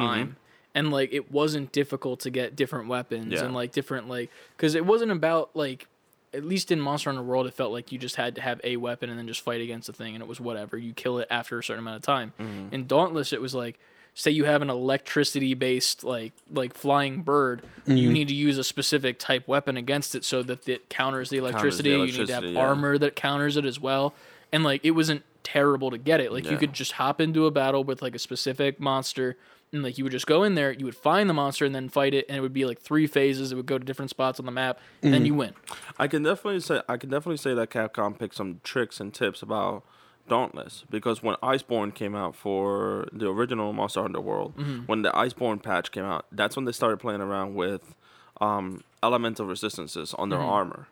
[0.73, 3.43] And like it wasn't difficult to get different weapons Yeah.
[3.45, 5.87] and like different like because it wasn't about like
[6.33, 8.77] at least in Monster Hunter World, it felt like you just had to have a
[8.77, 10.77] weapon and then just fight against the thing, and it was whatever.
[10.77, 12.31] You kill it after a certain amount of time.
[12.39, 12.73] Mm-hmm.
[12.73, 13.77] In Dauntless, it was like,
[14.13, 17.97] say you have an electricity based like like flying bird, Mm-hmm.
[17.97, 21.37] you need to use a specific type weapon against it so that it counters the
[21.37, 21.89] electricity.
[21.89, 22.57] you need to have yeah.
[22.61, 24.13] armor that counters it as well,
[24.53, 26.31] and like it wasn't terrible to get it.
[26.31, 29.35] Like you could just hop into a battle with like a specific monster.
[29.73, 31.87] And like you would just go in there, you would find the monster and then
[31.87, 33.51] fight it, and it would be like three phases.
[33.51, 35.53] It would go to different spots on the map, and then you win.
[35.97, 39.41] I can definitely say I can definitely say that Capcom picked some tricks and tips
[39.41, 39.83] about
[40.27, 44.79] Dauntless because when Iceborne came out for the original Monster Hunter World, Mm-hmm.
[44.87, 47.95] when the Iceborne patch came out, that's when they started playing around with
[48.41, 50.87] um, elemental resistances on their armor.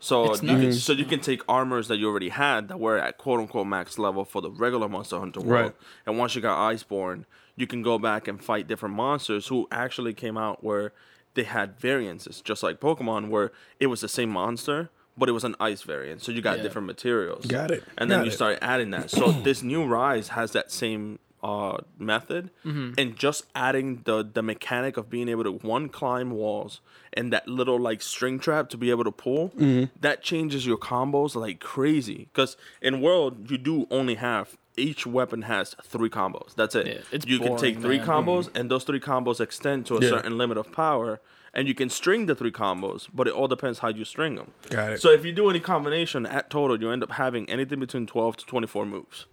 [0.00, 0.32] So Mm-hmm.
[0.32, 0.82] It's you can, nice.
[0.82, 3.98] so you can take armors that you already had that were at quote unquote max
[3.98, 5.74] level for the regular Monster Hunter World, Right.
[6.06, 7.24] and once you got Iceborne,
[7.56, 10.92] you can go back and fight different monsters who actually came out where
[11.34, 15.44] they had variances, just like Pokemon, where it was the same monster, but it was
[15.44, 16.22] an ice variant.
[16.22, 16.62] So you got Yeah.
[16.64, 17.46] different materials.
[17.46, 17.84] Got it.
[17.98, 19.10] And then Got you start adding that.
[19.10, 22.92] So this new Rise has that same uh, method, Mm-hmm.
[22.98, 26.80] and just adding the the mechanic of being able to one climb walls
[27.14, 29.86] and that little like string trap to be able to pull, Mm-hmm.
[30.00, 32.28] that changes your combos like crazy.
[32.32, 36.54] Because in World you do only have each weapon has three combos.
[36.54, 36.86] That's it.
[36.86, 38.06] Yeah, it's you can take three man.
[38.06, 40.08] combos, and those three combos extend to a Yeah.
[40.10, 41.20] certain limit of power.
[41.54, 44.52] And you can string the three combos, but it all depends how you string them.
[44.70, 45.02] Got it.
[45.02, 48.38] So if you do any combination at total, you end up having anything between 12
[48.38, 49.26] to 24 moves.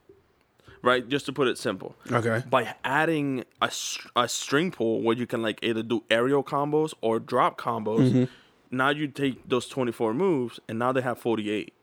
[0.81, 1.07] Right?
[1.07, 1.95] Just to put it simple.
[2.11, 2.43] Okay.
[2.49, 3.71] By adding a,
[4.17, 8.23] a string pool where you can like either do aerial combos or drop combos, Mm-hmm.
[8.71, 11.73] now you take those 24 moves and now they have 48.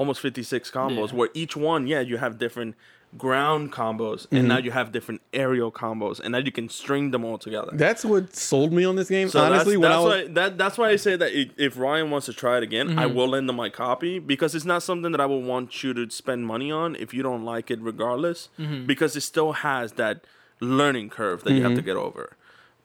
[0.00, 1.16] Almost 56 combos Yeah.
[1.18, 2.74] where each one, yeah, you have different
[3.16, 4.48] ground combos and Mm-hmm.
[4.48, 7.70] now you have different aerial combos and now you can string them all together.
[7.72, 9.28] That's what sold me on this game.
[9.28, 11.50] So Honestly, that's, when that's I was why that that's why I say that i-
[11.68, 13.14] if Ryan wants to try it again, I Mm-hmm.
[13.16, 16.04] will lend him my copy because it's not something that I would want you to
[16.22, 18.84] spend money on if you don't like it, regardless, Mm-hmm.
[18.92, 20.16] because it still has that
[20.60, 21.86] learning curve that you have to Mm-hmm.
[21.86, 22.36] get over.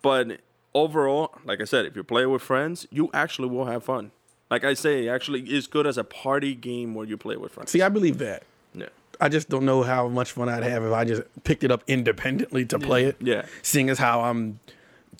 [0.02, 0.40] But
[0.74, 4.12] overall, like I said, if you play with friends, you actually will have fun.
[4.52, 7.72] Like I say, actually, it's good as a party game where you play with friends.
[7.72, 8.44] see, I believe that.
[8.76, 11.72] Yeah, I just don't know how much fun I'd have if I just picked it
[11.72, 13.15] up independently to play it.
[13.19, 13.45] yeah.
[13.64, 14.60] Seeing as how I'm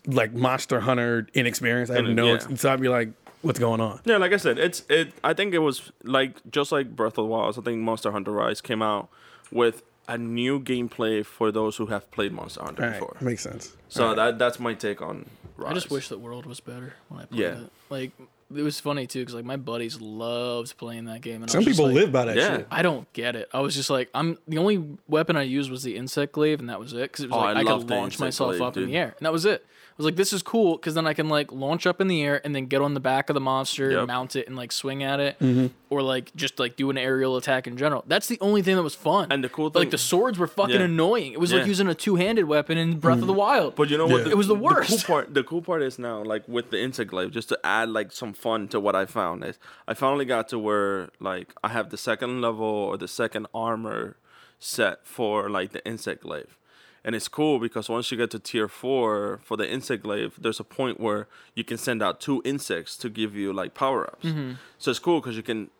[0.06, 2.26] like Monster Hunter inexperienced, I have In- no.
[2.26, 2.34] yeah.
[2.34, 3.08] ex- So I'd be like,
[3.40, 5.12] "What's going on?" Yeah, like I said, it's it.
[5.24, 7.58] I think it was like just like Breath of the Wild.
[7.58, 9.08] I think Monster Hunter Rise came out
[9.50, 13.16] with a new gameplay for those who have played Monster Hunter All right, before.
[13.20, 13.76] makes sense.
[13.88, 14.16] So All right.
[14.16, 15.24] that that's my take on
[15.56, 15.70] Rise.
[15.70, 17.52] I just wish the World was better when I played Yeah.
[17.60, 17.70] it.
[17.88, 18.10] Like
[18.56, 21.58] it was funny too, because like my buddies loved playing that game, and I some
[21.60, 22.56] was just people like, live by that Yeah.
[22.58, 22.66] shit.
[22.70, 23.48] I don't get it.
[23.52, 26.68] I was just like, I'm the only weapon I used was the insect glaive, and
[26.68, 27.02] that was it.
[27.02, 29.14] Because it was Oh, like I I, could launch myself glaive, up in the air,
[29.18, 29.64] and that was it.
[29.92, 32.22] I was like, this is cool because then I can like launch up in the
[32.22, 33.98] air and then get on the back of the monster, Yep.
[33.98, 35.66] and mount it, and like swing at it, Mm-hmm.
[35.90, 38.02] or like just like do an aerial attack in general.
[38.06, 39.28] That's the only thing that was fun.
[39.30, 40.82] And the cool thing, like the swords were fucking Yeah.
[40.86, 41.32] annoying.
[41.32, 43.74] It was like using a two handed weapon in Breath of the Wild.
[43.74, 44.12] But you know Yeah.
[44.14, 44.26] what?
[44.28, 45.06] It was the cool worst.
[45.12, 45.34] part.
[45.34, 48.32] The cool part is now, like with the insect glaive, just to add like some
[48.32, 51.98] fun to what I found is, I finally got to where like I have the
[51.98, 54.16] second level or the second armor
[54.58, 56.56] set for like the insect glaive.
[57.04, 60.60] And it's cool because once you get to tier four for the insect glaive, there's
[60.60, 64.24] a point where you can send out two insects to give you like power ups.
[64.24, 64.52] Mm-hmm.
[64.78, 65.70] So it's cool because you can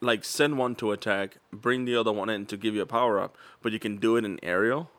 [0.00, 3.20] like send one to attack, bring the other one in to give you a power
[3.20, 4.90] up, but you can do it in aerial.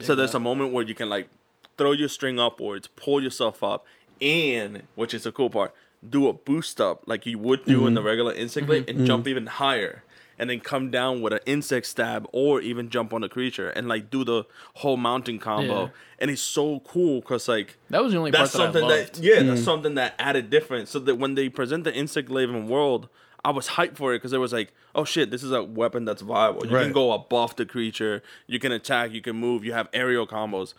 [0.00, 0.38] So there's that.
[0.38, 1.28] a moment where you can like
[1.76, 3.86] throw your string upwards, pull yourself up,
[4.20, 5.74] and which is the cool part,
[6.08, 8.06] do a boost up like you would do in the mm-hmm.
[8.06, 8.98] regular insect glaive mm-hmm.
[8.98, 10.03] and jump even higher.
[10.38, 13.88] And then come down with an insect stab or even jump on the creature and
[13.88, 14.44] like do the
[14.74, 15.84] whole mountain combo.
[15.84, 15.88] Yeah.
[16.18, 18.98] And it's so cool because like That was the only that's part that I something
[18.98, 19.14] loved.
[19.16, 19.64] that yeah, that's mm.
[19.64, 20.90] something that added difference.
[20.90, 23.08] So that when they present the insect laden world,
[23.44, 26.04] I was hyped for it because it was like, oh shit, this is a weapon
[26.04, 26.66] that's viable.
[26.66, 26.84] You Right.
[26.84, 30.72] can go above the creature, you can attack, you can move, you have aerial combos.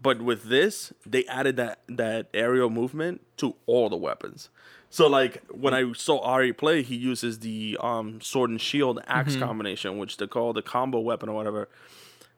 [0.00, 4.48] But with this, they added that that aerial movement to all the weapons.
[4.90, 9.36] So like when I saw Ari play, he uses the um sword and shield axe
[9.36, 11.68] combination, which they call the combo weapon or whatever.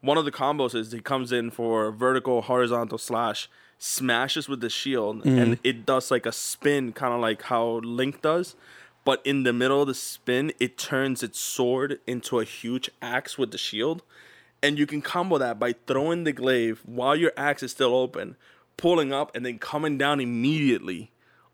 [0.01, 3.49] One of the combos is he comes in for vertical horizontal slash
[3.79, 8.23] smashes with the shield and it does like a spin kind of like how link
[8.23, 8.57] does.
[9.05, 13.39] But in the middle of the spin it turns its sword into a huge axe
[13.39, 14.03] with the shield.
[14.63, 18.37] And you can combo that by throwing the glaive while your axe is still open
[18.77, 21.11] pulling up and then coming down immediately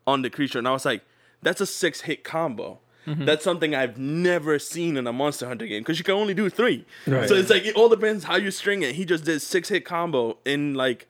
[0.07, 1.03] on the creature and i was like
[1.43, 3.25] that's a six hit combo mm-hmm.
[3.25, 6.49] that's something I've never seen in a Monster Hunter game because you can only do
[6.49, 6.85] three.
[7.07, 7.27] Right.
[7.27, 8.95] So it's like it all depends how you string it.
[8.95, 11.07] He just did six hit combo in like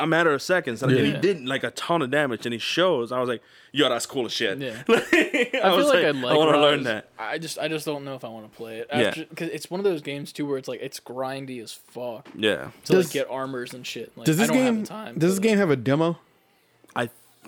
[0.00, 2.58] a matter of seconds, and, and he did like a ton of damage, and he
[2.58, 3.12] shows.
[3.12, 4.82] I was like, "Yo, that's cool as shit." Yeah.
[4.88, 6.34] I, I was feel like, I'd like.
[6.34, 7.10] I want to learn that.
[7.18, 8.88] I just, I just don't know if I want to play it.
[8.90, 9.14] Yeah.
[9.28, 12.70] because it's one of those games too where it's like it's grindy as fuck Yeah,
[12.86, 14.16] to Does- like get armors and shit.
[14.16, 15.18] Like, Does this I don't game have the time.
[15.18, 16.18] does this game have a demo?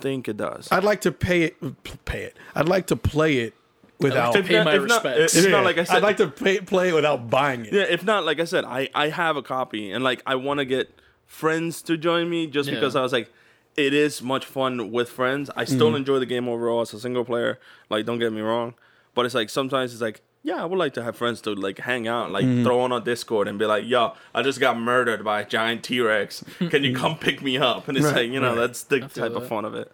[0.02, 0.68] I think it does.
[0.72, 2.04] I'd like to pay it.
[2.04, 2.36] Pay it.
[2.54, 3.54] I'd like to play it
[3.98, 4.32] without.
[4.34, 5.50] to pay my if not, if Yeah.
[5.50, 7.72] not, like I said, I'd like to pay, play it without buying it.
[7.72, 10.58] Yeah, if not, like I said, I I have a copy, and like I want
[10.58, 10.90] to get
[11.26, 12.74] friends to join me just Yeah.
[12.74, 13.30] because I was like,
[13.76, 15.50] it is much fun with friends.
[15.56, 15.96] I still Mm.
[15.98, 17.58] enjoy the game overall as a single player.
[17.88, 18.74] Like, don't get me wrong,
[19.14, 20.20] but it's like sometimes it's like.
[20.44, 22.64] Yeah, I would like to have friends to like hang out, like Mm-hmm.
[22.64, 25.84] throw on a Discord and be like, "Yo, I just got murdered by a giant
[25.84, 26.42] T Rex.
[26.58, 28.66] Can you come pick me up?" And it's Right, like, you know, right.
[28.66, 29.92] that's the feel type of fun of it.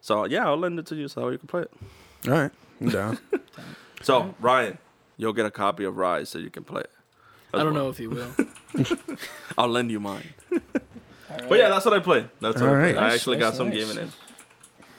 [0.00, 1.70] So yeah, I'll lend it to you so you can play it.
[2.26, 2.50] All right,
[2.80, 3.18] I'm down.
[4.02, 4.76] So Ryan,
[5.16, 6.90] you'll get a copy of Rise so you can play it.
[7.54, 7.84] I don't well.
[7.84, 8.28] know if you will.
[9.56, 10.34] I'll lend you mine.
[11.48, 12.28] But yeah, that's what I played.
[12.40, 12.94] That's what All I right.
[12.94, 13.02] played.
[13.04, 13.78] I actually nice, got some nice.
[13.78, 14.12] gaming in.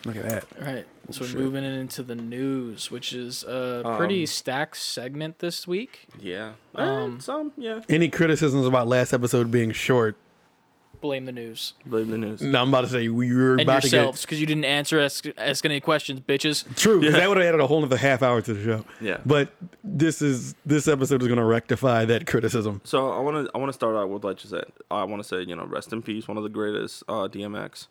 [0.05, 0.45] Look at that.
[0.59, 1.36] All right, so Shit.
[1.36, 6.07] we're moving into the news, which is a pretty Um, stacked segment this week.
[6.19, 6.53] Yeah.
[6.73, 7.82] Um, Um, some, yeah.
[7.90, 10.15] Any criticisms about last episode being short?
[11.02, 12.41] Blame the news Blame the news.
[12.41, 15.26] No, I'm about to say we were and about yourselves because you didn't answer ask,
[15.38, 16.64] ask any questions, bitches.
[16.76, 18.86] true because that would have added a whole other half hour to the show.
[18.99, 19.18] Yeah.
[19.23, 19.49] But
[19.84, 22.82] this is this episode is going to rectify that criticism.
[22.86, 24.65] So I want to I want to start out with like you said.
[24.90, 27.86] I want to say you know rest in peace, one of the greatest uh, DMX,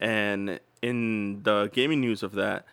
[0.00, 2.64] and in the gaming news of that,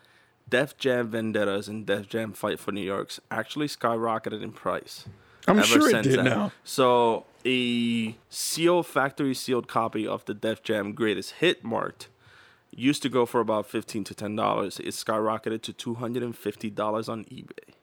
[0.48, 5.06] Def Jam Vendettas and Def Jam Fight for New York's actually skyrocketed in price.
[5.48, 6.24] I'm ever sure it did that.
[6.24, 6.52] now.
[6.64, 12.08] So a sealed factory sealed copy of the Def Jam Greatest Hit marked
[12.70, 14.78] used to go for about fifteen to ten dollars.
[14.80, 17.74] It skyrocketed to two hundred and fifty dollars on eBay.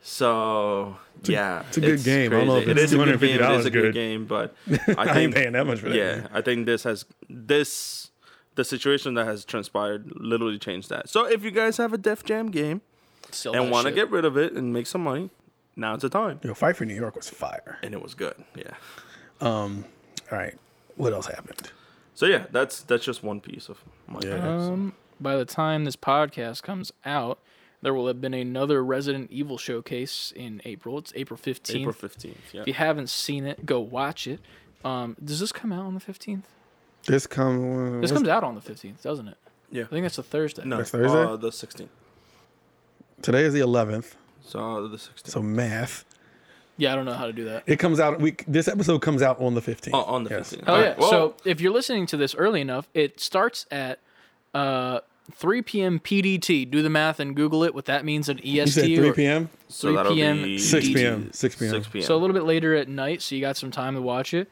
[0.00, 2.32] So yeah, it's a good game.
[2.32, 3.40] I don't know if It it's a good game.
[3.40, 3.94] It $250 a good good.
[3.94, 5.96] game, but I I, ain't think paying that much for that.
[5.96, 8.10] yeah, I think this has this
[8.56, 11.08] the situation that has transpired literally changed that.
[11.08, 12.80] So if you guys have a Def Jam game
[13.30, 15.30] Sell and want to get rid of it and make some money,
[15.76, 16.40] now's the time.
[16.42, 17.78] Yo, Fight for New York was fire.
[17.82, 18.34] And it was good.
[18.56, 18.72] Yeah.
[19.40, 19.84] Um.
[20.32, 20.58] All right,
[20.96, 21.70] what else happened?
[22.14, 23.78] So yeah, that's that's just one piece of
[24.08, 24.56] my Yeah.
[24.56, 27.38] Um, by the time this podcast comes out,
[27.82, 30.98] there will have been another Resident Evil showcase in April.
[30.98, 31.80] It's April fifteenth.
[31.80, 32.54] April fifteenth.
[32.54, 32.62] Yeah.
[32.62, 34.40] If you haven't seen it, go watch it.
[34.84, 36.48] Um, does this come out on the fifteenth?
[37.06, 39.36] This come This comes out on the fifteenth, doesn't it?
[39.70, 39.82] Yeah.
[39.84, 40.62] I think that's a Thursday.
[40.64, 41.22] No, That's Thursday?
[41.22, 41.90] Uh, the sixteenth.
[43.22, 44.14] today is the 11th,
[44.44, 45.32] So the sixteenth.
[45.32, 46.04] so math.
[46.78, 47.62] Yeah, I don't know how to do that.
[47.66, 48.20] It comes out.
[48.20, 49.90] We this episode comes out on the 15th.
[49.94, 50.50] Oh, on the Yes.
[50.50, 50.68] fifteenth.
[50.68, 50.94] Oh yeah.
[51.00, 53.98] so if you're listening to this early enough, it starts at
[54.54, 55.00] uh
[55.32, 55.98] 3 p.m.
[55.98, 56.70] PDT.
[56.70, 57.74] Do the math and Google it.
[57.74, 58.74] What that means in You EST.
[58.74, 59.48] said 3 p.m.
[59.70, 60.42] 3 that'll p.m.
[60.42, 61.32] be 6 p.m.
[61.32, 61.70] 6 p.m.
[61.72, 62.04] 6 p.m.
[62.04, 64.48] So a little bit later at night, so you got some time to watch it.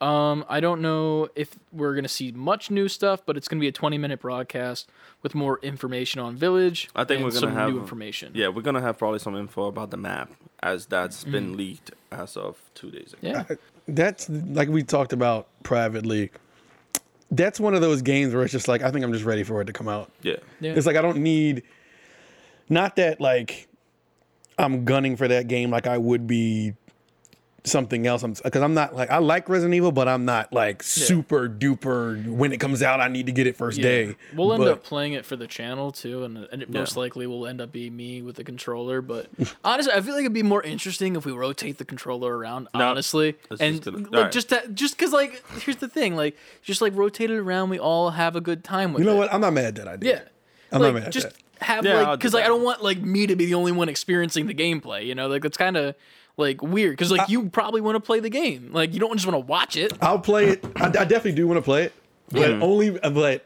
[0.00, 3.68] Um, I don't know if we're gonna see much new stuff, but it's gonna be
[3.68, 4.88] a 20 minute broadcast
[5.22, 6.88] with more information on Village.
[6.94, 8.32] I think and we're gonna some have new information.
[8.34, 10.30] Yeah, we're gonna have probably some info about the map
[10.62, 13.44] as that's been leaked as of two days ago.
[13.48, 13.56] Yeah.
[13.88, 16.30] That's like we talked about privately.
[17.30, 19.60] That's one of those games where it's just like I think I'm just ready for
[19.62, 20.10] it to come out.
[20.22, 20.36] Yeah.
[20.60, 20.72] Yeah.
[20.72, 21.62] It's like I don't need
[22.68, 23.66] not that like
[24.58, 26.74] I'm gunning for that game like I would be
[27.68, 28.22] something else.
[28.22, 32.26] I'm because I'm not like I like Resident Evil, but I'm not like super duper.
[32.26, 33.82] When it comes out, I need to get it first Yeah.
[33.84, 34.16] day.
[34.34, 36.80] We'll end But- up playing it for the channel too, and, and it Yeah.
[36.80, 39.00] most likely will end up being me with the controller.
[39.02, 39.26] But
[39.64, 42.68] honestly, I feel like it'd be more interesting if we rotate the controller around.
[42.74, 44.02] No, honestly, let's and just do it.
[44.04, 44.32] like, Alright.
[44.32, 47.78] just that, just because like here's the thing, like just like rotate it around, we
[47.78, 49.04] all have a good time with it.
[49.04, 49.18] You know it.
[49.20, 49.32] what?
[49.34, 50.12] I'm not mad at that idea.
[50.12, 50.20] Yeah.
[50.72, 51.64] I'm not mad at just that.
[51.64, 52.54] have Yeah, I'll like do because like I that.
[52.54, 55.06] don't want like me to be the only one experiencing the gameplay.
[55.06, 55.94] You know, like that's kind of
[56.38, 58.70] like weird because like you probably want to play the game.
[58.72, 59.92] Like you don't just want to watch it.
[60.00, 60.64] I'll play it.
[60.76, 61.92] I, I definitely do want to play it,
[62.30, 63.44] but only but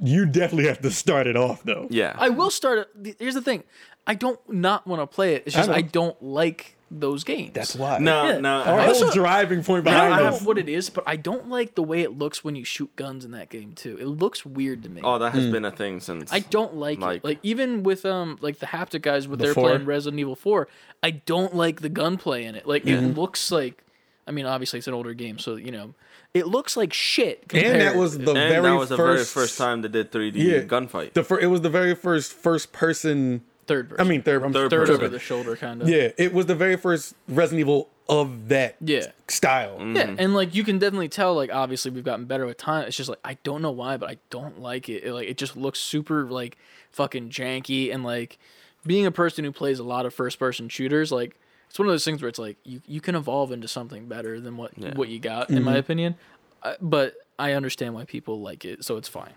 [0.00, 1.88] you definitely have to start it off though.
[1.90, 2.14] Yeah.
[2.16, 2.88] I will start.
[3.02, 3.64] it- Here's the thing:
[4.06, 5.42] I don't not want to play it.
[5.46, 5.74] It's just know.
[5.74, 7.50] I, don't like those games.
[7.52, 7.98] That's why.
[7.98, 8.38] no, Yeah.
[8.40, 8.62] no.
[8.62, 11.16] our whole also- driving point behind I behind don't know what it is, but I
[11.16, 13.98] don't like the way it looks when you shoot guns in that game too.
[14.00, 15.00] It looks weird to me.
[15.04, 15.52] oh, that has Hmm.
[15.52, 16.32] been a thing since.
[16.32, 17.24] I don't like, Like- it.
[17.24, 19.68] Like even with um like the haptic guys with The their four?
[19.68, 20.68] playing Resident Evil Four,
[21.02, 22.66] I don't like the gunplay in it.
[22.66, 23.84] Like it looks like,
[24.26, 25.94] I mean, obviously it's an older game, so you know,
[26.34, 27.44] it looks like shit.
[27.52, 30.10] And that was the and very that was the very first first time they did
[30.10, 30.60] 3D Yeah.
[30.60, 31.12] gunfight.
[31.12, 33.42] The fir- it was the very first first person.
[33.68, 34.04] Third person.
[34.04, 34.42] I mean third.
[34.42, 34.94] I'm Third third person.
[34.96, 35.88] over the shoulder kind of.
[35.88, 39.06] Yeah, it was the very first Resident Evil of that Yeah.
[39.28, 39.76] style.
[39.80, 42.86] Yeah, and like you can definitely tell, like obviously we've gotten better with time.
[42.88, 45.04] It's just like I don't know why, but I don't like it.
[45.04, 45.12] it.
[45.12, 46.56] Like it just looks super like
[46.90, 48.38] fucking janky, and like
[48.86, 51.36] being a person who plays a lot of first person shooters, like
[51.68, 54.40] it's one of those things where it's like you you can evolve into something better
[54.40, 54.94] than what Yeah.
[54.94, 56.14] what you got, in my opinion.
[56.62, 59.34] Uh, but I understand why people like it, so it's fine.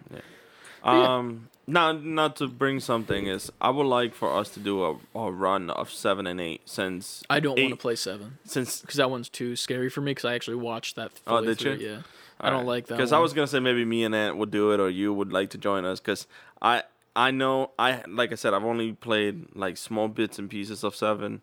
[0.84, 4.98] Um, not not to bring something is I would like for us to do a,
[5.18, 8.98] a run of seven and eight since I don't want to play seven since because
[8.98, 10.12] that one's too scary for me.
[10.12, 11.12] Because I actually watched that.
[11.26, 11.90] Oh, did through, you?
[11.90, 12.02] Yeah,
[12.40, 12.98] I don't like that.
[12.98, 15.32] because I was gonna say maybe me and Ant would do it or you would
[15.32, 16.28] like to join us because
[16.62, 16.84] I
[17.16, 20.96] I know I like I said I've only played like small bits and pieces of
[20.96, 21.42] seven,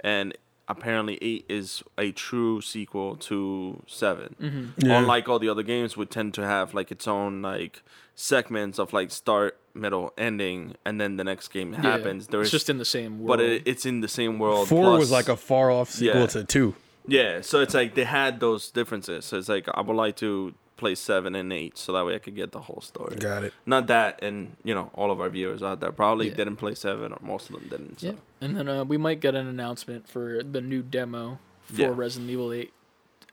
[0.00, 0.36] and
[0.68, 4.86] apparently eight is a true sequel to 7 Mm-hmm.
[4.86, 4.98] Yeah.
[5.00, 7.82] Unlike all the other games, would tend to have like its own like
[8.14, 12.26] segments of like start, middle, ending, and then the next game Yeah, happens.
[12.28, 13.28] There it's just in the same world.
[13.28, 14.68] but it, it's in the same world.
[14.68, 16.26] Four was like a far off sequel Yeah.
[16.28, 16.74] to two.
[17.06, 17.40] yeah.
[17.40, 19.24] So it's like they had those differences.
[19.24, 22.18] So it's like I would like to play seven and eight, so that way I
[22.18, 23.14] could get the whole story.
[23.16, 23.52] Got it.
[23.66, 26.34] Not that, and you know, all of our viewers out there probably Yeah.
[26.36, 28.00] didn't play seven, or most of them didn't.
[28.00, 28.06] So.
[28.06, 31.92] Yeah, and then uh, we might get an announcement for the new demo for Yeah.
[31.94, 32.72] Resident Evil 8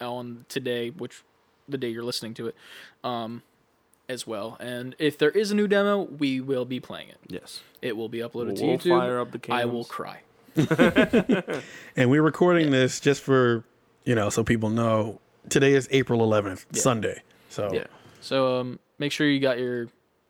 [0.02, 1.24] on today, which
[1.70, 2.56] the day you're listening to it,
[3.04, 3.42] um,
[4.10, 4.58] as well.
[4.60, 7.18] And if there is a new demo, we will be playing it.
[7.28, 7.62] Yes.
[7.82, 9.00] It will be uploaded We'll to YouTube.
[9.00, 10.22] fire up the I will cry.
[11.96, 13.64] And we're recording this just for,
[14.06, 15.20] you know, so people know
[15.50, 17.22] today is April 11th, Sunday.
[17.50, 17.86] So Yeah.
[18.22, 19.88] So um, make sure you got your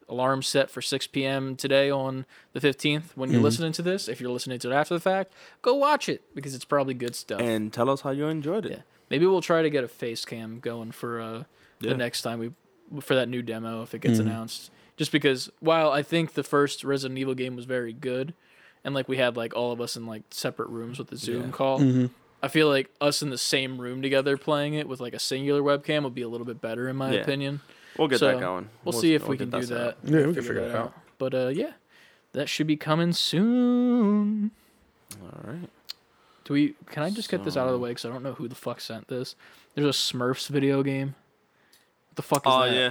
[0.10, 1.56] alarm set for 6 p.m.
[1.56, 3.34] today on the 15th when Mm-hmm.
[3.36, 4.08] you're listening to this.
[4.08, 7.16] If you're listening to it after the fact, go watch it because it's probably good
[7.16, 7.42] stuff.
[7.42, 8.72] And tell us how you enjoyed it.
[8.72, 8.82] Yeah.
[9.10, 11.44] Maybe we'll try to get a face cam going for uh
[11.80, 11.92] Yeah.
[11.92, 12.52] the next time we
[13.02, 14.72] for that new demo if it gets announced.
[14.98, 18.34] Just because while I think the first Resident Evil game was very good
[18.84, 21.44] and like we had like all of us in like separate rooms with the Zoom
[21.48, 21.52] Yeah.
[21.52, 22.08] call,
[22.42, 25.62] I feel like us in the same room together playing it with like a singular
[25.62, 27.20] webcam would be a little bit better in my Yeah.
[27.22, 27.62] opinion.
[27.98, 28.70] We'll get So, that going.
[28.84, 30.12] We'll, see if we'll we can do set that.
[30.12, 30.94] Yeah, we can figure that out.
[31.18, 31.74] But uh yeah.
[32.34, 34.52] That should be coming soon.
[35.22, 35.70] All right.
[36.46, 36.76] Do we?
[36.88, 38.56] Can I just get this out of the way because I don't know who the
[38.56, 39.36] fuck sent this.
[39.76, 41.16] There's a Smurfs video game.
[42.18, 42.74] What the fuck is Oh that?
[42.76, 42.90] yeah.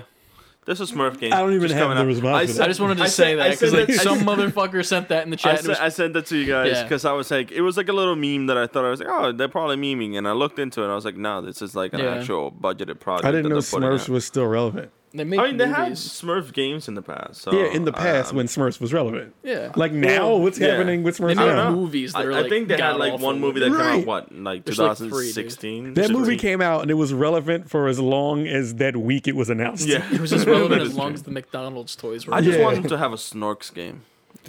[0.67, 1.33] This is Smurf game.
[1.33, 2.07] I don't even Just have coming the up.
[2.09, 3.87] response I for said- I just wanted to I say said- that because said like
[3.89, 5.51] that- some motherfucker sent that in the I, chat.
[5.51, 6.83] and it sent, was- I sent that to you guys Yeah.
[6.83, 8.99] because I was like, it was like a little meme that I thought I was
[8.99, 11.41] like, oh, they're probably memeing, and I looked into it and I was like, no,
[11.41, 12.17] this is like an Yeah.
[12.17, 13.27] actual budgeted project.
[13.27, 14.09] I didn't that know they're putting Smurfs out.
[14.09, 14.91] was still relevant.
[15.17, 16.01] They make I mean, they had movies.
[16.01, 17.43] Smurf games in the past.
[17.43, 19.35] So, yeah, in the past um, when Smurfs was relevant.
[19.43, 19.73] Yeah.
[19.77, 20.69] Like now, what's yeah.
[20.69, 21.71] happening with They Smurfs make I don't now?
[21.71, 21.77] know.
[21.77, 24.07] movies that I, are I like think they had like one movie that came out
[24.07, 25.35] what in, like There's like three, dude.
[25.35, 25.95] 2016.
[25.95, 29.37] That movie came out and it was relevant for as long as that week it
[29.37, 29.87] was announced.
[29.87, 32.35] Yeah, It was just relevant as long as the McDonald's toys were.
[32.35, 32.65] I just Yeah.
[32.65, 34.03] want them to have a Snorks game.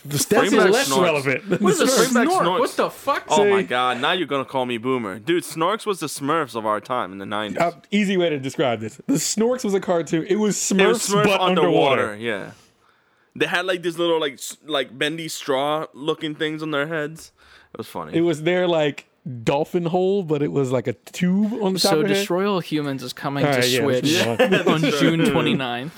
[0.05, 1.03] That's Bring back less Snorks.
[1.03, 1.61] relevant.
[1.61, 2.27] what is a Bring back?
[2.27, 2.59] Snorks.
[2.59, 3.23] What the fuck?
[3.29, 3.99] Oh my god!
[4.01, 5.43] Now you're gonna call me boomer, dude.
[5.43, 7.59] Snorks was the Smurfs of our time in the '90s.
[7.59, 9.01] Uh, easy way to describe this.
[9.07, 10.25] The Snorks was a cartoon.
[10.29, 12.15] It was Smurfs, it was Smurf but underwater.
[12.15, 12.51] Yeah,
[13.35, 17.31] they had like these little like like bendy straw looking things on their heads.
[17.73, 18.15] It was funny.
[18.17, 19.07] It was their like
[19.43, 22.09] dolphin hole, but it was like a tube on the top So of it.
[22.09, 24.03] Destroy All Humans is coming All to yeah, Switch
[24.49, 24.73] move on.
[24.75, 25.91] on June 29th.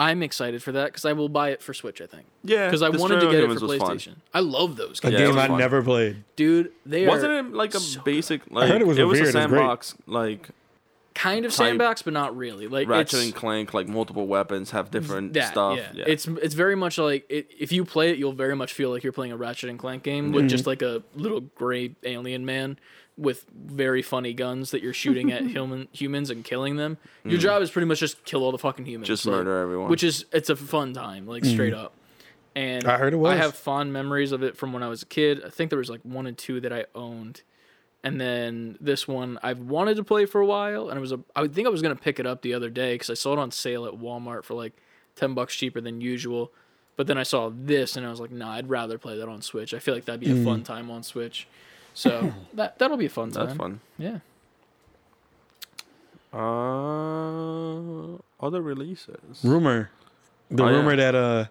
[0.00, 2.00] I'm excited for that because I will buy it for Switch.
[2.00, 3.96] I think yeah, because I wanted to get it for was fun.
[3.98, 4.14] PlayStation.
[4.34, 5.58] I love those A games, Yeah, it game was I fun.
[5.58, 6.24] never played.
[6.36, 6.72] dude.
[6.86, 8.50] They Wasn't are it like a so basic?
[8.50, 10.48] Like heard it was it a was weird, a it was sandbox, like
[11.14, 12.66] kind of sandbox, but not really.
[12.66, 15.76] Like Ratchet it's, and Clank, like multiple weapons have different that, stuff.
[15.76, 15.90] Yeah.
[15.94, 18.88] Yeah, It's it's very much like it, if you play it, you'll very much feel
[18.90, 20.34] like you're playing a Ratchet and Clank game Mm-hmm.
[20.34, 22.78] with just like a little gray alien man
[23.16, 26.96] with very funny guns that you're shooting at human humans and killing them.
[27.24, 29.12] Your job is pretty much just kill all the fucking humans, Mm.
[29.12, 29.90] Just like, murder everyone.
[29.90, 31.92] which is it's a fun time, like straight up.
[32.56, 33.32] And I heard it was.
[33.32, 35.42] I have fond memories of it from when I was a kid.
[35.44, 37.42] I think there was like one and two that I owned.
[38.02, 41.20] And then this one I've wanted to play for a while, and it was a.
[41.36, 43.34] I would think I was gonna pick it up the other day because I saw
[43.34, 44.72] it on sale at Walmart for like
[45.16, 46.50] ten bucks cheaper than usual.
[46.96, 49.42] But then I saw this and I was like, nah, I'd rather play that on
[49.42, 49.72] Switch.
[49.74, 50.44] I feel like that'd be a Mm.
[50.44, 51.46] fun time on Switch.
[51.94, 53.46] So that that'll be a fun time.
[53.46, 53.80] That's fun.
[53.98, 54.18] Yeah.
[56.32, 59.16] Uh, other releases.
[59.44, 59.90] Rumor,
[60.50, 60.76] the Oh, yeah.
[60.76, 61.46] rumor that uh,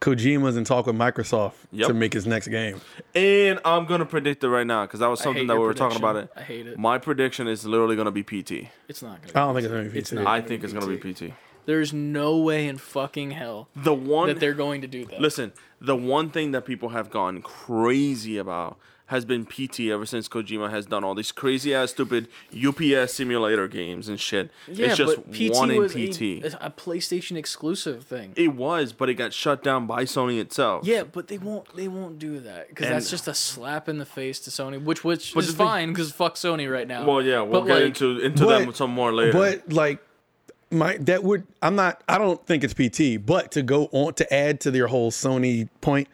[0.00, 1.88] Kojima's in talk with Microsoft Yep.
[1.88, 2.80] to make his next game.
[3.14, 5.60] And I'm gonna predict it right now because that was I something hate that we
[5.60, 6.32] your were talking about it.
[6.34, 6.42] prediction.
[6.42, 6.78] I hate it.
[6.78, 8.68] My prediction is literally gonna be PT.
[8.88, 9.32] It's not gonna.
[9.34, 10.14] I don't think it's gonna be It's PT.
[10.14, 10.26] not.
[10.26, 11.32] I think it's gonna be PT.
[11.66, 15.18] There's no way in fucking hell The one that they're going to do that.
[15.20, 18.76] Listen, the one thing that people have gone crazy about
[19.08, 22.26] has been PT ever since Kojima has done all these crazy ass stupid
[22.56, 24.50] UPS simulator games and shit.
[24.66, 26.22] yeah, it's just but PT one in was PT.
[26.42, 28.32] A, a PlayStation exclusive thing.
[28.36, 30.86] it was, but it got shut down by Sony itself.
[30.86, 31.74] Yeah, but they won't.
[31.76, 35.04] They won't do that because that's just a slap in the face to Sony, which
[35.04, 37.04] which But is fine because fuck Sony right now.
[37.06, 39.32] Well, yeah, we'll But, get like, into into but- them some more later.
[39.32, 40.02] But like
[40.70, 44.34] my that would I'm not I don't think it's PT, but to go on to
[44.34, 46.08] add to their whole Sony point,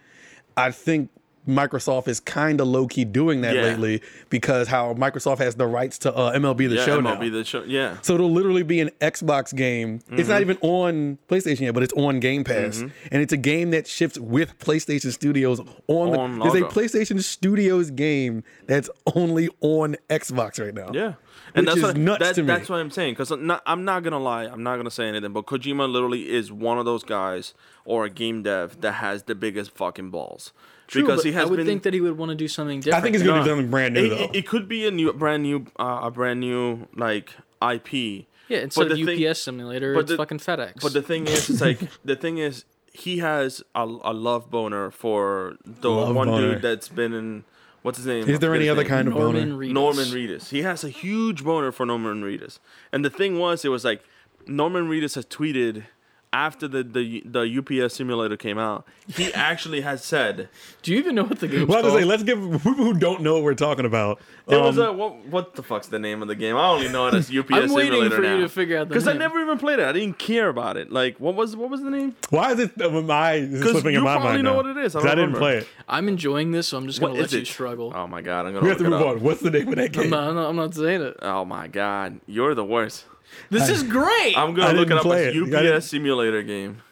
[0.56, 1.08] I think
[1.48, 3.62] Microsoft is kind of low key doing that Yeah.
[3.62, 7.30] lately because how Microsoft has the rights to uh, MLB the yeah, show MLB now.
[7.38, 7.62] the show.
[7.64, 9.96] Yeah, so it'll literally be an Xbox game.
[10.10, 10.28] It's Mm-hmm.
[10.28, 12.92] not even on PlayStation yet, but it's on Game Pass, and
[13.22, 15.66] it's a game that ships with PlayStation Studios on.
[16.14, 16.66] On the, there's a.
[16.66, 20.90] PlayStation Studios game that's only on Xbox right now.
[20.92, 21.14] yeah.
[21.52, 22.46] And Which that's is what, nuts that- to me.
[22.46, 23.14] That's what I'm saying.
[23.14, 24.44] Because I'm I'm not gonna lie.
[24.44, 25.32] I'm not gonna say anything.
[25.32, 27.54] But Kojima literally is one of those guys
[27.84, 30.52] or a game dev that has the biggest fucking balls.
[30.90, 31.66] True, because but he has I would been.
[31.66, 32.98] think that he would want to do something different.
[32.98, 33.44] I think he's gonna No.
[33.44, 34.24] be something brand new it, though.
[34.24, 38.26] it, it could be a new, brand new, uh, a brand new like IP.
[38.48, 38.58] yeah.
[38.58, 40.80] Instead but of the thing- UPS simulator, but it's the- fucking FedEx.
[40.82, 44.90] But the thing is, it's like the thing is, he has a, a love boner
[44.90, 46.54] for the Love one boner.
[46.54, 47.44] dude that's been in.
[47.82, 48.28] What's his name?
[48.28, 48.88] Is there any other name.
[48.90, 49.64] kind of Norman boner?
[49.64, 49.72] Reedus.
[49.72, 50.48] Norman Reedus.
[50.50, 52.58] He has a huge boner for Norman Reedus.
[52.92, 54.02] And the thing was, it was like
[54.46, 55.84] Norman Reedus has tweeted
[56.32, 58.86] after the the, the UPS simulator came out.
[59.14, 60.48] He actually has said
[60.82, 62.74] Do you even know what the game?" Well, I was gonna say, let's give people
[62.74, 64.20] who don't know what we're talking about.
[64.46, 66.56] it was um, a what what the fuck's the name of the game?
[66.56, 67.62] I only know it as UPS simulator.
[67.64, 68.34] I'm waiting simulator for now.
[68.36, 69.84] you to figure out the because I never even played it.
[69.86, 70.92] I didn't care about it.
[70.92, 72.14] Like what was what was the name?
[72.30, 74.22] why is it uh, my is it 'Cause slipping you in my mind?
[74.22, 74.56] You probably know now?
[74.56, 74.94] what it is.
[74.94, 75.68] I 'Cause I, don't didn't play it.
[75.88, 77.46] I'm enjoying this, so I'm just gonna let you it?
[77.48, 77.92] struggle.
[77.94, 79.20] Oh my god, I'm gonna We have to move on.
[79.20, 80.14] What's the name of that game?
[80.14, 81.16] I'm not- I'm not saying it.
[81.22, 83.06] Oh my god, you're the worst.
[83.50, 84.36] This is great.
[84.36, 85.42] I'm gonna look it up play as it.
[85.42, 86.82] I didn't- UPS simulator game.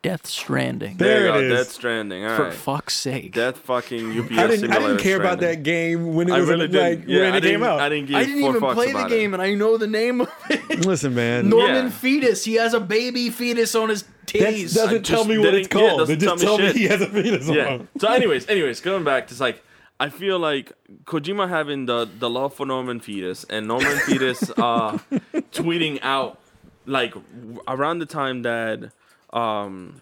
[0.00, 0.96] Death Stranding.
[0.96, 1.66] There you it go, is.
[1.66, 2.24] Death Stranding.
[2.24, 2.54] All For right.
[2.54, 3.32] fuck's sake.
[3.32, 4.70] Death fucking UPS I didn't.
[4.72, 7.08] I didn't care about that game when it I was really like didn't.
[7.08, 7.80] Yeah, when I it came didn't, out.
[7.80, 9.34] I didn't give I didn't four even fucks play the game, It.
[9.34, 10.86] and I know the name of it.
[10.86, 11.48] Listen, man.
[11.48, 11.90] Norman Yeah.
[11.90, 12.44] Fetus.
[12.44, 14.74] He has a baby fetus on his that titties.
[14.74, 15.98] doesn't just tell me what didn't- it's yeah, called.
[15.98, 17.66] doesn't it just tell tell me me he has a fetus Yeah.
[17.68, 17.88] on.
[17.98, 19.64] So, anyways, anyways, going back to like,
[20.00, 20.72] I feel like
[21.04, 24.98] Kojima having the the love for Norman Fetus and Norman Fetus uh,
[25.52, 26.38] tweeting out
[26.86, 27.14] like
[27.66, 28.92] around the time that
[29.32, 30.00] um,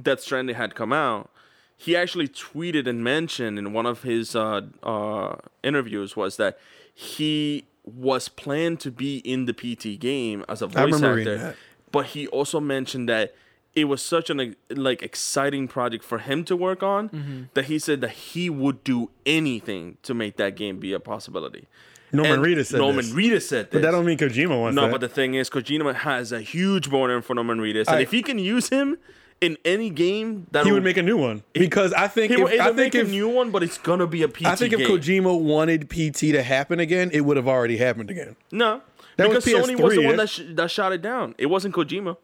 [0.00, 1.30] Death Stranding had come out.
[1.76, 6.58] He actually tweeted and mentioned in one of his uh, uh, interviews was that
[6.92, 11.56] he was planned to be in the PT game as a voice actor, that.
[11.92, 13.34] but he also mentioned that
[13.80, 17.42] it was such an like exciting project for him to work on Mm-hmm.
[17.54, 21.66] that he said that he would do anything to make that game be a possibility.
[22.12, 23.12] Norman Reedus said Norman this.
[23.14, 23.72] Reedus said this.
[23.80, 24.92] But that don't mean Kojima wants no, that.
[24.92, 28.10] but the thing is, Kojima has a huge boner for Norman Reedus, and I- if
[28.12, 28.96] he can use him
[29.40, 32.42] in any game, that he would make a new one because I think He if,
[32.42, 34.56] would I think make if a new one, but it's gonna be a PT I
[34.56, 34.80] think if.
[34.80, 38.34] Kojima wanted PT to happen again, it would have already happened again.
[38.50, 38.80] no,
[39.16, 41.34] That was because Sony was the PS3, one that sh- that shot it down.
[41.38, 42.16] It wasn't Kojima.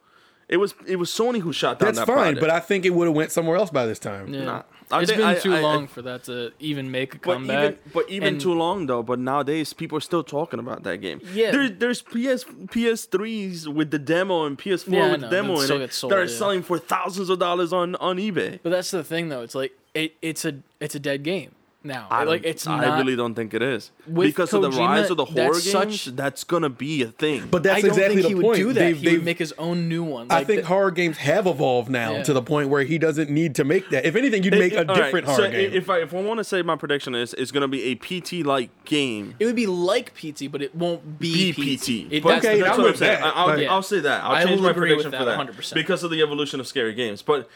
[0.49, 2.41] It was it was Sony who shot down That's that fine, project.
[2.41, 4.33] but I think it would have went somewhere else by this time.
[4.33, 4.45] Yeah.
[4.45, 4.63] Nah.
[4.91, 7.19] I It's think- been I- too I- I- long for that to even make a
[7.19, 7.65] But comeback.
[7.65, 9.03] even but even And- too long though.
[9.03, 11.21] But nowadays people are still talking about that game.
[11.33, 11.51] Yeah.
[11.53, 15.75] there, there's PS PS3s with the demo and PS4 Yeah, with know, the demo that
[15.75, 16.39] in it sold, that are yeah.
[16.39, 18.59] selling for thousands of dollars on on eBay.
[18.63, 19.43] But that's the thing, though.
[19.43, 21.53] It's like it, it's a it's a dead game
[21.85, 22.07] now.
[22.11, 22.99] I like it's I not.
[22.99, 26.01] really don't think it is With because of the rise of the horror that's games.
[26.03, 27.49] such- that's gonna be a thing.
[27.51, 28.57] But that's I don't exactly think he the would point.
[28.59, 28.81] do that.
[28.81, 30.29] They've- he would they've- make his own new one.
[30.31, 32.23] I Like, think the- horror games have evolved now Yeah.
[32.25, 34.07] to the point where he doesn't need to make that.
[34.07, 35.71] If anything, you'd make a different so horror i- game.
[35.75, 38.43] If I if I want to say my prediction is it's gonna be a PT
[38.43, 39.35] like game.
[39.39, 42.07] it would be like PT, but it won't be, BPT.
[42.11, 43.21] It, But that's okay, the- that's I'm what I'm with saying.
[43.21, 43.27] that.
[43.27, 44.25] I- I'll, Like- I'll say that.
[44.25, 45.75] I'll I change my prediction for that that 100%.
[45.75, 47.23] because of the evolution of scary games.
[47.23, 47.49] But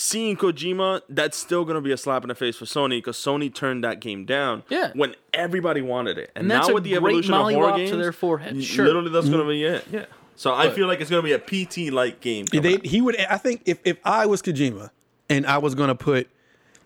[0.00, 3.52] seeing Kojima, that's still gonna be a slap in the face for Sony because Sony
[3.54, 4.62] turned that game down.
[4.68, 4.90] Yeah.
[4.94, 7.52] when everybody wanted it, and, And that's now a with the great evolution of horror
[7.72, 8.64] mollywop to games, their forehead.
[8.64, 8.84] Sure.
[8.86, 9.84] literally that's gonna be it.
[9.90, 10.06] Yeah.
[10.36, 12.46] So I But- feel like it's gonna be a PT like game.
[12.46, 13.18] they, he would.
[13.20, 14.90] I think if, if I was Kojima
[15.28, 16.28] and I was gonna put,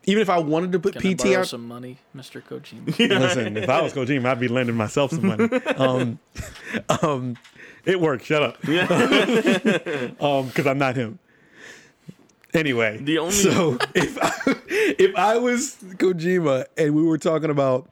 [0.07, 2.43] even if I wanted to put Can I PT out, some money, Mr.
[2.43, 2.99] Kojima?
[3.21, 5.49] Listen, if I was Kojima, I'd be lending myself some money.
[5.77, 6.19] Um,
[7.03, 7.37] um,
[7.85, 8.25] it worked.
[8.25, 8.57] Shut up.
[10.21, 11.19] um, because I'm not him.
[12.55, 14.33] Anyway, The only- so if I,
[14.99, 17.89] if I was Kojima and we were talking about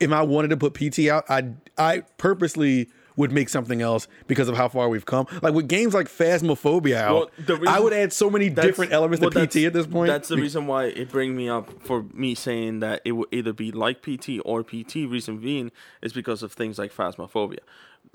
[0.00, 4.46] if I wanted to put PT out, I I purposely would make something else because
[4.46, 5.26] of how far we've come.
[5.40, 8.92] Like with games like Phasmophobia out, Well, the reason- I would add so many different
[8.92, 10.08] elements well, to PT at this point.
[10.08, 13.54] That's the reason why it brings me up for me saying that it would either
[13.54, 14.96] be like PT or PT.
[15.08, 15.72] Reason being
[16.02, 17.60] is because of things like Phasmophobia.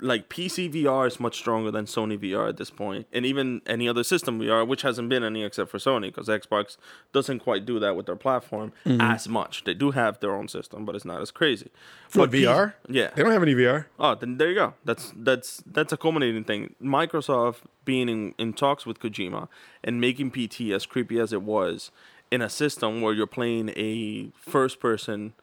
[0.02, 3.88] Like PC VR is much stronger than Sony VR at this point, and even any
[3.88, 6.76] other system VR, which hasn't been any except for Sony, because Xbox
[7.12, 9.00] doesn't quite do that with their platform Mm-hmm.
[9.00, 9.62] as much.
[9.64, 11.70] They do have their own system, but it's not as crazy.
[12.08, 12.74] for But P- VR.
[12.88, 13.86] yeah, they don't have any VR.
[13.98, 14.74] Oh, then there you go.
[14.84, 16.74] That's that's that's a culminating thing.
[16.82, 19.48] Microsoft being in, in talks with Kojima
[19.84, 21.90] and making PT as creepy as it was
[22.30, 25.34] in a system where you're playing a first person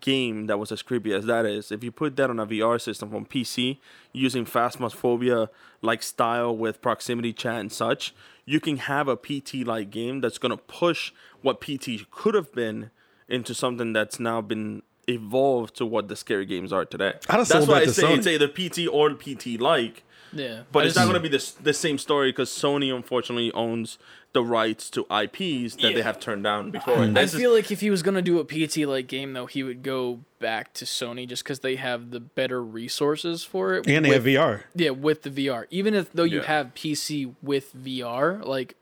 [0.00, 1.70] game that was as creepy as that is.
[1.70, 3.78] If you put that on a VR system on PC
[4.12, 5.48] using Phasmophobia
[5.82, 10.38] like style with proximity chat and such, you can have a PT like game that's
[10.38, 11.12] gonna push
[11.42, 12.90] what PT could have been
[13.28, 17.14] into something that's now been evolved to what the scary games are today.
[17.28, 18.18] I'd have That's why I say Sony.
[18.18, 20.02] it's either PT or PT like,
[20.34, 23.98] Yeah, but it's not going to be the, the same story because Sony unfortunately owns
[24.32, 27.02] the rights to IPs that they have turned down before.
[27.02, 29.62] And I feel like if he was gonna do a PT like game though, he
[29.62, 33.86] would go back to Sony just because they have the better resources for it.
[33.86, 34.62] And they with- have VR.
[34.74, 35.66] Yeah, with the VR.
[35.70, 36.46] Even if though you Yeah.
[36.46, 38.74] have PC with VR, like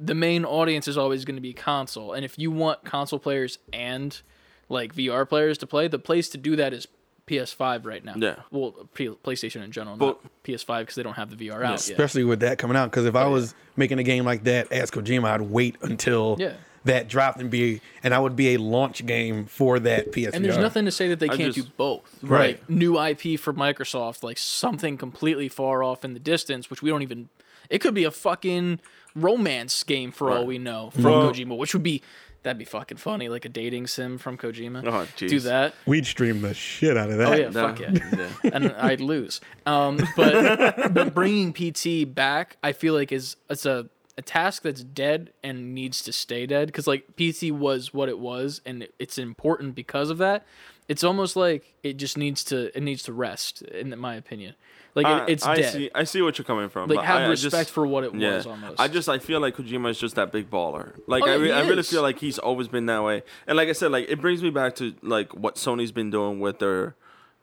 [0.00, 2.12] the main audience is always going to be console.
[2.12, 4.20] And if you want console players and
[4.68, 6.88] like VR players to play, the place to do that is
[7.26, 8.14] PS5 right now.
[8.16, 8.36] Yeah.
[8.50, 11.72] Well, P- PlayStation in general, But- not PS5 because they don't have the VR out
[11.72, 11.90] yet.
[11.90, 12.90] especially with that coming out.
[12.90, 16.52] Because if I was making a game like that as Kojima, I'd wait until Yeah.
[16.84, 20.36] that dropped and be, and I would be a launch game for that PSVR.
[20.36, 22.18] And there's nothing to say that they I can't just- do both.
[22.22, 22.58] Right.
[22.60, 26.90] Like new IP for Microsoft, like something completely far off in the distance, which we
[26.90, 27.28] don't even.
[27.68, 28.78] It could be a fucking
[29.16, 32.02] romance game for all we know from Well- Kojima, which would be
[32.46, 34.86] that'd be fucking funny, like a dating sim from Kojima.
[34.86, 35.74] Oh, do that.
[35.84, 37.28] We'd stream the shit out of that.
[37.28, 38.50] Oh yeah, No, fuck yeah.
[38.52, 39.40] and I'd lose.
[39.66, 44.82] Um, but but bringing PT back, I feel like is it's a a task that's
[44.82, 49.18] dead and needs to stay dead because like PT was what it was and it's
[49.18, 50.46] important because of that.
[50.88, 54.54] It's almost like it just needs to it needs to rest in my opinion.
[54.94, 55.72] Like I- it, it's I dead.
[55.72, 55.90] see.
[55.94, 56.88] I see what you're coming from.
[56.88, 58.36] Like but have I, I respect just, for what it yeah.
[58.36, 58.80] was almost.
[58.80, 60.98] I just I feel like Kojima is just that big baller.
[61.06, 63.22] Like Oh, I, re- I really feel like he's always been that way.
[63.46, 66.38] And like I said, like it brings me back to like what Sony's been doing
[66.40, 66.94] with their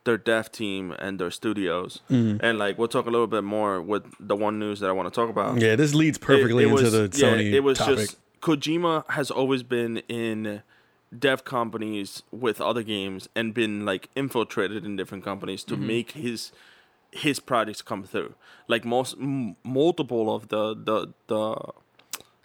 [0.05, 2.01] their dev team and their studios.
[2.09, 2.43] Mm-hmm.
[2.43, 5.13] And like we'll talk a little bit more with the one news that I want
[5.13, 5.59] to talk about.
[5.61, 7.97] Yeah, this leads perfectly It- it into was- the Sony yeah, it was topic.
[7.97, 10.63] just Kojima has always been in
[11.19, 15.87] dev companies with other games and been like infiltrated in different companies to mm-hmm.
[15.87, 16.51] make his
[17.11, 18.33] his projects come through.
[18.67, 21.55] Like most m- multiple of the the the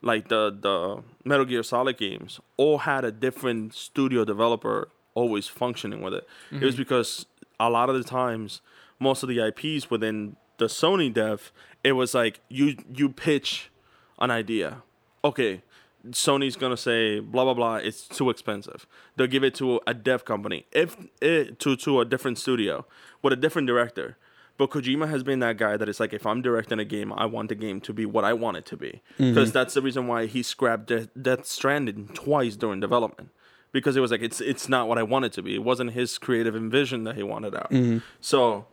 [0.03, 6.03] like the the Metal Gear Solid games all had a different studio developer always functioning
[6.03, 6.29] with it.
[6.51, 6.83] It was mm-hmm.
[6.83, 7.27] because
[7.59, 8.61] a lot of the times
[9.01, 13.71] most of the IPs within the Sony dev, it was like you you pitch
[14.19, 14.83] an idea.
[15.25, 15.63] Okay,
[16.07, 17.77] Sony's gonna say blah blah blah.
[17.77, 18.87] It's too expensive.
[19.17, 22.87] They'll give it to a dev company, if it, to to a different studio
[23.23, 24.17] with a different director.
[24.59, 27.27] But Kojima has been that guy that is like, if I'm directing a game, I
[27.27, 29.33] want the game to be what I want it to be, mm-hmm.
[29.33, 33.31] because that's the reason why he scrapped Death, Death Stranding twice during development,
[33.71, 35.55] because it was like it's it's not what I want it to be.
[35.55, 37.71] It wasn't his creative envision that he wanted out.
[37.71, 37.99] Mm-hmm.
[38.21, 38.67] So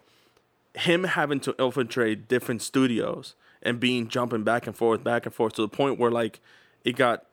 [0.74, 5.54] him having to infiltrate different studios and being jumping back and forth, back and forth
[5.54, 6.40] to the point where like
[6.86, 7.26] it got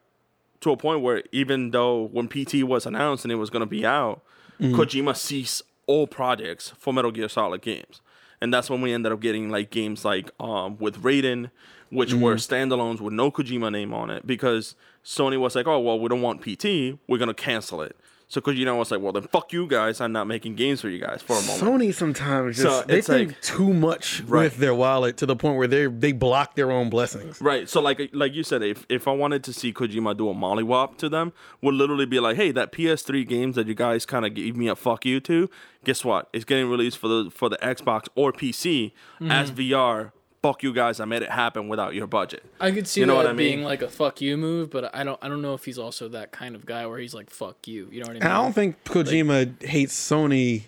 [0.63, 3.67] to a point where even though when PT was announced and it was going to
[3.67, 4.23] be out,
[4.61, 8.01] Kojima ceased all projects for Metal Gear Solid games.
[8.41, 11.51] And that's when we ended up getting like games like um with Raiden,
[11.91, 14.75] which were standalones with no Kojima name on it because
[15.05, 17.97] Sony was like, "Oh, well, we don't want PT, we're going to cancel it."
[18.33, 20.99] So Kojima was like, "Well, then fuck you guys, I'm not making games for you
[20.99, 24.45] guys for a moment." Sony sometimes just So they it's think like- too much Right.
[24.45, 27.43] with their wallet to the point where they they block their own blessings.
[27.43, 27.69] Right.
[27.69, 30.97] So like like you said, if if I wanted to see Kojima do a mollywop
[30.97, 34.33] to them, would literally be like, hey, that PS3 games that you guys kind of
[34.33, 35.51] gave me a fuck you to,
[35.85, 36.31] guess what?
[36.33, 39.61] It's getting released for the for the Xbox or PC as mm-hmm.
[39.75, 40.13] VR.
[40.43, 42.43] Fuck you guys, I made it happen without your budget.
[42.61, 43.37] I could see You know that what I mean?
[43.37, 46.09] being like a fuck you move, but I don't I don't know if he's also
[46.09, 47.89] that kind of guy where he's like fuck you.
[47.93, 48.23] You know what I mean?
[48.25, 50.65] And I don't think Kojima hates Sony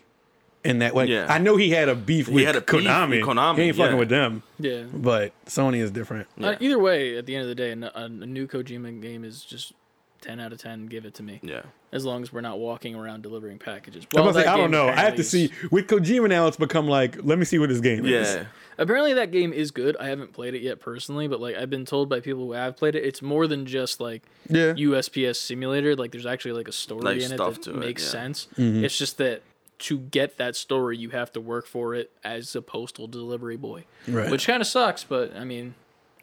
[0.63, 1.07] in that way.
[1.07, 1.27] Yeah.
[1.29, 3.11] I know he had a beef with had a beef Konami.
[3.11, 4.45] with Konami, He ain't fucking with them.
[4.61, 4.85] yeah.
[4.93, 6.29] But Sony is different.
[6.41, 9.73] Uh, either way, at the end of the day, a new Kojima game is just
[10.21, 10.87] ten out of ten.
[10.87, 11.41] Give it to me.
[11.43, 11.63] Yeah.
[11.95, 14.03] As long as we're not walking around delivering packages.
[14.05, 14.89] I'm Well, about to say, I don't know.
[14.89, 15.51] I have to see.
[15.71, 18.35] with Kojima now, it's become like, let me see what this game is.
[18.35, 18.45] Yeah.
[18.79, 19.97] Apparently, that game is good.
[19.99, 22.77] I haven't played it yet personally, but like I've been told by people who have
[22.77, 24.73] played it, it's more than just like Yeah.
[24.75, 25.95] USPS simulator.
[25.95, 28.11] Like there's actually like a story Like, in it that to it, makes yeah.
[28.11, 28.49] sense.
[28.59, 28.85] Mm-hmm.
[28.85, 29.43] It's just that
[29.81, 33.85] to get that story, you have to work for it as a postal delivery boy,
[34.09, 34.31] Right.
[34.31, 35.05] which kind of sucks.
[35.05, 35.75] But I mean,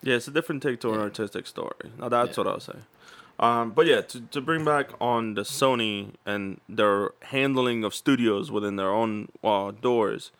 [0.03, 1.91] Yeah, it's a different take to an artistic story.
[1.97, 2.75] Now that's what I'll say.
[3.39, 8.51] Um, but yeah, to, to bring back on the Sony and their handling of studios
[8.51, 10.31] within their own uh, doors,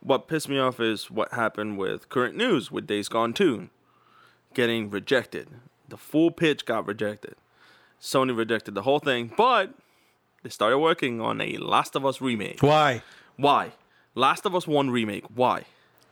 [0.00, 3.68] what pissed me off is what happened with current news with Days Gone 2
[4.54, 5.48] getting rejected.
[5.88, 7.34] The full pitch got rejected.
[8.00, 9.74] Sony rejected the whole thing, but
[10.42, 12.60] they started working on a Last of Us remake.
[12.62, 13.02] Why?
[13.36, 13.72] Why?
[14.14, 15.24] Last of Us 1 remake.
[15.34, 15.64] Why?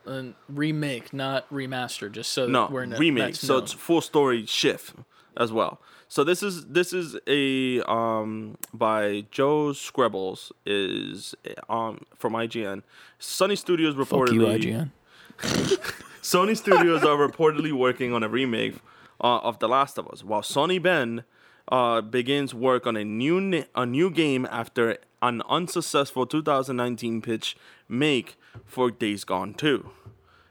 [0.07, 2.11] a remake, not remaster.
[2.13, 3.25] Just so No, that we're not, remake.
[3.35, 3.63] that's So known.
[3.65, 4.95] it's full story shift
[5.37, 5.81] as well.
[6.09, 11.35] So this is this is a um by Joe Skrebels is
[11.69, 12.83] um from IGN.
[13.21, 14.91] Sony Studios fuck you, reportedly IGN.
[16.23, 18.77] Sony Studios are reportedly working on a remake
[19.21, 21.23] uh, of The Last of Us, while Sony Bend
[21.69, 27.57] uh, begins work on a new na- a new game after an unsuccessful 2019 pitch
[27.89, 29.91] make for Days Gone 2.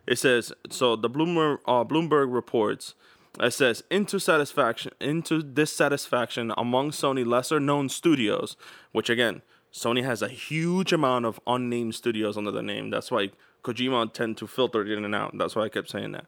[0.07, 0.95] It says so.
[0.95, 2.93] The Bloomberg uh, Bloomberg reports.
[3.39, 8.55] It says into satisfaction into dissatisfaction among Sony lesser known studios,
[8.91, 9.41] which again
[9.73, 12.89] Sony has a huge amount of unnamed studios under their name.
[12.89, 13.31] That's why
[13.63, 15.37] Kojima tend to filter it in and out.
[15.37, 16.25] That's why I kept saying that.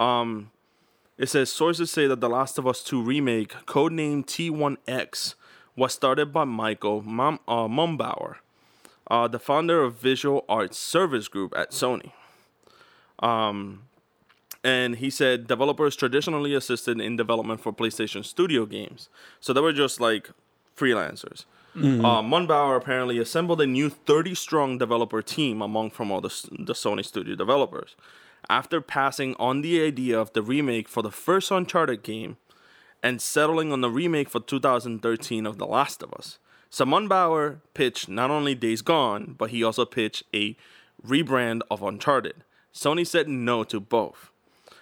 [0.00, 0.50] Um,
[1.16, 5.34] it says sources say that The Last of Us 2 remake, codenamed T1X,
[5.76, 8.36] was started by Michael uh, Mumbauer,
[9.10, 12.12] uh, the founder of Visual Arts Service Group at Sony.
[13.18, 13.84] Um,
[14.62, 19.08] and he said developers traditionally assisted in development for PlayStation Studio games,
[19.40, 20.30] so they were just like
[20.76, 21.44] freelancers.
[22.04, 26.28] Uh, Mumbauer apparently assembled a new 30-strong developer team among from all the,
[26.58, 27.94] the Sony Studio developers.
[28.48, 32.38] After passing on the idea of the remake for the first Uncharted game,
[33.02, 36.38] and settling on the remake for 2013 of The Last of Us.
[36.68, 40.56] So Mumbauer pitched not only Days Gone, but he also pitched a
[41.04, 42.44] rebrand of Uncharted.
[42.72, 44.29] Sony said no to both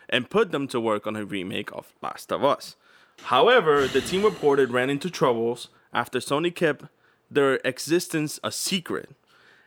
[0.09, 2.77] and put them to work on a remake of Last of Us.
[3.25, 6.85] However, the team reported ran into troubles after Sony kept
[7.31, 9.11] their existence a secret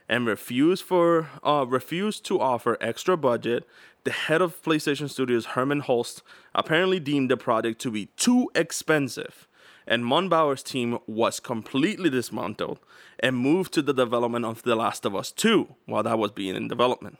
[0.09, 3.67] and refused for uh, refused to offer extra budget.
[4.03, 6.23] The head of PlayStation Studios, Hermen Hulst,
[6.55, 9.47] apparently deemed the project to be too expensive,
[9.85, 12.79] and Mumbauer's team was completely dismantled
[13.19, 16.55] and moved to the development of The Last of Us 2 while that was being
[16.55, 17.19] in development.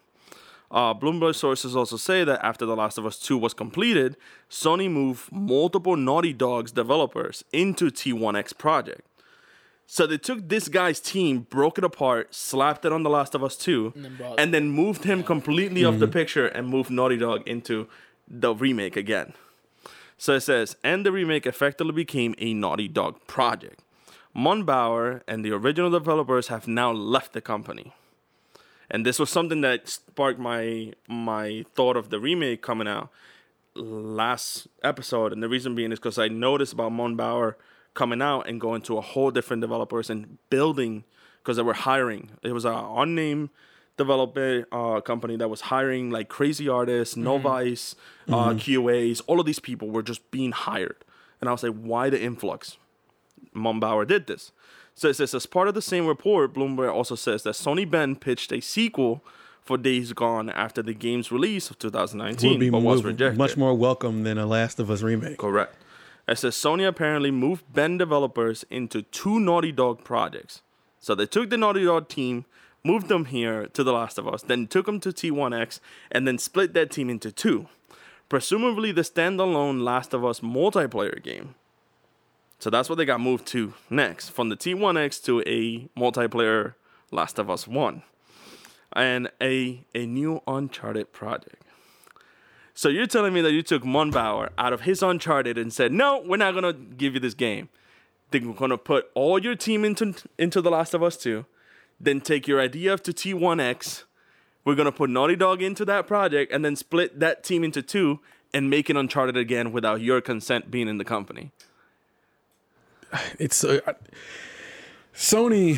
[0.71, 4.15] Uh, Bloomberg sources also say that after The Last of Us 2 was completed,
[4.49, 9.01] Sony moved multiple Naughty Dogs developers into T1X project.
[9.85, 13.43] So they took this guy's team, broke it apart, slapped it on The Last of
[13.43, 13.91] Us 2,
[14.37, 17.89] and then then, moved him completely off the picture and moved Naughty Dog into
[18.25, 19.33] the remake again.
[20.17, 23.81] So it says, and the remake effectively became a Naughty Dog project.
[24.33, 27.91] Mumbauer and the original developers have now left the company.
[28.91, 33.09] And this was something that sparked my my thought of the remake coming out
[33.73, 35.31] last episode.
[35.31, 37.55] And the reason being is because I noticed about Mumbauer
[37.93, 41.05] coming out and going to a whole different developers and building
[41.39, 42.31] because they were hiring.
[42.43, 43.49] It was an unnamed
[43.97, 47.95] developer uh, company that was hiring like crazy artists, Novice,
[48.29, 49.21] uh, QAs.
[49.27, 51.03] All of these people were just being hired.
[51.39, 52.77] And I was like, why the influx?
[53.55, 54.51] Mumbauer did this.
[55.01, 58.21] So it says, as part of the same report, Bloomberg also says that Sony Bend
[58.21, 59.23] pitched a sequel
[59.63, 63.35] for Days Gone after the game's release of 2019, Would be but was rejected.
[63.35, 65.39] much more welcome than a Last of Us remake.
[65.39, 65.75] Correct.
[66.27, 70.61] It says Sony apparently moved Bend developers into two Naughty Dog projects.
[70.99, 72.45] So they took the Naughty Dog team,
[72.83, 75.79] moved them here to The Last of Us, then took them to T1X,
[76.11, 77.67] and then split that team into two.
[78.29, 81.55] Presumably the standalone Last of Us multiplayer game.
[82.61, 86.75] So that's what they got moved to next, from the T1X to a multiplayer
[87.09, 88.03] Last of Us 1.
[88.93, 91.63] And a, a new Uncharted project.
[92.75, 96.21] So you're telling me that you took Mumbauer out of his Uncharted and said, "No,
[96.23, 97.69] we're not gonna give you this game.
[98.29, 101.47] Then we're gonna put all your team into into The Last of Us 2,
[101.99, 104.03] then take your idea to T1X.
[104.63, 108.19] We're gonna put Naughty Dog into that project, and then split that team into two
[108.53, 111.51] and make it Uncharted again without your consent being in the company."
[113.39, 113.79] It's uh,
[115.13, 115.77] Sony.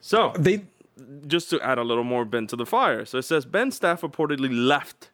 [0.00, 0.64] So They
[1.26, 3.04] just to add a little more bent to the fire.
[3.04, 5.10] So it says Bend staff reportedly left,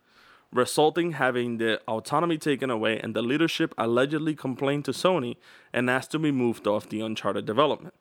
[0.52, 5.36] resulting having the autonomy taken away, and the leadership allegedly complained to Sony
[5.72, 7.94] and asked to be moved off the Uncharted development.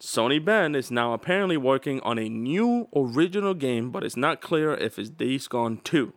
[0.00, 4.74] Sony Bend is now apparently working on a new original game, but it's not clear
[4.74, 6.12] if it's Days Gone 2,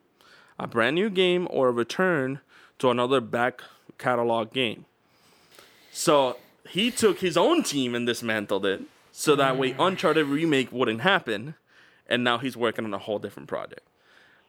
[0.60, 2.42] a brand new game or a return
[2.80, 3.62] to another back
[3.98, 4.87] catalog game.
[5.98, 6.38] So
[6.70, 9.88] he took his own team and dismantled it, so that way mm.
[9.88, 11.56] Uncharted remake wouldn't happen,
[12.08, 13.82] and now he's working on a whole different project.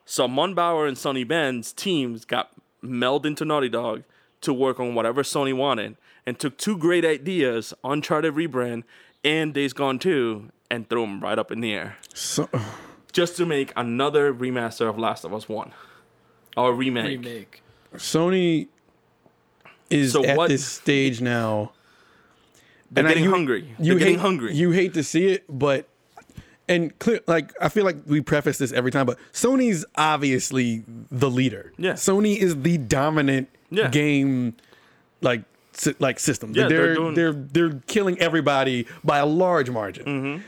[0.04, 2.50] So Mumbauer and Sony Bend's teams got
[2.84, 4.02] melded into Naughty Dog
[4.42, 5.96] to work on whatever Sony wanted,
[6.26, 8.82] and took two great ideas, Uncharted rebrand
[9.24, 12.50] and Days Gone 2, and threw them right up in the air So,
[13.12, 15.72] just to make another remaster of Last of Us 1
[16.58, 17.06] or remake.
[17.06, 17.62] remake.
[17.94, 18.68] Sony
[19.90, 21.72] is So at what- this stage now.
[22.90, 23.74] They're I- getting you- hungry.
[23.78, 24.54] You They're getting hate, hungry.
[24.54, 25.86] You hate to see it, but
[26.68, 31.30] and clear like I feel like we preface this every time, but Sony's obviously the
[31.30, 31.72] leader.
[31.78, 31.92] Yeah.
[31.94, 33.88] Sony is the dominant Yeah.
[33.88, 34.54] game
[35.20, 35.42] like
[35.72, 36.52] sy- like system.
[36.54, 40.04] Yeah, they're they're doing- they're they're killing everybody by a large margin.
[40.06, 40.42] Mm-hmm.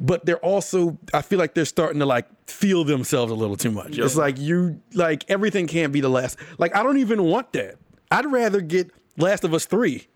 [0.00, 3.70] But they're also I feel like they're starting to like feel themselves a little too
[3.72, 3.96] much.
[3.96, 4.06] Yep.
[4.06, 6.36] It's like you like everything can't be the last.
[6.58, 7.76] Like I don't even want that.
[8.14, 10.06] I'd rather get Last of Us 3.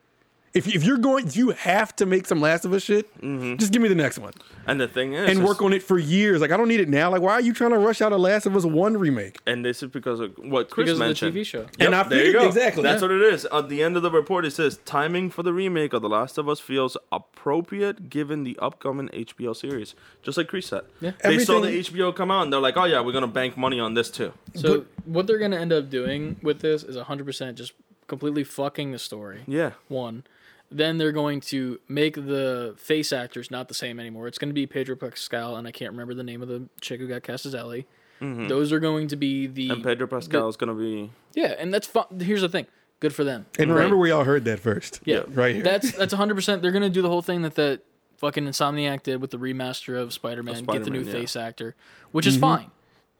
[0.55, 3.57] If, if you're going, if you have to make some Last of Us shit, mm-hmm.
[3.57, 4.33] just give me the next one
[4.67, 6.41] and the thing is, and work on it for years.
[6.41, 7.11] Like I don't need it now.
[7.11, 9.39] Like why are you trying to rush out a Last of Us one remake?
[9.47, 11.35] and this is because of what Chris Because of the mentioned.
[11.37, 11.61] TV show.
[11.61, 12.47] Yep, And I there you go.
[12.47, 13.09] exactly, That's yeah.
[13.09, 13.47] what it is.
[13.53, 16.39] At the end of the report, it says timing for the remake of The Last
[16.39, 19.95] of Us feels appropriate given the upcoming HBO series.
[20.23, 21.13] Just like Chris said, Yeah.
[21.23, 23.57] they saw the Everything- HBO come out, and they're like, "Oh yeah, we're gonna bank
[23.59, 27.27] money on this too." So what they're gonna end up doing with this is hundred
[27.27, 27.75] percent just
[28.09, 29.43] completely fucking the story.
[29.47, 30.25] Yeah, One.
[30.71, 34.29] Then they're going to make the face actors not the same anymore.
[34.29, 37.01] It's going to be Pedro Pascal, and I can't remember the name of the chick
[37.01, 37.87] who got cast as Ellie.
[38.21, 39.73] Those are going to be the Mm-hmm.
[39.77, 41.11] and Pedro Pascal is gonna be.
[41.35, 42.05] yeah, and that's fun.
[42.21, 42.67] Here's the thing,
[43.01, 43.47] good for them.
[43.59, 43.77] And Right.
[43.77, 45.01] remember, we all heard that first.
[45.05, 45.65] Yeah, right here.
[45.65, 46.35] That's that's 100.
[46.35, 47.83] percent They're gonna do the whole thing that that
[48.19, 50.65] fucking Insomniac did with the remaster of Spider-Man.
[50.65, 51.13] get the new yeah.
[51.13, 51.77] face actor,
[52.11, 52.73] which is fine.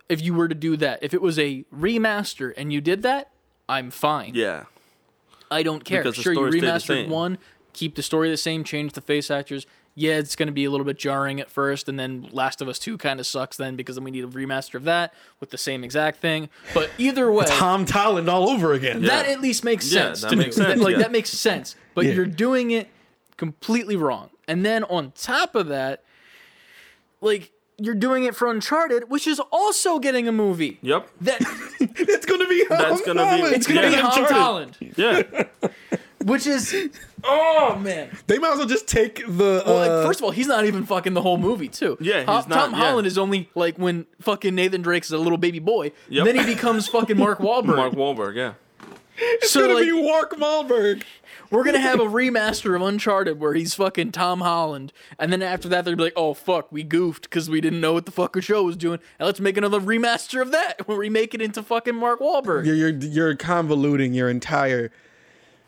[0.09, 3.31] If you were to do that, if it was a remaster and you did that,
[3.69, 4.33] I'm fine.
[4.35, 4.65] Yeah,
[5.51, 6.03] I don't care.
[6.03, 7.11] Because the sure, you story the remastered same.
[7.11, 7.39] one,
[7.73, 9.67] keep the story the same, change the face actors.
[9.95, 12.69] Yeah, it's going to be a little bit jarring at first, and then Last of
[12.69, 15.51] Us 2 kind of sucks then because then we need a remaster of that with
[15.51, 16.49] the same exact thing.
[16.73, 19.03] But either way, Tom Holland all over again.
[19.03, 20.65] that at least makes Yeah, sense that to makes me.
[20.67, 20.99] sense, like yeah.
[21.03, 21.75] that makes sense.
[21.95, 22.13] But Yeah.
[22.13, 22.89] you're doing it
[23.37, 24.31] completely wrong.
[24.47, 26.05] And then on top of that,
[27.21, 30.79] like you're doing it for Uncharted, which is also getting a movie.
[30.83, 31.41] yep, That
[31.81, 32.65] it's gonna be.
[32.69, 33.55] That's gonna be- Holland.
[33.57, 33.89] it's gonna Yeah.
[33.91, 34.37] be Tom Uncharted.
[34.37, 35.69] Holland, yeah.
[36.25, 36.75] which is
[37.25, 38.11] oh man.
[38.27, 39.63] They might as well just take the.
[39.65, 41.97] Well, uh, like, first of all, he's not even fucking the whole movie, too.
[42.01, 42.79] Yeah, Ho- not, Tom yeah.
[42.79, 45.93] Holland is only like when fucking Nathan Drake's a little baby boy.
[46.09, 46.25] Yep.
[46.27, 47.77] Then he becomes fucking Mark Wahlberg.
[47.77, 48.55] Mark Wahlberg, yeah.
[49.19, 51.03] it's so gonna like, be Mark Wahlberg.
[51.51, 55.69] We're gonna have a remaster of Uncharted where he's fucking Tom Holland, and then after
[55.69, 58.37] that they're be like, "Oh fuck, we goofed because we didn't know what the fuck
[58.37, 61.43] our show was doing, and let's make another remaster of that where we make it
[61.43, 64.91] into fucking Mark Wahlberg." You're you're you're convoluting your entire.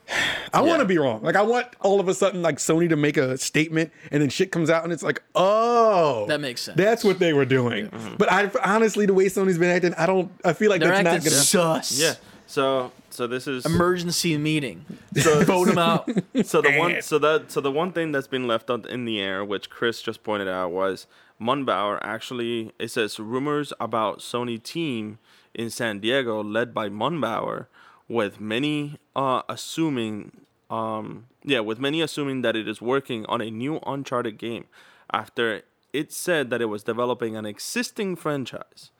[0.53, 1.23] I want to be wrong.
[1.23, 4.29] Like I want all of a sudden like Sony to make a statement and then
[4.29, 6.77] shit comes out and it's like, oh, That makes sense.
[6.77, 7.89] That's what they were doing.
[7.89, 8.17] Mm-hmm.
[8.17, 10.31] But I honestly, the way Sony's been acting, I don't.
[10.45, 11.31] I feel like They're that's not gonna.
[11.31, 12.01] sus.
[12.01, 12.15] Yeah.
[12.47, 14.85] So so this is Emergency meeting.
[15.17, 16.09] so, Vote him out.
[16.45, 19.21] so the one so that so the one thing that's been left up in the
[19.21, 21.07] air, which Chris just pointed out, was
[21.41, 25.19] Mumbauer actually it says rumors about Sony team
[25.55, 27.67] in San Diego led by Mumbauer,
[28.09, 30.33] with many uh assuming
[30.71, 34.67] um yeah, with many assuming that it is working on a new Uncharted game
[35.13, 35.63] after
[35.93, 38.91] it said that it was developing an existing franchise.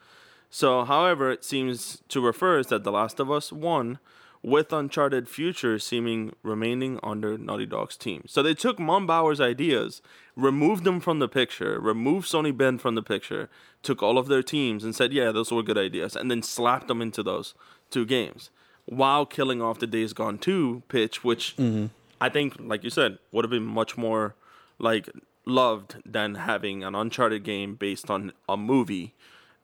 [0.51, 3.99] So, however, it seems to refer refers that The Last of Us 1
[4.43, 8.25] with Uncharted Future seeming remaining under Naughty Dog's team.
[8.27, 10.01] So they took Mumbauer's ideas,
[10.35, 13.49] removed them from the picture, removed Sony Bend from the picture,
[13.83, 16.89] took all of their teams and said, yeah, those were good ideas, and then slapped
[16.89, 17.55] them into those
[17.91, 18.51] two games
[18.87, 21.87] while killing off the Days Gone 2 pitch, which mm-hmm.
[22.21, 24.35] I think, like you said, would have been much more
[24.79, 25.09] like
[25.45, 29.15] loved than having an Uncharted game based on a movie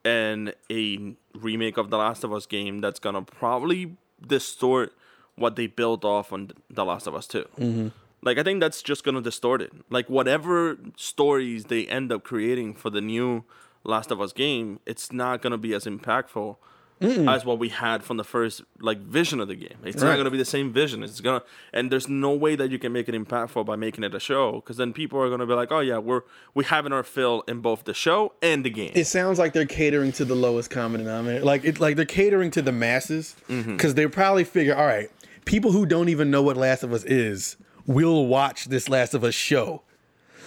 [0.07, 4.93] and a remake of the Last of Us game that's gonna probably distort
[5.35, 7.45] what they built off on The Last of Us 2.
[7.59, 7.89] Mm-hmm.
[8.23, 9.73] Like I think that's just gonna distort it.
[9.91, 13.45] Like whatever stories they end up creating for the new
[13.83, 16.57] Last of Us game, it's not gonna be as impactful
[17.01, 19.77] as what we had from the first like vision of the game.
[19.85, 21.03] It's not gonna be the same vision.
[21.03, 21.43] It's gonna
[21.73, 24.53] and there's no way that you can make it impactful by making it a show
[24.53, 26.23] because then people are gonna be like, oh yeah, we're
[26.55, 28.93] we having our fill in both the show and the game.
[28.95, 31.45] It sounds like they're catering to the lowest common denominator.
[31.45, 35.11] Like it, like they're catering to the masses because they probably figure, all right,
[35.45, 37.57] people who don't even know what Last of Us is
[37.87, 39.83] will watch this Last of Us show.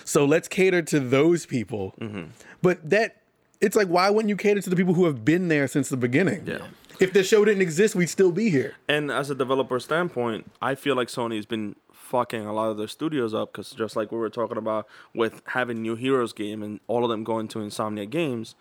[0.05, 1.93] So let's cater to those people.
[1.99, 2.31] Mm-hmm.
[2.61, 3.18] But that
[3.61, 5.97] it's like why wouldn't you cater to the people who have been there since the
[5.97, 6.43] beginning?
[6.45, 6.67] Yeah.
[6.99, 8.75] If the show didn't exist, we'd still be here.
[8.89, 12.87] And as a developer standpoint, I feel like Sony's been fucking a lot of their
[12.87, 16.79] studios up because just like we were talking about with having New Heroes game and
[16.87, 18.55] all of them going to Insomniac Games,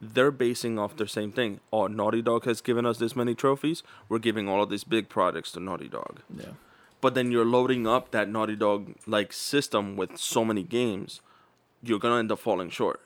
[0.00, 1.60] they're basing off the same thing.
[1.72, 3.82] Oh, Naughty Dog has given us this many trophies.
[4.08, 6.20] We're giving all of these big projects to Naughty Dog.
[6.34, 6.52] Yeah.
[7.00, 11.20] But then you're loading up that Naughty Dog like system with so many games,
[11.82, 13.00] you're gonna end up falling short.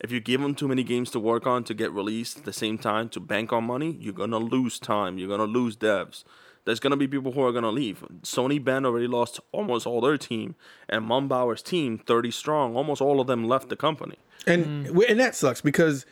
[0.00, 2.52] If you give them too many games to work on to get released at the
[2.52, 5.18] same time to bank on money, you're gonna lose time.
[5.18, 6.24] You're gonna lose devs.
[6.64, 8.04] There's gonna be people who are gonna leave.
[8.22, 10.56] Sony Bend already lost almost all their team,
[10.88, 14.16] and Mumbauer's team, 30 strong, almost all of them left the company.
[14.46, 15.08] And mm.
[15.08, 16.06] and that sucks because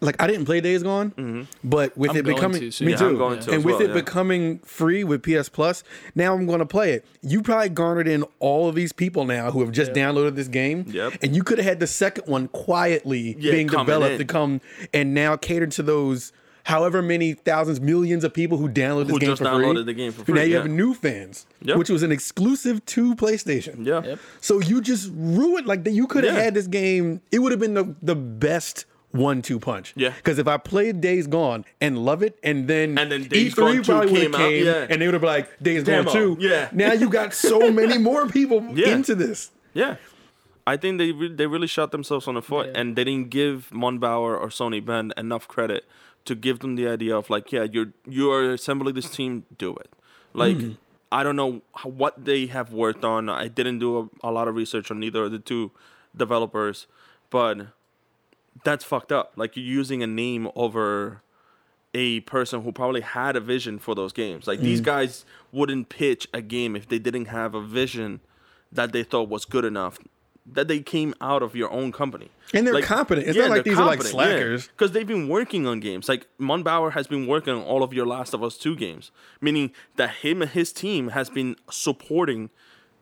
[0.00, 1.42] like I didn't play Days Gone, mm-hmm.
[1.64, 2.86] but with I'm it becoming to soon.
[2.86, 3.94] me Yeah, too, I'm going to and with well, it yeah.
[3.94, 5.82] becoming free with PS Plus,
[6.14, 7.04] now I'm going to play it.
[7.22, 10.84] You probably garnered in all of these people now who have just downloaded this game,
[10.88, 11.14] Yep.
[11.22, 14.18] and you could have had the second one quietly Yeah, being developed in.
[14.18, 14.60] to come
[14.92, 16.32] and now cater to those.
[16.64, 19.82] However many thousands, millions of people who downloaded this Who game just for free.
[19.84, 21.76] the game for Now free, you have new fans, Yep.
[21.76, 23.86] which was an exclusive to PlayStation.
[23.86, 24.02] Yeah.
[24.04, 24.18] Yep.
[24.40, 26.42] So you just ruined like you could have Yeah.
[26.42, 27.20] had this game.
[27.30, 28.84] It would have been the the best
[29.16, 29.92] one-two punch.
[29.96, 30.10] Yeah.
[30.16, 33.56] Because if I played Days Gone and love it, and then And then Days E3
[33.56, 34.86] Gone probably would came have out, came, yeah.
[34.90, 36.36] and they would have been like Days Demo, Gone two.
[36.40, 36.68] yeah.
[36.72, 38.94] Now you got so many more people Yeah.
[38.94, 39.50] into this.
[39.74, 39.96] Yeah.
[40.66, 42.80] I think they re- they really shot themselves on the foot, Yeah.
[42.80, 45.84] and they didn't give Mumbauer or Sony Bend enough credit
[46.24, 49.76] to give them the idea of like, yeah, you're you are assembling this team, do
[49.76, 49.90] it.
[50.34, 50.72] Like, mm-hmm.
[51.12, 53.28] I don't know how, what they have worked on.
[53.28, 55.70] I didn't do a, a lot of research on either of the two
[56.16, 56.88] developers,
[57.30, 57.68] but
[58.66, 59.32] that's fucked up.
[59.36, 61.22] Like you're using a name over
[61.94, 64.46] a person who probably had a vision for those games.
[64.46, 64.84] Like these mm.
[64.84, 68.20] guys wouldn't pitch a game if they didn't have a vision
[68.70, 69.98] that they thought was good enough.
[70.44, 72.30] That they came out of your own company.
[72.54, 73.26] And they're competent.
[73.26, 74.68] It's not like these are, like, slackers.
[74.68, 76.08] Because they've been working on games.
[76.08, 79.10] Like Mumbauer has been working on all of your Last of Us 2 games.
[79.40, 82.50] Meaning that him and his team has been supporting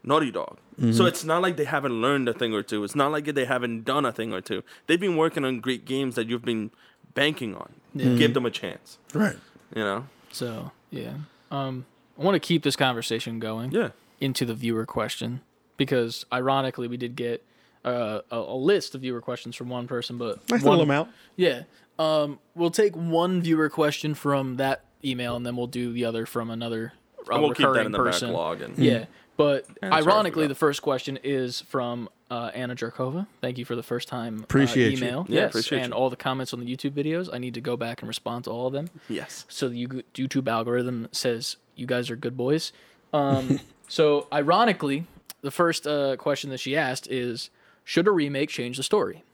[0.04, 0.58] Naughty Dog.
[0.80, 0.92] Mm-hmm.
[0.92, 2.84] So it's not like they haven't learned a thing or two.
[2.84, 4.62] It's not like they haven't done a thing or two.
[4.86, 6.70] They've been working on great games that you've been
[7.14, 7.74] banking on.
[7.96, 8.98] Give them a chance.
[9.12, 9.36] Right.
[9.74, 10.06] You know?
[10.32, 11.14] So yeah,
[11.50, 11.86] um,
[12.18, 13.70] I want to keep this conversation going.
[13.72, 13.90] Yeah.
[14.20, 15.40] Into the viewer question
[15.76, 17.44] because ironically we did get
[17.84, 21.10] uh, a, a list of viewer questions from one person, but Nice one, little amount.
[21.36, 21.62] Yeah.
[21.98, 26.26] Um, we'll take one viewer question from that email and then we'll do the other
[26.26, 26.92] from another
[27.28, 28.28] uh, And we'll keep that recurring in the person.
[28.30, 28.62] backlog.
[28.62, 29.04] And Yeah.
[29.36, 33.26] But sorry, I ironically, the first question is from uh, Anna Jarkova.
[33.40, 34.98] Thank you for the first time uh, Appreciate you.
[34.98, 35.26] email.
[35.28, 35.94] Yeah, yes, appreciate and you.
[35.98, 37.28] all the comments on the YouTube videos.
[37.32, 38.88] I need to go back and respond to all of them.
[39.08, 39.44] Yes.
[39.48, 42.72] So the YouTube algorithm says you guys are good boys.
[43.12, 43.58] Um,
[43.88, 45.06] so ironically,
[45.40, 47.50] the first uh, question that she asked is,
[47.84, 49.24] should a remake change the story?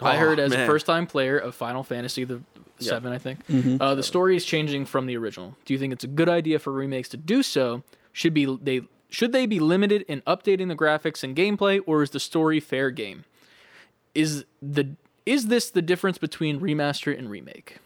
[0.00, 2.40] I Oh, heard as a first-time player of Final Fantasy the
[2.78, 3.82] seven, I think, Mm-hmm.
[3.82, 5.56] uh, the story is changing from the original.
[5.64, 7.82] Do you think it's a good idea for remakes to do so?
[8.18, 8.80] Should be they
[9.10, 12.90] should they be limited in updating the graphics and gameplay, or is the story fair
[12.90, 13.24] game?
[14.12, 17.76] Is the is this the difference between remaster and remake?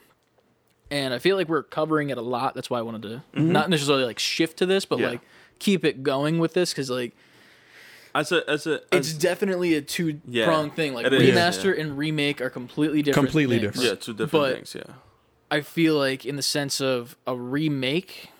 [0.90, 2.54] And I feel like we're covering it a lot.
[2.54, 3.52] That's why I wanted to mm-hmm.
[3.52, 5.10] not necessarily like shift to this, but Yeah.
[5.10, 5.20] like
[5.58, 7.12] keep it going with this because like
[8.14, 10.94] As a as a it's definitely a two Yeah, prong thing.
[10.94, 13.26] Like it is, remaster and remake are completely different.
[13.26, 13.74] Completely things.
[13.74, 13.86] different.
[13.86, 14.74] yeah, two different but- things.
[14.74, 14.94] Yeah.
[15.50, 18.30] I feel like in the sense of a remake,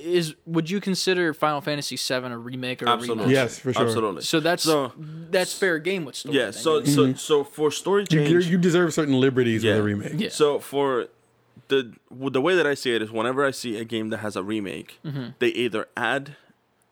[0.00, 3.24] is would you consider Final Fantasy VII a remake or a Absolutely.
[3.26, 3.30] remaster?
[3.30, 3.86] Yes, for sure.
[3.86, 4.22] Absolutely.
[4.22, 4.92] So that's So-
[5.30, 6.36] that's fair game with story.
[6.36, 6.44] yeah.
[6.44, 6.52] then.
[6.52, 9.72] So so so for story You, change, you deserve certain liberties Yeah.
[9.72, 10.12] with a remake.
[10.20, 10.28] Yeah.
[10.30, 11.08] So for
[11.68, 14.36] the the way that I see it is, whenever I see a game that has
[14.36, 15.26] a remake, Mm-hmm.
[15.38, 16.36] they either add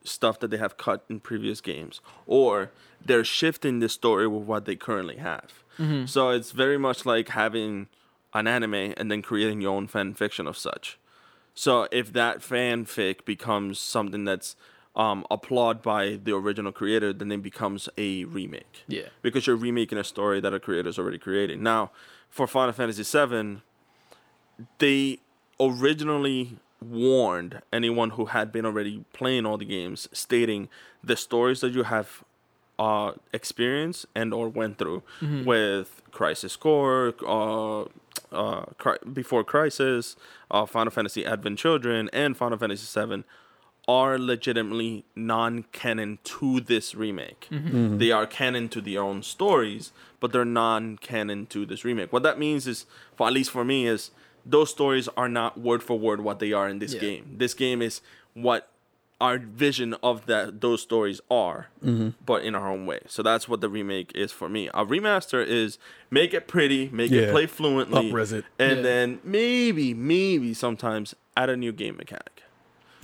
[0.04, 2.70] stuff that they have cut in previous games, or
[3.04, 5.62] they're shifting the story with what they currently have.
[5.78, 6.06] Mm-hmm.
[6.06, 7.86] So it's very much like having
[8.34, 10.98] an anime and then creating your own fan fiction of such.
[11.54, 14.56] So if that fanfic becomes something that's
[14.94, 19.98] um, applauded by the original creator, then it becomes a remake yeah, because you're remaking
[19.98, 21.60] a story that a creator's already created.
[21.60, 21.90] Now,
[22.28, 23.62] for Final Fantasy VII,
[24.78, 25.18] they
[25.58, 30.68] originally warned anyone who had been already playing all the games, stating
[31.02, 32.24] the stories that you have
[32.78, 35.02] uh, experienced and or went through
[35.44, 37.82] with Crisis Core, uh,
[38.32, 40.16] uh, Cri- before Crisis,
[40.50, 43.24] uh, Final Fantasy Advent Children, and Final Fantasy VII
[43.88, 47.48] are legitimately non-canon to this remake.
[47.50, 52.12] They are canon to their own stories, but they're non-canon to this remake.
[52.12, 52.86] What that means is,
[53.16, 54.10] for at least for me, is
[54.46, 57.00] those stories are not word for word what they are in this Yeah.
[57.00, 57.34] game.
[57.38, 58.00] This game is
[58.34, 58.68] what
[59.22, 62.08] our vision of that those stories are, Mm-hmm.
[62.26, 63.00] but in our own way.
[63.06, 64.68] So that's what the remake is for me.
[64.74, 65.78] A remaster is
[66.10, 68.44] make it pretty, make it play fluently, Up-res it.
[68.58, 68.82] and Yeah.
[68.82, 72.42] then maybe, maybe sometimes add a new game mechanic.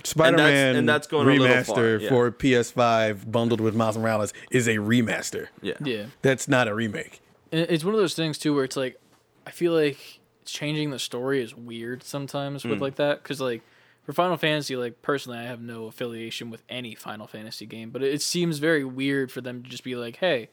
[0.03, 2.09] Spider-Man and that's going a little remaster far, yeah.
[2.09, 5.47] for PS5 bundled with Miles Morales is a remaster.
[5.61, 5.73] Yeah.
[5.83, 6.05] Yeah.
[6.21, 7.21] That's not a remake.
[7.51, 8.99] And it's one of those things too where it's like
[9.45, 12.69] I feel like changing the story is weird sometimes Mm.
[12.71, 13.61] with like that because like
[14.09, 18.01] for Final Fantasy, like personally, I have no affiliation with any Final Fantasy game, but
[18.01, 20.49] it seems very weird for them to just be like, "Hey,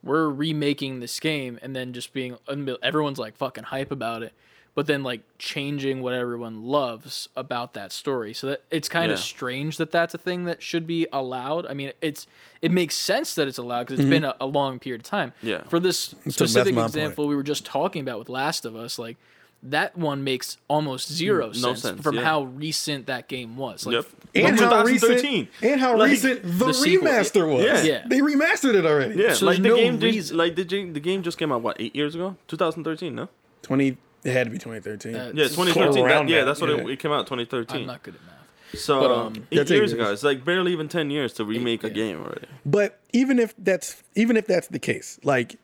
[0.00, 2.36] we're remaking this game," and then just being
[2.84, 4.32] everyone's like fucking hype about it,
[4.76, 8.32] but then like changing what everyone loves about that story.
[8.32, 9.24] So that it's kind of Yeah.
[9.24, 11.66] strange that that's a thing that should be allowed.
[11.66, 12.28] I mean, it's
[12.62, 15.32] it makes sense that it's allowed because it's been a, a long period of time.
[15.42, 15.64] Yeah.
[15.64, 19.16] For this specific my example we were just talking about with Last of Us, like
[19.62, 22.22] that one makes almost zero No sense, sense, from yeah.
[22.22, 23.86] how recent that game was.
[23.86, 24.06] Like, Yep.
[24.32, 27.08] And how recent and how Like, recent the, the sequel.
[27.08, 27.64] remaster was.
[27.64, 27.82] Yeah.
[27.82, 28.06] Yeah.
[28.06, 29.20] They remastered it already.
[29.20, 31.62] Yeah, So like the no game did, like the game, the game just came out
[31.62, 33.28] what eight years ago, 2013, no?
[33.62, 35.14] 20 it had to be 2013.
[35.14, 36.06] Uh, Yeah, 2013.
[36.06, 36.76] That, yeah, that's what yeah.
[36.76, 37.80] It, it came out 2013.
[37.80, 38.80] I'm not good at math.
[38.80, 39.92] so but, um, eight eight years years.
[39.92, 41.94] ago, it's like barely even 10 years to remake a yeah.
[41.94, 42.46] game already.
[42.66, 45.56] But even if that's even if that's the case, like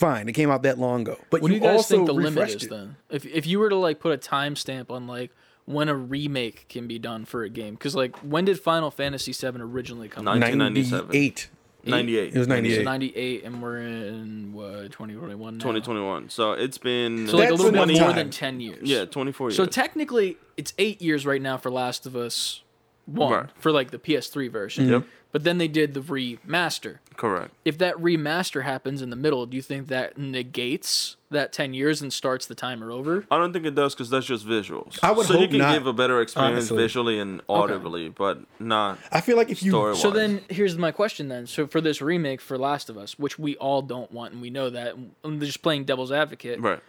[0.00, 1.16] fine, it came out that long ago.
[1.30, 2.70] But What do you, you guys also think the limit is it.
[2.70, 2.96] then?
[3.10, 5.30] If if you were to like put a timestamp on like
[5.66, 9.32] when a remake can be done for a game, because like when did Final Fantasy
[9.32, 10.40] VII originally come out?
[10.40, 11.06] 1997.
[11.06, 11.48] 98.
[11.84, 12.34] 98.
[12.34, 12.76] It was 98.
[12.76, 15.62] So 98, and we're in what 2021 now.
[15.62, 16.28] 2021.
[16.28, 18.16] So it's been So like a little bit more time.
[18.16, 18.78] than 10 years.
[18.82, 19.56] yeah, 24 years.
[19.56, 22.62] So technically, it's eight years right now for Last of Us
[23.10, 23.46] One Right.
[23.58, 24.88] for like the PS3 version.
[24.88, 25.04] Yep.
[25.32, 26.98] But then they did the remaster.
[27.16, 27.52] Correct.
[27.64, 32.02] If that remaster happens in the middle, do you think that negates that 10 years
[32.02, 33.24] and starts the timer over?
[33.30, 34.98] I don't think it does because that's just visuals.
[35.02, 36.76] I would so you can not, give a better experience honestly.
[36.78, 40.02] visually and audibly, but not I feel like if you story wise.
[40.02, 41.46] So then here's my question then.
[41.46, 44.50] So for this remake for Last of Us, which we all don't want and we
[44.50, 46.58] know that, I'm just playing devil's advocate.
[46.60, 46.80] right,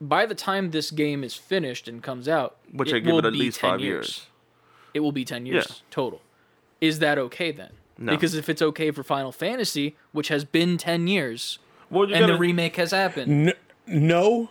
[0.00, 3.18] By the time this game is finished and comes out, which it I give will
[3.20, 4.26] it at be least 10 five years.
[4.94, 5.76] It will be 10 years Yeah.
[5.90, 6.20] total.
[6.80, 7.70] Is that okay then?
[7.98, 8.12] No.
[8.12, 11.58] Because if it's okay for Final Fantasy, which has been 10 years,
[11.90, 13.50] Well, and gotta, the remake has happened.
[13.50, 13.54] N-
[13.86, 14.50] no,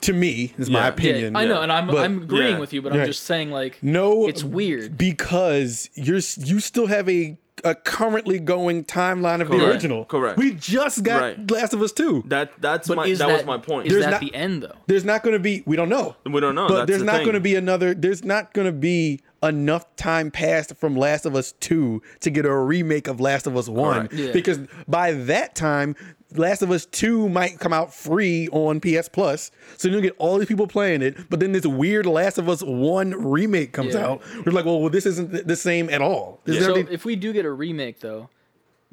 [0.00, 0.84] to me is my Yeah.
[0.84, 1.36] Yeah, opinion.
[1.36, 2.58] I know, and I'm, But- I'm agreeing Yeah.
[2.58, 3.06] with you, but I'm Right.
[3.06, 4.98] just saying, like, No, it's weird.
[4.98, 10.04] because you're you still have a a currently going timeline of the original.
[10.06, 10.36] Correct.
[10.36, 11.50] We just got Right.
[11.52, 12.24] Last of Us two.
[12.26, 13.86] that that's But my that, that, was my point.
[13.86, 14.74] Is There's that not- the end, though?
[14.88, 15.62] There's not going to be.
[15.64, 16.16] We don't know.
[16.28, 17.94] we don't know, But that's there's the not going to be another.
[17.94, 22.44] There's not going to be enough time passed from Last of Us two to get
[22.46, 24.08] a remake of Last of Us one.
[24.08, 24.14] Correct.
[24.14, 24.32] Yeah.
[24.32, 25.96] Because by that time,
[26.34, 30.38] Last of Us two might come out free on PS Plus, so you'll get all
[30.38, 31.28] these people playing it.
[31.28, 34.06] But then this weird Last of Us one remake comes Yeah.
[34.06, 34.22] out.
[34.46, 36.40] We're like, well, well, this isn't the same at all.
[36.46, 38.30] Is So if we do get a remake, though,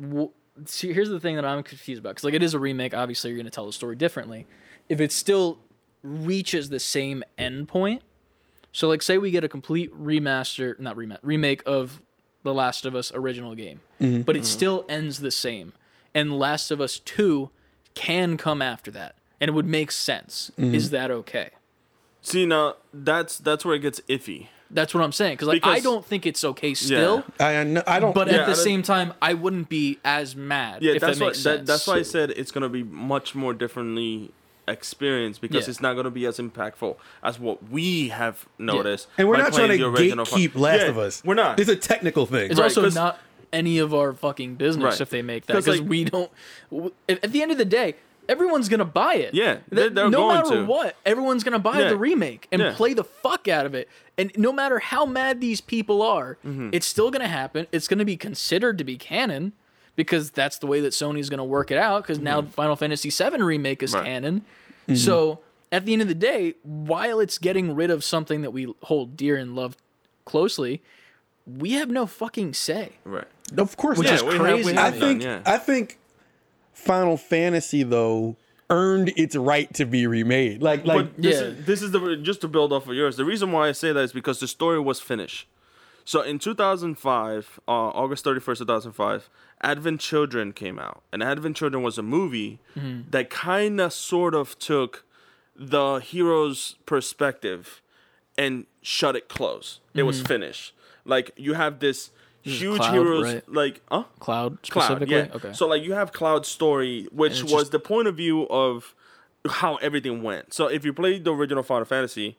[0.01, 0.31] w-
[0.65, 2.93] see, here's the thing that I'm confused about because like it is a remake.
[2.93, 4.45] Obviously, you're going to tell the story differently.
[4.89, 5.59] If it still
[6.03, 7.99] reaches the same endpoint,
[8.71, 12.01] so like say we get a complete remaster, not remaster, remake of
[12.43, 14.21] the Last of Us original game, Mm-hmm.
[14.21, 15.73] but it still ends the same,
[16.15, 17.49] and Last of Us Two
[17.95, 20.51] can come after that, and it would make sense.
[20.57, 20.73] Mm-hmm.
[20.75, 21.49] Is that okay?
[22.21, 24.47] See now, that's that's where it gets iffy.
[24.71, 27.23] That's what I'm saying because like I don't think it's okay still.
[27.39, 28.13] I, I I don't.
[28.13, 30.83] But Yeah, at the same time, I wouldn't be as mad.
[30.83, 31.67] Yeah, if that's that why makes that, sense.
[31.67, 34.31] that's why I said it's gonna be much more differently
[34.69, 35.71] experienced because Yeah.
[35.71, 39.07] it's not gonna be as impactful as what we have noticed.
[39.17, 41.21] and we're by not trying to the gatekeep Fin- Last Yeah, of Us.
[41.25, 41.59] We're not.
[41.59, 42.51] It's a technical thing.
[42.51, 43.19] It's Right, also 'cause- not
[43.51, 45.01] any of our fucking business Right.
[45.01, 46.29] if they make that because like- we don't.
[46.71, 47.95] w- At at the end of the day,
[48.27, 49.33] everyone's gonna buy it.
[49.33, 50.65] Yeah, they're- they're no going matter to.
[50.65, 51.89] what, everyone's gonna buy Yeah.
[51.89, 52.73] the remake and Yeah.
[52.75, 53.89] play the fuck out of it.
[54.19, 56.69] And no matter how mad these people are, Mm-hmm.
[56.73, 57.65] it's still gonna happen.
[57.71, 59.53] It's gonna be considered to be canon
[59.95, 62.03] because that's the way that Sony's gonna work it out.
[62.03, 63.97] Because now Final Fantasy VII remake is Mm-hmm.
[63.99, 64.05] Right.
[64.05, 64.45] canon.
[64.89, 64.95] Mm-hmm.
[64.95, 65.39] So
[65.71, 69.15] at the end of the day, while it's getting rid of something that we hold
[69.15, 69.77] dear and love
[70.25, 70.81] closely,
[71.45, 72.93] we have no fucking say.
[73.03, 73.25] right.
[73.57, 74.15] of course, Which not.
[74.15, 74.57] is we crazy.
[74.57, 75.41] Have, we I have none, think yeah.
[75.45, 75.97] I think
[76.73, 78.35] Final Fantasy though
[78.69, 80.61] earned its right to be remade.
[80.61, 81.47] Like like But this, Yeah.
[81.47, 83.17] is, this is the just to build off of yours.
[83.17, 85.47] The reason why I say that is because the story was finished.
[86.05, 89.29] So in 2005, uh, August 31st, 2005,
[89.61, 93.09] Advent Children came out, and Advent Children was a movie Mm-hmm.
[93.11, 95.05] that kind of sort of took
[95.55, 97.81] the hero's perspective
[98.37, 99.79] and shut it close.
[99.93, 100.73] It was finished.
[101.03, 102.11] Like you have this
[102.41, 102.77] huge Mm-hmm.
[102.77, 103.53] Cloud, heroes, right?
[103.53, 104.03] like huh?
[104.19, 105.27] Cloud Cloud, yeah.
[105.35, 105.51] Okay.
[105.53, 108.95] So like you have Cloud's story, which was just- the point of view of
[109.47, 110.53] how everything went.
[110.53, 112.37] So if you played the original Final Fantasy,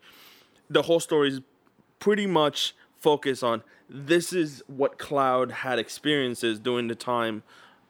[0.70, 1.40] the whole story is
[1.98, 7.42] pretty much focused on this is what Cloud had experiences during the time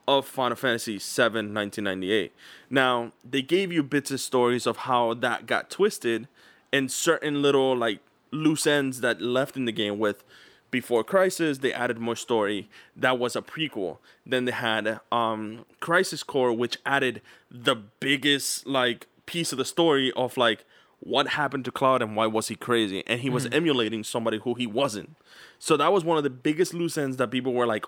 [0.09, 2.32] of Final Fantasy VII 1998.
[2.69, 6.27] Now, they gave you bits of stories of how that got twisted
[6.73, 8.01] and certain little like
[8.31, 10.24] loose ends that left in the game with
[10.70, 12.69] before Crisis, they added more story.
[12.95, 13.99] That was a prequel.
[14.24, 20.12] Then they had um Crisis Core, which added the biggest like piece of the story
[20.16, 20.65] of like
[21.01, 23.02] what happened to Cloud and why was he crazy?
[23.06, 23.55] And he was mm-hmm.
[23.55, 25.16] emulating somebody who he wasn't.
[25.59, 27.86] So that was one of the biggest loose ends that people were like,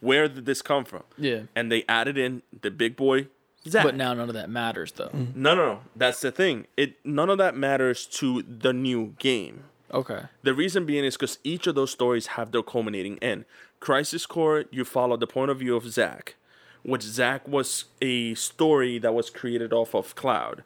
[0.00, 1.02] where did this come from?
[1.18, 1.42] Yeah.
[1.56, 3.28] And they added in the big boy
[3.66, 3.84] Zack.
[3.84, 5.08] But now none of that matters though.
[5.08, 5.40] Mm-hmm.
[5.40, 5.80] no, no, no.
[5.96, 6.66] That's the thing.
[6.76, 9.64] It none of that matters to the new game.
[9.92, 10.22] Okay.
[10.42, 13.44] The reason being is because each of those stories have their culminating end.
[13.80, 16.34] Crisis Core, you follow the point of view of Zack,
[16.82, 20.64] which Zack was a story that was created off of Cloud.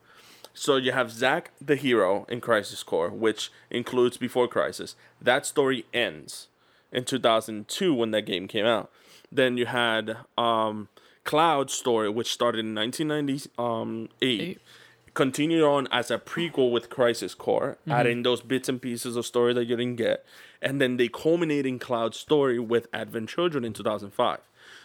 [0.58, 4.96] So you have Zack, the hero, in Crisis Core, which includes Before Crisis.
[5.20, 6.48] That story ends
[6.90, 8.90] in 2002 when that game came out.
[9.30, 10.88] Then you had um,
[11.22, 14.60] Cloud's story, which started in 1998 um, Eight.
[15.14, 17.92] continued on as a prequel with Crisis Core, mm-hmm.
[17.92, 20.24] adding those bits and pieces of story that you didn't get,
[20.60, 24.40] and then they culminating Cloud story with Advent Children in 2005.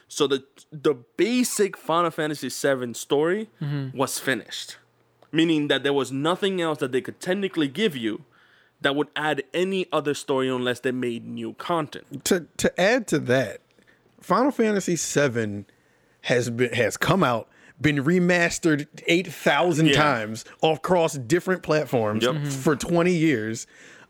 [0.08, 3.98] So the the basic Final Fantasy VII story mm-hmm.
[3.98, 4.78] was finished,
[5.34, 8.23] meaning that there was nothing else that they could technically give you
[8.81, 12.23] that would add any other story unless they made new content.
[12.26, 13.60] to to add to that,
[14.22, 15.65] Final Fantasy VII
[16.22, 17.49] has been has come out,
[17.81, 19.93] been remastered eight thousand Yeah.
[19.95, 22.47] times across different platforms Yep.
[22.47, 23.68] For twenty years.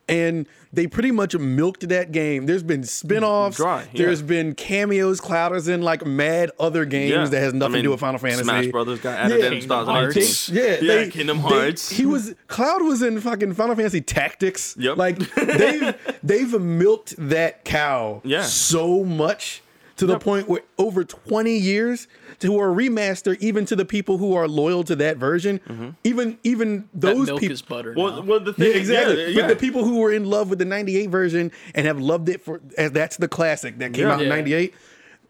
[0.10, 2.46] And they pretty much milked that game.
[2.46, 3.56] There's been spin-offs.
[3.56, 4.06] Dry, yeah.
[4.06, 5.22] There's been cameos.
[5.22, 8.20] Cloud is in like mad other games that has I nothing to do with Final
[8.20, 8.44] Fantasy.
[8.44, 9.46] Smash Brothers got added Yeah.
[9.46, 10.24] in Kingdom 2018.
[10.24, 10.48] Hearts.
[10.48, 11.90] They- yeah, yeah, they- Kingdom they- Hearts.
[11.90, 14.76] he was Cloud was in fucking Final Fantasy Tactics.
[14.78, 14.98] Yep.
[14.98, 18.42] Like they've they've milked that cow Yeah.
[18.44, 19.62] so much
[19.98, 22.08] to the point where over 20 years
[22.40, 25.90] to a remaster, even to the people who are loyal to that version, mm-hmm.
[26.04, 27.52] even even those people.
[27.52, 27.94] is butter.
[27.96, 28.22] well, now.
[28.22, 29.34] well, the Yeah, thing, exactly.
[29.34, 32.30] Yeah, But the people who were in love with the 98 version and have loved
[32.30, 34.14] it for as that's the classic that came Yeah.
[34.16, 34.74] out in 98.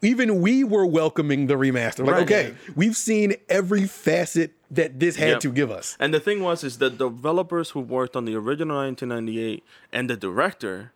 [0.01, 1.99] Even we were welcoming the remaster.
[2.05, 2.23] Like, Right.
[2.23, 5.39] okay, we've seen every facet that this had Yep.
[5.41, 5.95] to give us.
[5.99, 9.63] And the thing was, is the developers who worked on the original 1998
[9.93, 10.91] and the director,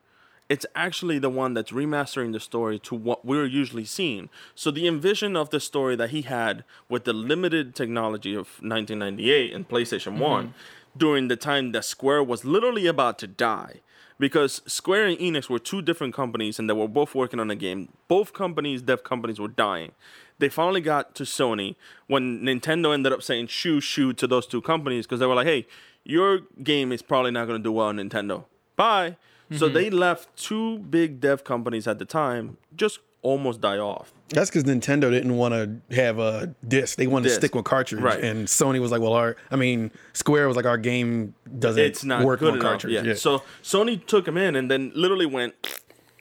[0.49, 4.30] it's actually the one that's remastering the story to what we're usually seeing.
[4.56, 9.53] So the envision of the story that he had with the limited technology of 1998
[9.53, 10.22] and PlayStation mm-hmm.
[10.22, 10.53] 1
[10.95, 13.82] during the time that Square was literally about to die.
[14.19, 17.56] Because Square and Enix were two different companies and they were both working on a
[17.56, 17.90] game.
[18.07, 19.91] Both companies, dev companies, were dying.
[20.40, 21.76] They finally got to Sony
[22.07, 25.45] when Nintendo ended up saying shoo shoo to those two companies because they were like,
[25.45, 25.68] hey,
[26.03, 28.45] your game is probably not going to do well on Nintendo.
[28.76, 29.18] Bye.
[29.52, 29.74] So mm-hmm.
[29.74, 34.14] they left two big dev companies at the time just almost die off.
[34.30, 36.98] That's because Nintendo didn't want to have a disc.
[36.98, 37.36] They wanted Disc.
[37.36, 38.02] to stick with cartridge.
[38.02, 38.22] Right.
[38.22, 42.03] And Sony was like, well, our, I mean, Square was like, our game doesn't It's
[42.03, 42.72] not work good on enough.
[42.72, 42.94] cartridge.
[42.94, 43.03] Yeah.
[43.03, 43.14] Yeah.
[43.14, 45.56] So Sony took them in and then literally went,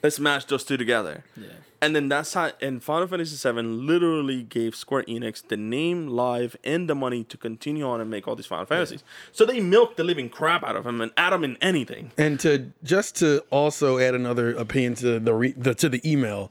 [0.03, 1.25] let's mash those two together.
[1.37, 1.49] Yeah.
[1.83, 6.57] And then that's how, and Final Fantasy VII literally gave Square Enix the name, live,
[6.65, 9.05] and the money to continue on and make all these Final Fantasies.
[9.33, 12.13] So they milked the living crap out of him and add him in anything.
[12.17, 16.51] And to just to also add another opinion to the, re, the to the email,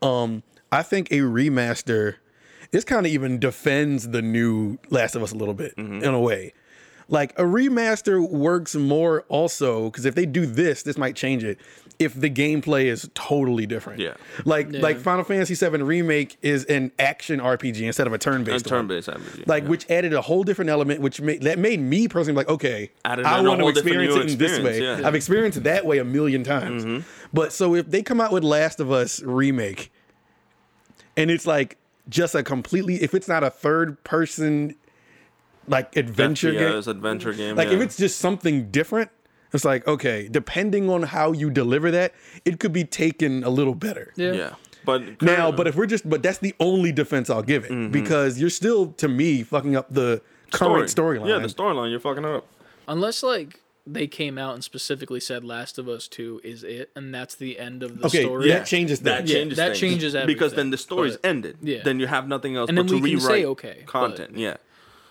[0.00, 2.14] um, I think a remaster,
[2.70, 6.02] this kind of even defends the new Last of Us a little bit Mm-hmm.
[6.02, 6.54] in a way.
[7.08, 11.58] Like a remaster works more also because if they do this, this might change it.
[11.98, 14.14] If the gameplay is totally different, Yeah.
[14.44, 18.44] like like Final Fantasy VII remake is an action RPG instead of a turn And
[18.46, 19.46] based turn based RPG.
[19.46, 19.68] like yeah.
[19.68, 23.26] which added a whole different element which made that made me personally like okay Added
[23.26, 25.02] i want to experience it in this way yeah.
[25.06, 27.06] i've experienced it that way a million times mm-hmm.
[27.32, 29.92] but so if they come out with last of us remake
[31.16, 31.76] and it's like
[32.08, 34.74] just a completely if it's not a third person
[35.68, 37.56] like adventure game adventure game.
[37.56, 37.74] like yeah.
[37.74, 39.10] if it's just something different
[39.52, 42.12] it's like okay depending on how you deliver that
[42.44, 44.32] it could be taken a little better yeah.
[44.32, 44.54] yeah.
[44.84, 47.70] But now, current- but if we're just, but that's the only defense I'll give it
[47.70, 47.92] Mm-hmm.
[47.92, 50.20] because you're still, to me, fucking up the
[50.50, 51.20] current story.
[51.20, 51.28] storyline.
[51.28, 52.48] Yeah, the storyline, you're fucking up.
[52.88, 57.14] Unless like they came out and specifically said Last of Us 2 is it and
[57.14, 58.48] that's the end of the Okay, story.
[58.48, 59.30] that changes That things.
[59.30, 59.78] Yeah, changes that things.
[59.78, 61.58] changes because then the story's but- ended.
[61.62, 61.82] yeah.
[61.84, 63.86] Then you have nothing else And but then to we can rewrite say, okay, but-
[63.86, 64.36] content.
[64.36, 64.56] yeah.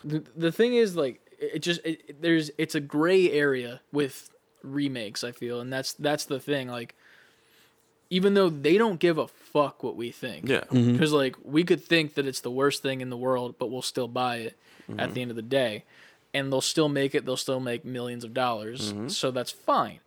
[0.04, 4.30] The, the thing is like it just it, it- there's it's a gray area with
[4.64, 6.96] remakes i feel and that's that's the thing like
[8.10, 10.62] even though they don't give a fuck what we think Yeah.
[10.66, 10.94] Mm-hmm.
[10.94, 13.82] because like we could think that it's the worst thing in the world but we'll
[13.82, 14.58] still buy it
[14.90, 15.14] at mm-hmm.
[15.14, 15.84] the end of the day
[16.34, 19.08] and they'll still make it they'll still make millions of dollars mm-hmm.
[19.08, 20.00] so that's fine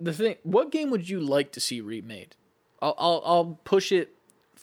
[0.00, 0.36] the thing.
[0.42, 2.34] What game would you like to see remade?
[2.82, 4.14] I'll I'll, I'll push it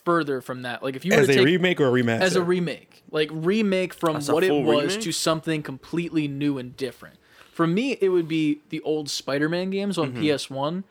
[0.08, 0.82] further from that.
[0.82, 2.22] Like if you were As to a take remake or a remaster?
[2.22, 5.02] as a remake, like remake from As what it was remake?
[5.02, 7.18] to something completely new and different.
[7.52, 10.18] For me, it would be the old Spider-Man games Mm-hmm.
[10.18, 10.84] on PS1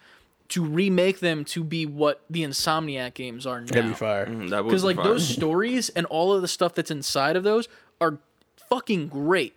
[0.51, 3.67] to remake them to be what the Insomniac games are now.
[3.67, 4.27] That'd be fire.
[4.27, 5.05] Mm, Because be like fire.
[5.07, 7.69] those stories and all of the stuff that's inside of those
[8.01, 8.19] are
[8.69, 9.57] fucking great.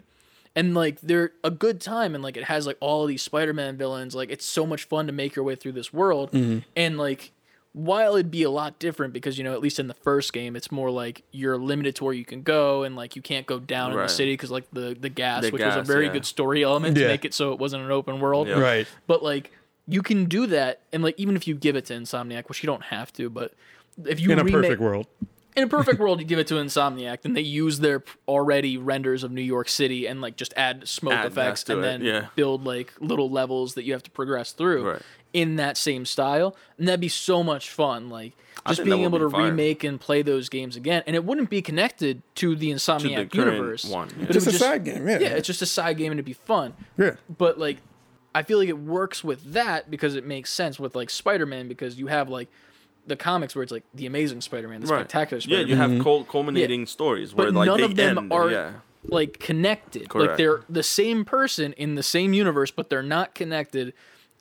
[0.55, 3.77] And like they're a good time and like it has like all of these Spider-Man
[3.77, 4.15] villains.
[4.15, 6.31] Like it's so much fun to make your way through this world.
[6.31, 6.59] Mm-hmm.
[6.75, 7.31] And like
[7.73, 10.55] while it'd be a lot different because you know at least in the first game
[10.55, 13.59] it's more like you're limited to where you can go and like you can't go
[13.59, 16.13] down in the city because like the the gas The which was a very yeah.
[16.13, 17.03] good story element Yeah.
[17.03, 18.59] to make it so it wasn't an open world Yeah.
[18.59, 18.87] Right.
[19.05, 19.51] but like
[19.87, 22.67] you can do that and like even if you give it to insomniac which you
[22.67, 23.53] don't have to but
[24.05, 25.07] if you In a remake, perfect world.
[25.55, 29.25] in a perfect world, you give it to Insomniac, then they use their already renders
[29.25, 32.27] of New York City and like just add smoke Add effects and it, then yeah.
[32.35, 35.01] build like little levels that you have to progress through Right.
[35.33, 38.09] In that same style, and that'd be so much fun.
[38.09, 38.33] Like
[38.67, 39.43] just being able be to fire.
[39.45, 43.53] remake and play those games again, and it wouldn't be connected to the Insomniac current
[43.53, 43.85] universe.
[43.85, 44.15] one, yeah.
[44.21, 45.19] but it Just a side game, yeah.
[45.19, 47.15] Yeah, it's just a side game and it'd be fun Yeah.
[47.37, 47.77] but like
[48.35, 51.97] I feel like it works with that because it makes sense with like Spider-Man because
[51.97, 52.47] you have like
[53.07, 54.99] the comics where it's like the Amazing Spider-Man, the Right.
[54.99, 58.17] Spectacular Spider-Man, Yeah, you have cul- culminating stories where but like none they of them
[58.19, 58.33] end.
[58.33, 58.71] are yeah.
[59.03, 60.09] like connected.
[60.09, 60.29] Correct.
[60.31, 63.93] Like they're the same person in the same universe, but they're not connected,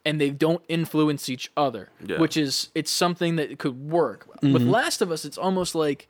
[0.09, 1.91] and they don't influence each other.
[2.05, 2.19] Yeah.
[2.19, 4.27] Which is it's something that could work.
[4.41, 4.71] With mm-hmm.
[4.71, 6.09] Last of Us, it's almost like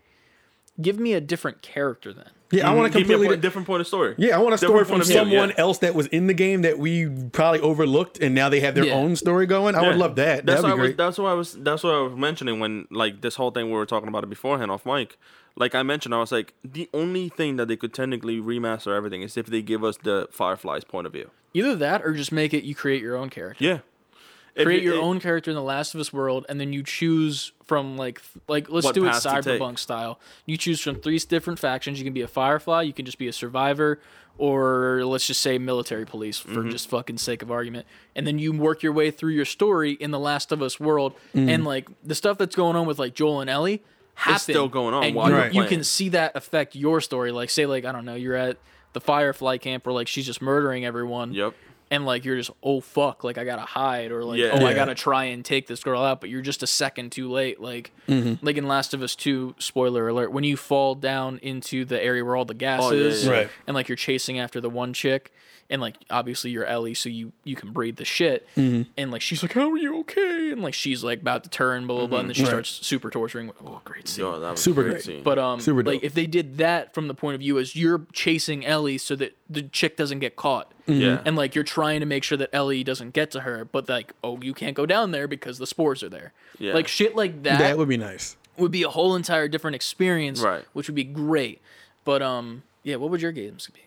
[0.80, 2.30] give me a different character then.
[2.50, 2.78] Yeah, I mm-hmm.
[2.78, 4.14] want to Give me a point- different point of story.
[4.16, 5.54] yeah, I want a story Different from point of view, someone yeah.
[5.58, 8.86] else that was in the game that we probably overlooked, and now they have their
[8.86, 8.94] Yeah.
[8.94, 9.74] own story going.
[9.74, 10.46] I would love that.
[10.46, 10.96] That's That'd what be I was.
[10.96, 11.52] That's what I was.
[11.52, 14.30] That's what I was mentioning when like this whole thing we were talking about it
[14.30, 15.18] beforehand off mic.
[15.56, 19.20] Like I mentioned, I was like the only thing that they could technically remaster everything
[19.20, 21.30] is if they give us the Firefly's point of view.
[21.52, 23.62] Either that or just make it you create your own character.
[23.62, 23.78] Yeah.
[24.54, 26.72] If create you- your it- own character in the Last of Us world, and then
[26.72, 29.60] you choose from like like let's do it path to take.
[29.60, 30.18] cyberpunk style.
[30.46, 31.98] You choose from three different factions.
[31.98, 32.82] You can be a Firefly.
[32.82, 34.00] You can just be a survivor,
[34.38, 36.70] or let's just say military police for Mm-hmm.
[36.70, 37.86] just fucking sake of argument.
[38.16, 41.14] And then you work your way through your story in the Last of Us world,
[41.34, 43.82] and like the stuff that's going on with like Joel and Ellie.
[44.14, 47.30] Happen, still going on and while you, you're you can see that affect your story.
[47.30, 48.56] Like, say, like I don't know, you're at
[48.92, 51.54] the Firefly camp where like she's just murdering everyone Yep.
[51.90, 54.50] And like you're just oh fuck like i gotta hide or like Yeah.
[54.52, 57.30] oh i gotta try and take this girl out but you're just a second too
[57.30, 58.44] late like mm-hmm.
[58.44, 62.24] like in last of us 2 spoiler alert when you fall down into the area
[62.24, 63.30] where all the gas Oh, yeah, is yeah.
[63.32, 63.50] Right.
[63.66, 65.32] and like you're chasing after the one chick
[65.70, 68.90] and like obviously you're ellie so you you can breathe the shit Mm-hmm.
[68.96, 71.86] and like she's like how are you okay and like she's like about to turn
[71.86, 72.48] blah blah blah and then she Right.
[72.48, 74.92] starts super torturing oh great scene Yo, that was Super great.
[74.92, 75.04] great.
[75.04, 75.22] Scene.
[75.22, 76.04] but um, Super like dope.
[76.04, 79.36] if they did that from the point of view as you're chasing Ellie so that
[79.50, 81.20] the chick doesn't get caught, Yeah.
[81.24, 84.14] and like you're trying to make sure that Ellie doesn't get to her, but like
[84.24, 86.32] oh you can't go down there because the spores are there.
[86.58, 86.72] Yeah.
[86.74, 88.36] Like shit like that, That would, would be nice.
[88.56, 90.64] Would be a whole entire different experience, Right.
[90.72, 91.60] Which would be great.
[92.04, 93.80] But um, yeah, what would your games be?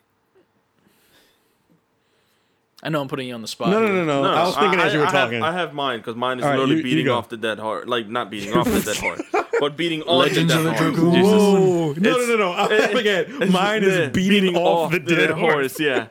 [2.83, 3.69] I know I'm putting you on the spot.
[3.69, 4.05] No, no, here.
[4.05, 4.29] no, no.
[4.31, 5.41] I was thinking as you were I talking.
[5.41, 7.15] Have, I have mine because mine is All right, literally you- you beating go.
[7.17, 7.87] off the dead horse.
[7.87, 9.21] Like not beating off the dead horse,
[9.59, 10.79] but beating on Legends the dead the horse.
[10.95, 11.13] Dragoon.
[11.13, 11.31] Jesus.
[11.31, 11.93] Whoa!
[11.93, 12.51] No, no, no, no.
[12.53, 13.29] I forget.
[13.51, 15.79] Mine is Yeah, beating, off, the dead, horse.
[15.79, 16.07] Yeah.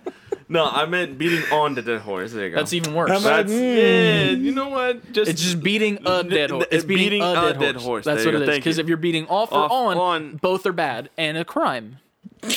[0.49, 2.33] No, I meant beating on the dead horse.
[2.33, 2.57] There you go.
[2.57, 3.11] That's even worse.
[3.11, 3.77] How about- That's Mm.
[3.77, 4.31] yeah.
[4.31, 5.13] You know what?
[5.13, 6.67] Just It's just beating a dead horse.
[6.73, 7.85] It's beating, beating a, a dead, dead horse.
[7.85, 8.05] horse.
[8.05, 8.51] That's There what you it go.
[8.51, 8.55] is.
[8.55, 8.83] Thank Because you.
[8.85, 10.37] if you're beating off or Off, on, on.
[10.37, 11.99] both are bad and a crime.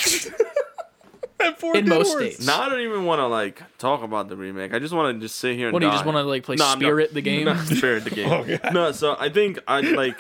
[1.40, 2.45] And for a In most states.
[2.45, 4.74] No, I don't even want to like talk about the remake.
[4.74, 5.96] I just want to just sit here and What do you die.
[5.98, 7.46] just want to like play No, I'm not- Spirit the game?
[7.46, 8.30] No, Spirit the game.
[8.34, 8.60] Oh, okay.
[8.72, 10.20] No, so I think I like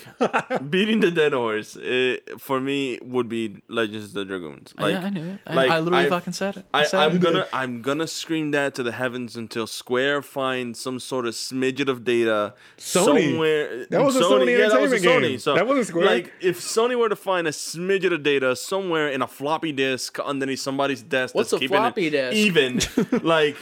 [0.69, 1.77] beating the dead horse.
[1.79, 4.73] It, for me, would be Legends of the Dragoons.
[4.77, 5.39] Oh, like, yeah, I knew it.
[5.47, 6.65] I, like, I literally I've- fucking said it.
[6.73, 7.21] I, I, said I'm it.
[7.21, 11.87] gonna I'm gonna scream that to the heavens until Square finds some sort of smidget
[11.87, 13.03] of data Sony.
[13.31, 13.85] somewhere.
[13.89, 15.21] That was a Sony yeah, that was a Sony.
[15.21, 15.39] game.
[15.39, 16.05] So That wasn't Square.
[16.05, 20.19] Like if Sony were to find a smidget of data somewhere in a floppy disk
[20.19, 22.35] underneath somebody's desk, What's that's a keeping floppy it disk?
[22.35, 22.79] even,
[23.23, 23.52] like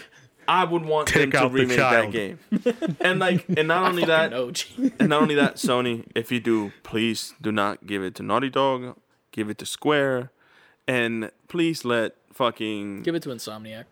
[0.52, 2.38] I would want Take them to out the remake that game.
[3.00, 4.92] And like, and not only that, no, G.
[5.00, 8.50] and not only that, Sony, if you do, please do not give it to Naughty
[8.50, 8.98] Dog.
[9.32, 10.30] Give it to Square,
[10.90, 13.86] and please let fucking Give it to Insomniac.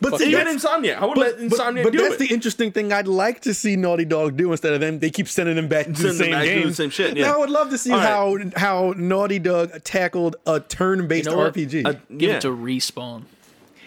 [0.00, 0.96] But see, even Insomniac.
[0.96, 2.28] I would but, let but, Insomniac but do that's it.
[2.28, 4.98] the interesting thing I'd like to see Naughty Dog do instead of them.
[4.98, 7.16] They keep sending them back to the Send them same back to the same shit,
[7.16, 7.26] yeah.
[7.26, 8.58] Now I would love to see All how right.
[8.58, 11.48] how Naughty Dog tackled a turn-based You know?
[11.48, 11.86] RPG.
[11.86, 12.36] Uh, Give yeah.
[12.38, 13.22] it to Respawn.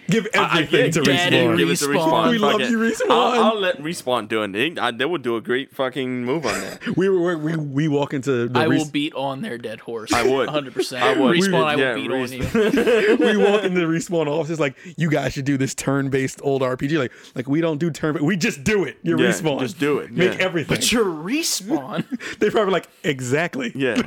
[0.07, 1.57] Give I- I- everything yeah, to respawn.
[1.57, 1.95] Give it to Respawn.
[1.95, 2.29] respawn.
[2.31, 2.69] We love it.
[2.69, 3.09] you, Respawn.
[3.09, 4.51] I'll, I'll let respawn do it.
[4.51, 6.95] They, I, they would do a great fucking move on that.
[6.95, 10.13] We were we we walk into the I res- will beat on their dead horse.
[10.13, 10.49] I would.
[10.55, 11.01] 100%.
[11.01, 11.37] I would.
[11.37, 13.17] Respawn, I will Yeah, beat res- on you.
[13.19, 16.97] we walk into the respawn office like you guys should do this turn-based old RPG
[16.99, 19.99] like like we don't do turn we just do it you're Yeah, respawn just do
[19.99, 20.45] it, make yeah.
[20.45, 22.05] everything But you're Respawn.
[22.39, 24.01] they probably like exactly Yeah.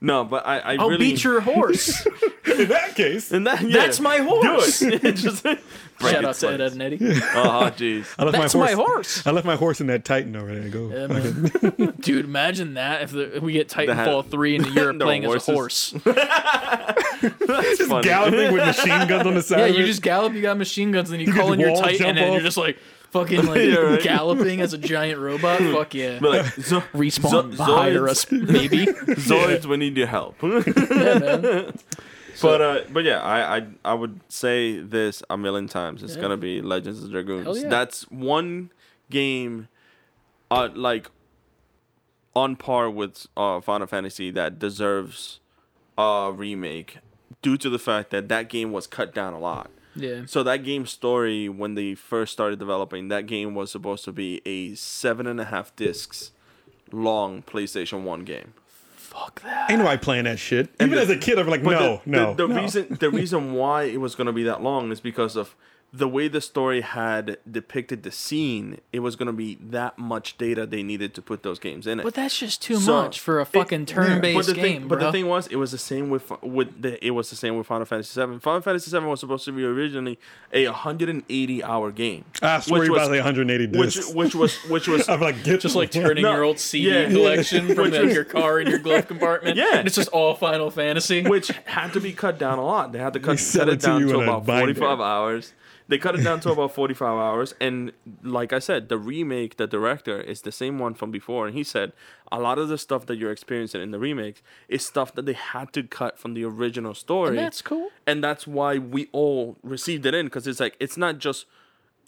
[0.00, 2.04] No, but I, I I'll really beat your horse.
[2.46, 4.80] in that case And that, yeah, That's my horse.
[4.80, 5.02] Do it.
[5.16, 5.35] Just break
[6.00, 6.98] Shout its out to Ed, Ed and Eddie.
[7.00, 8.06] Oh, jeez.
[8.18, 8.86] I left That's my my horse,
[9.22, 9.26] horse.
[9.26, 11.94] I left my horse in that Titan over there go Yeah, man.
[12.00, 15.24] Dude, imagine that if, the, if we get Titanfall The- 3 and you're the playing
[15.24, 16.02] as a horses.
[16.02, 16.14] horse.
[16.62, 18.02] That's just funny.
[18.04, 19.86] galloping with machine guns on the side Yeah, of you it.
[19.86, 21.98] just gallop, you got machine guns, and you, You call just in your wall Titan,
[21.98, 22.32] jump and off.
[22.34, 22.78] you're just like
[23.10, 24.02] fucking like Yeah, right.
[24.02, 25.58] galloping as a giant robot.
[25.60, 26.18] Fuck yeah.
[26.20, 28.86] But like, zo- Respawn, zo- hire Zoids- us, maybe.
[28.86, 30.36] Zoids, we need your help.
[30.42, 31.72] yeah, man.
[32.42, 36.02] But uh, but yeah, I, I I would say this a million times.
[36.02, 36.22] It's Yeah.
[36.22, 37.62] gonna be Legends of Dragoons.
[37.62, 37.68] Yeah.
[37.68, 38.70] That's one
[39.10, 39.68] game,
[40.50, 41.10] uh, like
[42.34, 45.40] on par with uh Final Fantasy that deserves
[45.96, 46.98] a remake
[47.42, 49.70] due to the fact that that game was cut down a lot.
[49.94, 50.22] Yeah.
[50.26, 54.42] So that game story, when they first started developing, that game was supposed to be
[54.44, 56.32] a seven and a half discs
[56.92, 58.52] long PlayStation One game.
[59.18, 59.70] Fuck that.
[59.70, 62.34] ain't nobody playing that shit even the- as a kid I'm like no the, no
[62.34, 62.60] The, the no.
[62.60, 65.54] reason the reason why it was gonna be that long is because of
[65.96, 68.80] the way the story had depicted the scene.
[68.92, 72.02] It was gonna be that much data they needed to put those games in it.
[72.02, 75.00] But that's just too So, much for a fucking but turn-based the game, thing, but
[75.00, 77.66] the thing was, it was the same with with the it was the same with
[77.66, 78.38] Final Fantasy VII.
[78.40, 80.18] Final Fantasy VII was supposed to be originally
[80.52, 82.24] a 180 hour game.
[82.42, 85.20] I swear which you was- about to 180 which discs which was which was I'm
[85.20, 87.08] like get just like turning No, your old CD yeah.
[87.08, 89.56] collection from Which like, was- your car in your glove compartment.
[89.56, 89.76] Yeah.
[89.78, 91.22] And it's just all Final Fantasy.
[91.22, 92.92] which had to be cut down a lot.
[92.92, 94.74] They had to cut, sell cut it it down you to in a about binder.
[94.74, 95.52] 45 hours.
[95.88, 97.54] They cut it down to about 45 hours.
[97.60, 97.92] And
[98.22, 101.46] like I said, the remake, the director is the same one from before.
[101.46, 101.92] And he said
[102.32, 105.34] a lot of the stuff that you're experiencing in the remake is stuff that they
[105.34, 107.30] had to cut from the original story.
[107.30, 107.90] And that's cool.
[108.06, 111.46] And that's why we all received it in because it's like, it's not just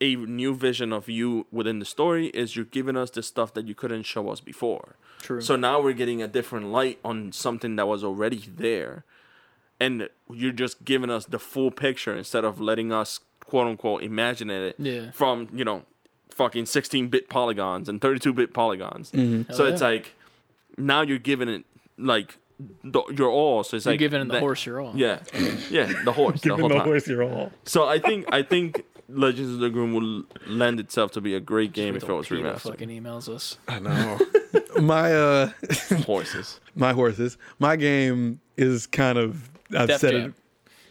[0.01, 3.67] a new vision of you within the story is you're giving us the stuff that
[3.67, 4.97] you couldn't show us before.
[5.21, 5.41] True.
[5.41, 9.05] So now we're getting a different light on something that was already there.
[9.81, 14.51] And you're just giving us the full picture instead of letting us quote unquote imagine
[14.51, 15.11] it Yeah.
[15.13, 15.85] from, you know,
[16.31, 19.11] fucking 16 bit polygons and 32 bit polygons.
[19.11, 20.15] So Hell it's like
[20.77, 21.65] now you're giving it
[21.97, 22.39] like
[22.85, 23.63] the, your all.
[23.65, 24.93] So it's like You're like giving the that- horse your all.
[24.97, 25.21] Yeah.
[25.71, 26.41] Yeah, the horse.
[26.41, 26.85] the giving whole the time.
[26.87, 31.13] horse your all So I think I think Legends of the Dragoon will lend itself
[31.13, 32.61] to be a great game if it was remastered.
[32.73, 33.57] fucking emails us.
[33.67, 34.19] I know
[34.83, 35.51] my uh
[36.05, 36.61] Horses.
[36.75, 40.35] my horses my game is kind of I've Def said Jam.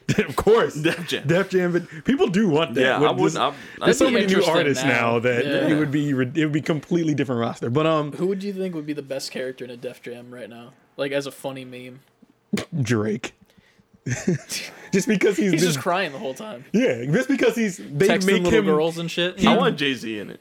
[0.10, 1.28] it of course Def Jam.
[1.28, 2.82] Def Jam, but people do want that.
[2.82, 3.42] Yeah, With I this- wouldn't.
[3.42, 5.20] I, I There's so many new interesting artists now, now.
[5.20, 5.68] that Yeah.
[5.68, 7.70] it would be it would be completely different roster.
[7.70, 10.34] But um, Who would you think would be the best character in a Def Jam
[10.34, 10.74] right now?
[10.96, 12.00] Like as a funny meme.
[12.82, 13.34] Drake,
[14.94, 16.64] just because he's, He's this- just crying the whole time.
[16.72, 19.46] yeah, just because he's they Texting make little him girls and shit.
[19.46, 20.40] I want Jay Z in it.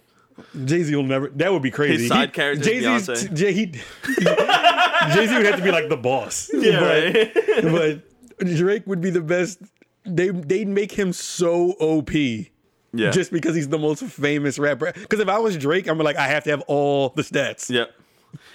[0.64, 1.28] Jay Z will never.
[1.30, 2.02] That would be crazy.
[2.04, 3.34] His side character is Jay Beyonce.
[3.34, 3.66] Jay he
[5.14, 6.48] Jay Z would have to be like the boss.
[6.54, 7.62] Yeah, but, right.
[7.64, 8.05] but
[8.38, 9.58] Drake would be the best.
[10.04, 12.12] They they'd make him so OP.
[12.12, 13.10] Yeah.
[13.10, 14.92] Just because he's the most famous rapper.
[14.92, 17.68] Because if I was Drake, I'm like, I have to have all the stats.
[17.68, 17.86] yeah.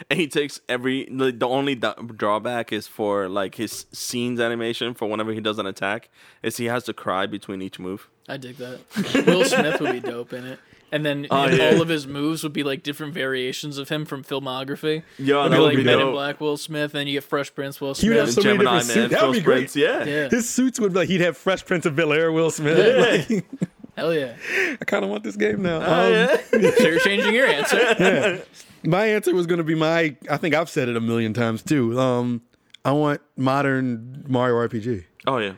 [0.09, 1.05] And he takes every.
[1.11, 5.57] The the only da- drawback is for like his scenes animation for whenever he does
[5.59, 6.09] an attack
[6.43, 8.07] is he has to cry between each move.
[8.29, 8.79] I dig that.
[9.25, 10.59] Will Smith would be dope in it.
[10.93, 11.69] And then Oh, yeah.
[11.69, 15.03] all of his moves would be like different variations of him from filmography.
[15.17, 16.11] Yo, It'd that be would like be Men in.
[16.11, 18.43] Black Will Smith, and you get Fresh Prince Will He would have Smith.
[18.43, 19.13] so many Gemini different suits.
[19.13, 19.55] That would be great.
[19.59, 20.03] Prince, yeah.
[20.03, 20.29] Yeah.
[20.29, 23.29] His suits would be like he'd have Fresh Prince of Bel Air, Will Smith.
[23.29, 23.45] Like,
[23.97, 24.35] Hell yeah.
[24.81, 25.77] I kind of want this game now.
[25.81, 26.37] Oh, Um, yeah.
[26.77, 27.77] So you're changing your answer.
[27.99, 28.37] Yeah.
[28.83, 30.15] My answer was going to be my.
[30.29, 31.99] I think I've said it a million times too.
[31.99, 32.41] Um,
[32.83, 35.05] I want modern Mario RPG.
[35.27, 35.53] Oh yeah.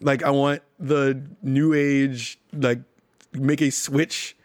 [0.00, 2.78] Like I want the new age, like
[3.32, 4.36] make a Switch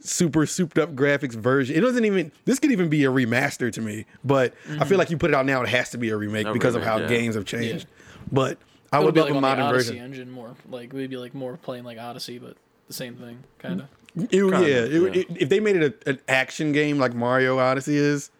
[0.00, 1.76] super souped up graphics version.
[1.76, 2.32] It doesn't even.
[2.44, 4.06] This could even be a remaster to me.
[4.24, 4.96] But I feel mm-hmm.
[4.96, 6.82] like you put it out now, it has to be a remake A because of
[6.82, 7.06] how yeah.
[7.08, 7.86] games have changed.
[8.32, 8.58] But
[8.92, 10.04] I It would would be love like a on the modern Odyssey version.
[10.04, 10.54] engine more.
[10.68, 12.56] Like we'd be like more playing like Odyssey, but
[12.88, 13.88] the same thing, kind of.
[14.32, 15.20] It would- Kinda, yeah, it yeah.
[15.20, 18.30] it- if they made it a, an action game like Mario Odyssey is,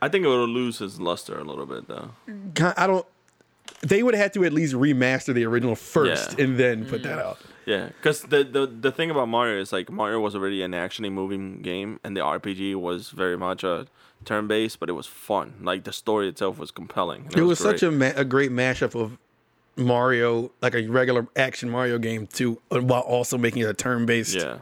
[0.00, 2.10] I think it would lose his luster a little bit though.
[2.76, 3.06] I don't.
[3.80, 6.44] They would have to at least remaster the original first Yeah.
[6.44, 7.22] and then put that mm.
[7.22, 7.38] out.
[7.66, 11.10] Yeah, because the, the the thing about Mario is like Mario was already an actiony
[11.10, 13.86] moving game, and the RPG was very much a
[14.24, 15.54] turn based, but it was fun.
[15.62, 17.22] Like the story itself was compelling.
[17.26, 19.18] and It was such a, ma- a great mashup of
[19.76, 24.34] Mario, like a regular action Mario game, to uh, while also making it a turn-based
[24.36, 24.58] Yeah.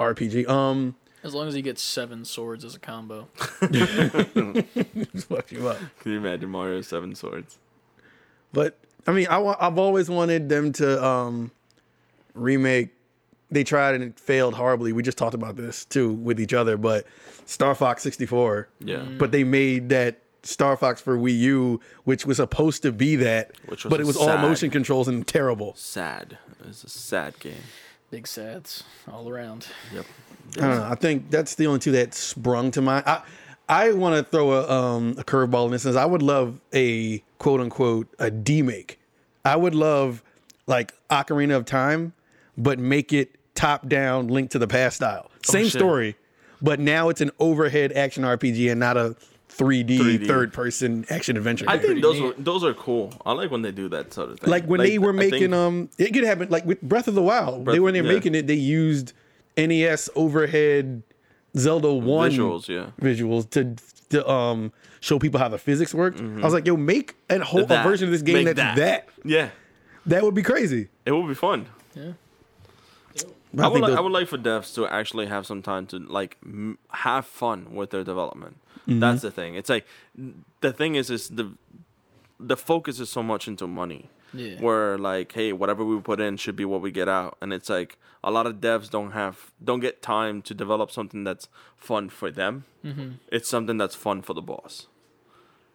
[0.00, 0.48] RPG.
[0.48, 3.28] Um, As long as he gets seven swords as a combo.
[5.28, 5.78] fuck you up.
[6.00, 7.58] Can you imagine Mario Seven Swords?
[8.52, 11.50] But I mean, I, wa- I've always wanted them to um,
[12.36, 12.90] remake.
[13.50, 14.92] They tried and it failed horribly.
[14.92, 16.76] We just talked about this too with each other.
[16.76, 17.06] But
[17.46, 18.68] Star Fox 64.
[18.80, 19.04] Yeah.
[19.18, 23.52] But they made that Star Fox for Wii U, which was supposed to be that,
[23.66, 25.74] Which was but it was all motion controls and terrible.
[25.76, 26.38] Sad.
[26.68, 27.62] It's a sad game.
[28.10, 29.66] Big sads all around.
[29.92, 30.06] Yep.
[30.56, 30.88] I don't know.
[30.90, 33.04] I think that's the only two that sprung to mind.
[33.06, 33.22] I
[33.68, 35.96] I want to throw a um a curveball in this sense.
[35.96, 38.96] I would love a quote unquote a demake.
[39.44, 40.22] I would love
[40.68, 42.12] like Ocarina of Time,
[42.56, 45.30] but make it top down, link to the past style.
[45.44, 45.72] Same shit.
[45.72, 46.16] story,
[46.60, 49.16] but now it's an overhead action RPG and not a
[49.50, 50.26] 3D, 3D.
[50.26, 51.64] third person action adventure.
[51.68, 51.86] I game.
[51.86, 52.34] think those neat.
[52.38, 53.12] are those are cool.
[53.24, 54.50] I like when they do that sort of thing.
[54.50, 57.22] like when they were making think- um it could happen like with Breath of the
[57.22, 57.64] Wild.
[57.64, 58.12] Breath- they when they're yeah.
[58.12, 59.12] making it, they used
[59.56, 61.02] NES overhead
[61.56, 62.90] Zelda one visuals, yeah.
[63.00, 63.76] visuals to
[64.10, 66.20] to um show people how the physics worked.
[66.20, 67.88] I was like, yo, make a whole a Mm-hmm.
[67.88, 69.08] Version of this game Make that's that.
[69.24, 69.48] Yeah.
[70.04, 70.22] that.
[70.22, 70.88] would be crazy.
[71.06, 71.66] It would be fun.
[71.94, 72.12] Yeah.
[73.54, 75.98] But I would, like, I would like for devs to actually have some time to
[75.98, 78.58] like m- have fun with their development.
[78.80, 79.00] Mm-hmm.
[79.00, 79.54] That's the thing.
[79.54, 79.86] It's like
[80.60, 81.52] the thing is is the
[82.38, 84.10] the focus is so much into money.
[84.34, 84.60] Yeah.
[84.60, 87.70] Where like, hey, whatever we put in should be what we get out, and it's
[87.70, 92.08] like a lot of devs don't have don't get time to develop something that's fun
[92.10, 92.64] for them.
[92.84, 93.12] Mm-hmm.
[93.32, 94.88] It's something that's fun for the boss.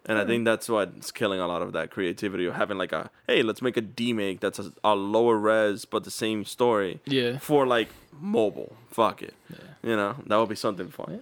[0.05, 3.11] And I think that's what's killing a lot of that creativity of having like a
[3.27, 7.37] hey, let's make a demake that's a, a lower res but the same story Yeah.
[7.37, 8.75] for like mobile.
[8.89, 9.33] Fuck it.
[9.83, 11.19] You know, that would be something fun.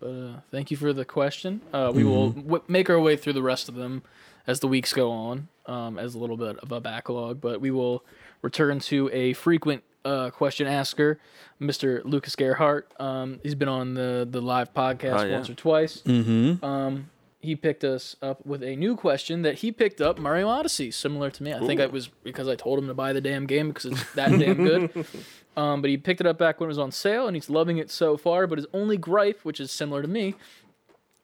[0.00, 1.60] But uh, thank you for the question.
[1.72, 4.02] Uh, we will w- make our way through the rest of them
[4.46, 7.40] as the weeks go on, um, as a little bit of a backlog.
[7.40, 8.04] But we will
[8.42, 11.18] return to a frequent uh, question asker,
[11.60, 12.04] Mr.
[12.04, 12.92] Lucas Gerhart.
[13.00, 15.32] Um, he's been on the the live podcast Oh, yeah.
[15.32, 16.02] once or twice.
[16.02, 16.64] Mm-hmm.
[16.64, 17.10] Um,
[17.46, 21.30] he picked us up with a new question that he picked up Mario Odyssey, similar
[21.30, 21.54] to me.
[21.54, 24.12] I think it was because I told him to buy the damn game because it's
[24.14, 25.06] that damn good.
[25.56, 27.78] Um, but he picked it up back when it was on sale, and he's loving
[27.78, 28.46] it so far.
[28.46, 30.34] But his only gripe, which is similar to me,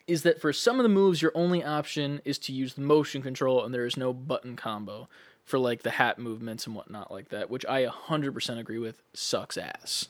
[0.07, 3.21] is that for some of the moves, your only option is to use the motion
[3.21, 5.07] control, and there is no button combo
[5.45, 9.03] for like the hat movements and whatnot like that, which I 100% agree with.
[9.13, 10.07] Sucks ass.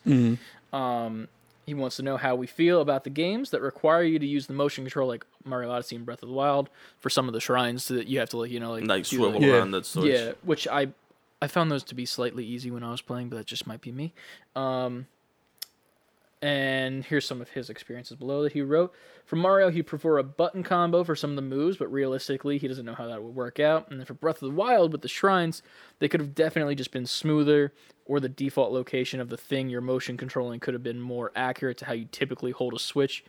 [0.71, 1.27] Um,
[1.65, 4.47] he wants to know how we feel about the games that require you to use
[4.47, 7.39] the motion control, like Mario Odyssey and Breath of the Wild, for some of the
[7.41, 9.53] shrines that you have to like you know like Like do, swivel Yeah.
[9.57, 10.05] around that switch.
[10.13, 10.87] yeah, which I
[11.41, 13.81] I found those to be slightly easy when I was playing, but that just might
[13.81, 14.13] be me.
[14.55, 15.07] Um,
[16.41, 18.93] and here's some of his experiences below that he wrote.
[19.25, 22.67] For Mario, he'd prefer a button combo for some of the moves, but realistically, he
[22.67, 23.89] doesn't know how that would work out.
[23.89, 25.63] And then for Breath of the Wild, with the shrines,
[25.99, 27.71] they could have definitely just been smoother,
[28.05, 31.77] or the default location of the thing you're motion controlling could have been more accurate
[31.77, 33.23] to how you typically hold a switch.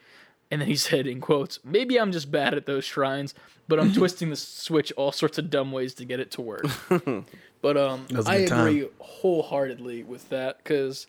[0.51, 3.35] And then he said, in quotes, maybe I'm just bad at those shrines,
[3.67, 6.65] but I'm twisting the switch all sorts of dumb ways to get it to work.
[7.63, 8.67] but um, was a I time.
[8.67, 11.07] agree wholeheartedly with that because,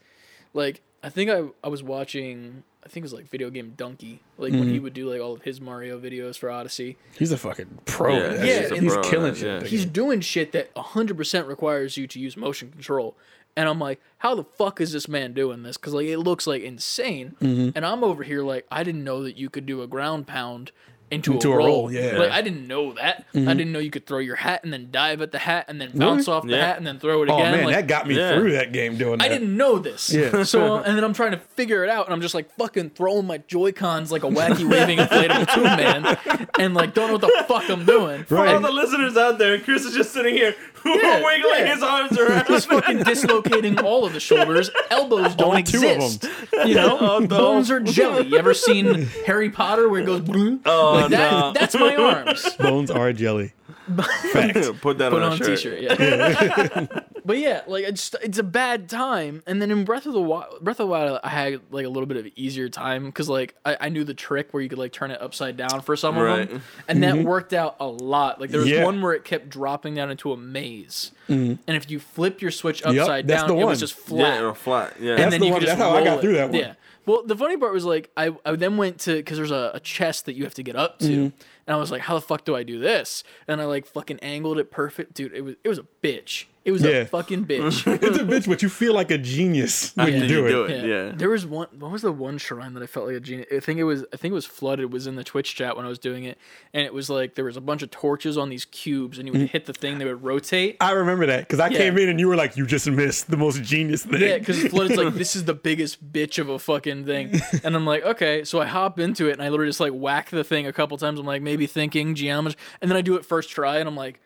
[0.53, 2.63] like, I think I I was watching.
[2.83, 4.69] I think it was like video game Dunkey, like when Mm-hmm.
[4.71, 6.97] he would do like all of his Mario videos for Odyssey.
[7.17, 8.15] he's a fucking pro.
[8.15, 8.71] Yeah, yeah, shit.
[8.73, 9.61] and he's pro at killing it, shit.
[9.63, 9.67] yeah.
[9.67, 13.15] He's doing shit that 100% requires you to use motion control.
[13.57, 15.77] And I'm like, how the fuck is this man doing this?
[15.77, 17.35] Because like it looks like insane.
[17.41, 17.69] Mm-hmm.
[17.75, 20.71] And I'm over here like, I didn't know that you could do a ground pound
[21.11, 21.67] into, Into a a roll.
[21.67, 22.01] roll, yeah.
[22.09, 22.17] Mm-hmm.
[22.17, 23.27] Like I didn't know that.
[23.35, 25.79] I didn't know you could throw your hat and then dive at the hat and
[25.79, 26.65] then bounce off the Yeah.
[26.65, 27.51] hat and then throw it Oh again.
[27.51, 28.33] man, like, that got me Yeah.
[28.35, 29.23] through that game doing that.
[29.25, 30.11] I didn't know this.
[30.11, 30.43] Yeah.
[30.45, 33.27] So and then I'm trying to figure it out, and I'm just like fucking throwing
[33.27, 37.21] my Joy Cons like a wacky waving inflatable tube man, and like don't know what
[37.21, 38.17] the fuck I'm doing.
[38.21, 38.27] Right.
[38.27, 40.55] For all the listeners out there, Chris is just sitting here
[40.85, 41.73] Yeah, wiggling yeah.
[41.73, 42.47] his arms around.
[42.47, 44.69] just fucking dislocating all of the shoulders.
[44.91, 46.25] Elbows don't All two of exist.
[46.65, 47.27] You know, Oh, no.
[47.27, 48.27] bones are jelly.
[48.27, 50.21] You ever seen Harry Potter where it goes?
[50.65, 51.53] Oh, like that, no.
[51.53, 52.55] That's my arms.
[52.55, 53.53] Bones are jelly.
[53.87, 55.57] Put that Put on a on a shirt.
[55.59, 55.81] t-shirt.
[55.81, 56.99] Yeah.
[57.25, 59.41] But yeah, like it's it's a bad time.
[59.47, 61.89] And then in Breath of the Wild, Breath of the Wild, I had like a
[61.89, 64.69] little bit of an easier time because like I, I knew the trick where you
[64.69, 67.87] could like turn it upside down for some of them, and that worked out a
[67.87, 68.39] lot.
[68.39, 68.77] Like there was Mm-hmm.
[68.79, 68.85] Yeah.
[68.85, 72.83] one where it kept dropping down into a maze, and if you flip your switch
[72.85, 74.41] upside that's down, it was just flat.
[74.41, 74.93] Yeah, flat.
[74.99, 75.11] Yeah.
[75.11, 76.21] and That's then the you one- could just that's how I got it.
[76.21, 76.59] through that one.
[76.59, 76.73] Yeah.
[77.07, 79.79] Well, the funny part was like I, I then went to because there's a, a
[79.79, 81.37] chest that you have to get up to, Mm-hmm.
[81.67, 83.23] And I was like, how the fuck do I do this?
[83.47, 85.33] And I like fucking angled it perfect, dude.
[85.33, 86.45] It was it was a bitch.
[86.65, 86.89] It was Yeah.
[87.01, 87.85] a fucking bitch.
[88.01, 90.49] It's a bitch, but you feel like a genius when After you do you it.
[90.49, 90.85] do it.
[90.87, 91.11] Yeah.
[91.15, 91.67] There was one.
[91.77, 93.47] What was the one shrine that I felt like a genius?
[93.55, 94.03] I think it was.
[94.11, 94.83] I think it was flooded.
[94.85, 96.39] It was in the Twitch chat when I was doing it,
[96.73, 99.31] and it was like there was a bunch of torches on these cubes, and you
[99.33, 99.49] would Mm.
[99.49, 100.77] hit the thing, they would rotate.
[100.81, 101.77] I remember that because I Yeah.
[101.77, 104.63] came in and you were like, "You just missed the most genius thing." Yeah, because
[104.65, 108.43] flooded's like this is the biggest bitch of a fucking thing, and I'm like, okay,
[108.43, 110.97] so I hop into it and I literally just like whack the thing a couple
[110.97, 111.19] times.
[111.19, 114.19] I'm like maybe thinking geometry, and then I do it first try, and I'm like,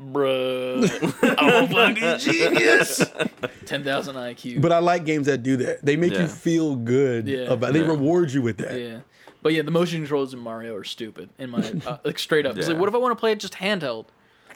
[0.00, 0.84] bruh,
[1.38, 2.98] I'm a fucking genius.
[3.66, 4.60] Ten thousand IQ.
[4.60, 5.84] But I like games that do that.
[5.84, 7.52] They make you feel good Yeah.
[7.52, 7.72] about.
[7.72, 7.86] They Yeah.
[7.88, 8.78] reward you with that.
[8.80, 8.98] Yeah.
[9.42, 11.28] But yeah, the motion controls in Mario are stupid.
[11.38, 12.80] In my uh, like straight up, it's like, Yeah.
[12.80, 14.06] what if I want to play it just handheld?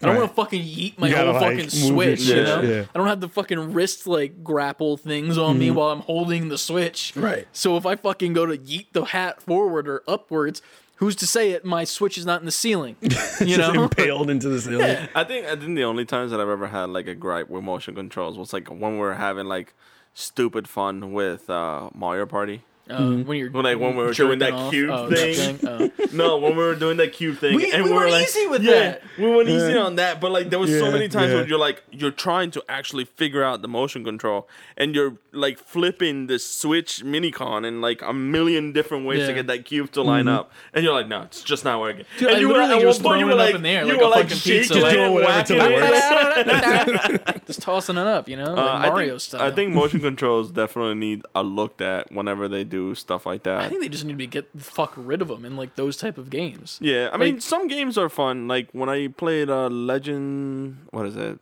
[0.00, 0.20] I don't Right.
[0.20, 2.20] want to fucking yeet my You gotta, whole like, fucking move your switch.
[2.20, 2.84] You shit, know, yeah.
[2.94, 6.58] I don't have the fucking wrist like grapple things on me while I'm holding the
[6.58, 7.12] switch.
[7.16, 7.48] Right.
[7.52, 10.62] So if I fucking go to yeet the hat forward or upwards,
[10.98, 11.64] who's to say it?
[11.64, 12.96] My switch is not in the ceiling.
[13.40, 13.84] You know.
[13.84, 15.08] impaled into the ceiling.
[15.14, 17.62] I think I think the only times that I've ever had like a gripe with
[17.62, 19.74] motion controls was like when we were having like
[20.12, 22.64] stupid fun with uh, Mario Party.
[22.90, 24.70] Uh, when you're When, like, when we were doing that off.
[24.72, 25.58] cube Oh, that thing.
[25.66, 25.90] Oh.
[26.12, 28.24] No, when we were doing that cube thing, We- and we we, were were like,
[28.24, 29.02] easy with yeah, that.
[29.18, 31.34] We went easy on that, but like there was so many times yeah.
[31.36, 34.48] where you're like you're trying to actually figure out the motion control,
[34.78, 39.46] and you're like flipping the Switch Minicon in like a million different ways to get
[39.48, 42.04] that cube to line up, and you're like, no, it's just not working.
[42.18, 43.52] Dude, and I you were literally at just one point, you throwing were it up
[43.52, 45.28] like, in the air you like a were like fucking pizza, shaking like- it, whatever
[45.28, 47.46] whacking till it it.
[47.46, 49.42] just tossing it up, you know, like Uh, I Mario think, style.
[49.42, 53.60] I think motion controls definitely need a looked at whenever they do stuff like that.
[53.60, 55.96] I think they just need to get the fuck rid of them in like those
[55.96, 56.78] type of games.
[56.80, 58.48] Yeah, I mean, some games are fun.
[58.48, 61.38] Like when I played uh, Legend, what is it?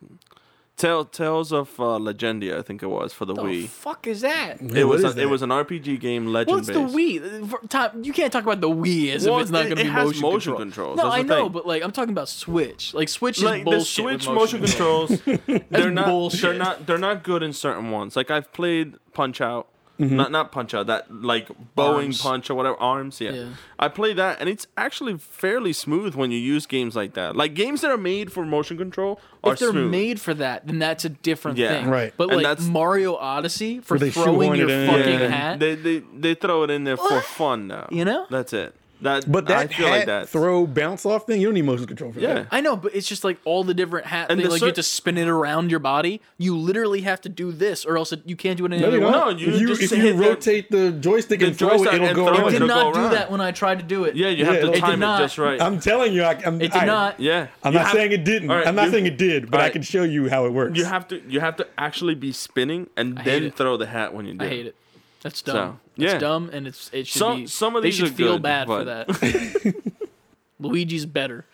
[0.77, 3.37] Tale, Tales of uh, Legendia, I think it was for the Wii.
[3.37, 3.67] What The Wii.
[3.67, 4.61] fuck is that?
[4.61, 6.79] Yeah, it what was is a, it was an RPG game, Legend What's based.
[6.79, 7.49] the Wii?
[7.49, 9.77] For- Tom, you can't talk about the Wii as Well, if it's not it- going
[9.77, 10.57] to be motion, motion control.
[10.93, 11.51] controls, No, that's I know, thing.
[11.53, 12.93] but like I'm talking about Switch.
[12.93, 13.87] Like Switch is Like the bullshit.
[13.87, 15.19] Switch with motion controls,
[15.71, 16.41] they're not bullshit.
[16.41, 18.15] they're not they're not good in certain ones.
[18.15, 19.67] Like I've played Punch Out,
[19.99, 20.15] Mm-hmm.
[20.15, 22.21] not not Punch Out, that like Boeing Arms.
[22.21, 23.19] Punch or whatever arms.
[23.19, 23.31] Yeah.
[23.31, 23.45] Yeah.
[23.79, 27.35] I play that, and it's actually fairly smooth when you use games like that.
[27.35, 29.89] Like games that are made for motion control are If they're smooth.
[29.91, 31.69] made for that, then that's a different Yeah.
[31.69, 31.89] thing.
[31.89, 32.13] Right.
[32.15, 35.27] But And like that's- Mario Odyssey for throwing your fucking Yeah.
[35.29, 35.59] hat.
[35.59, 37.87] They they they throw it in there for fun now.
[37.89, 38.27] You know?
[38.29, 38.75] That's it.
[39.01, 40.29] That But that I feel hat like that.
[40.29, 42.33] throw bounce off thing, you don't need motion control for Yeah.
[42.33, 42.47] that.
[42.51, 44.47] I know, but it's just like all the different hat And things.
[44.47, 46.19] the Like you have to spin it around your body.
[46.39, 48.87] You literally have to do this, or else it, you can't do it any No,
[48.87, 49.11] other way.
[49.11, 51.93] No, you if you, just if you rotate the joystick the and throw it, joystick
[52.01, 52.39] it'll go around.
[52.39, 53.11] It did it'll not do around.
[53.11, 54.15] that when I tried to do it.
[54.15, 55.19] yeah, you Yeah, have to it time did it not.
[55.21, 55.61] just right.
[55.61, 57.19] I'm telling you, I, I'm, It did I, not.
[57.19, 58.49] yeah, I'm not have- saying it didn't.
[58.49, 60.75] All right, I'm not saying it did, but I can show you how it works.
[60.77, 64.25] You have to you have to actually be spinning and then throw the hat when
[64.25, 64.43] you do.
[64.45, 64.75] I hate it.
[65.23, 65.55] That's dumb.
[65.55, 66.19] So, It's yeah.
[66.19, 67.47] dumb, and it's it should Some- be.
[67.47, 69.07] some of they these should feel good, bad for that.
[70.59, 71.45] Luigi's better.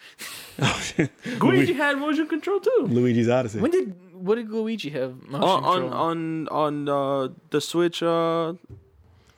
[1.41, 2.87] Luigi had motion control too.
[2.89, 3.59] Luigi's Odyssey.
[3.59, 5.93] When did what did Luigi have motion On on control?
[5.93, 8.53] on, on uh, the Switch, uh,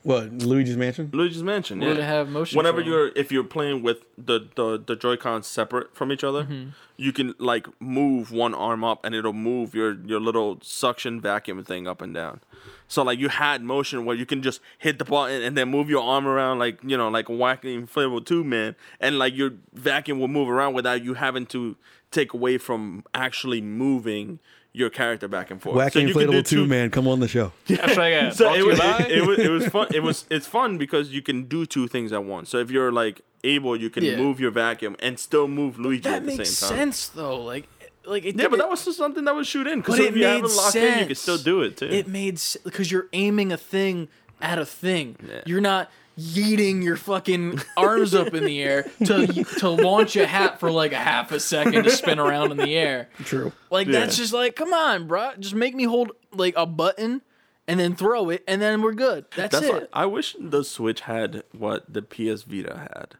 [0.04, 0.32] what?
[0.32, 1.10] Luigi's Mansion?
[1.12, 1.82] Luigi's Mansion.
[1.82, 1.88] Yeah.
[1.88, 2.98] did it have motion Whenever control?
[3.06, 6.68] you're if you're playing with the the the Joy Cons separate from each other, Mm-hmm.
[6.96, 11.64] you can like move one arm up and it'll move your your little suction vacuum
[11.64, 12.40] thing up and down.
[12.88, 15.88] So like you had motion where you can just hit the button and then move
[15.90, 19.52] your arm around like you know like a whacking inflatable tube man, and like your
[19.72, 21.76] vacuum will move around without you having to
[22.10, 24.38] take away from actually moving
[24.72, 25.76] your character back and forth.
[25.76, 27.50] Wacky So you can do inflatable two- two man, come on the show.
[27.66, 29.86] so it was, it, was it was fun.
[29.94, 32.50] It was it's fun because you can do two things at once.
[32.50, 34.16] So if you're like able, you can Yeah.
[34.16, 36.78] move your vacuum and still move Luigi that at the makes same time.
[36.78, 37.42] sense though.
[37.42, 37.68] Like
[38.06, 39.80] like it Yeah, did but that was just something that was shoot in.
[39.80, 41.20] Because But if it you have it made locked in, you can sense.
[41.20, 41.86] still do it too.
[41.86, 44.08] it made because you're aiming a thing
[44.40, 45.16] at a thing.
[45.26, 45.40] Yeah.
[45.46, 49.26] You're not yeeting your fucking arms up in the air to
[49.58, 52.74] to launch a hat for like a half a second to spin around in the
[52.76, 53.08] air.
[53.24, 53.52] True.
[53.70, 54.00] Like Yeah.
[54.00, 55.32] that's just like, come on, bro.
[55.38, 57.22] Just make me hold like a button
[57.68, 59.24] and then throw it, and then we're good.
[59.34, 59.72] That's, That's it.
[59.72, 63.16] why I wish the Switch had what the PS Vita had,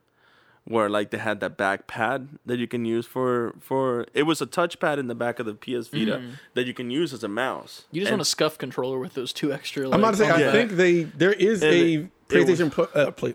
[0.66, 4.06] where like they had that back pad that you can use for for.
[4.14, 6.20] It was a touchpad in the back of the PS Vita
[6.54, 7.84] that you can use as a mouse.
[7.92, 9.84] You just And- want a scuff controller with those two extra.
[9.88, 12.10] Like, I'm about to say, I the think they there is And a it- it
[12.28, 13.34] PlayStation Pro, uh, play,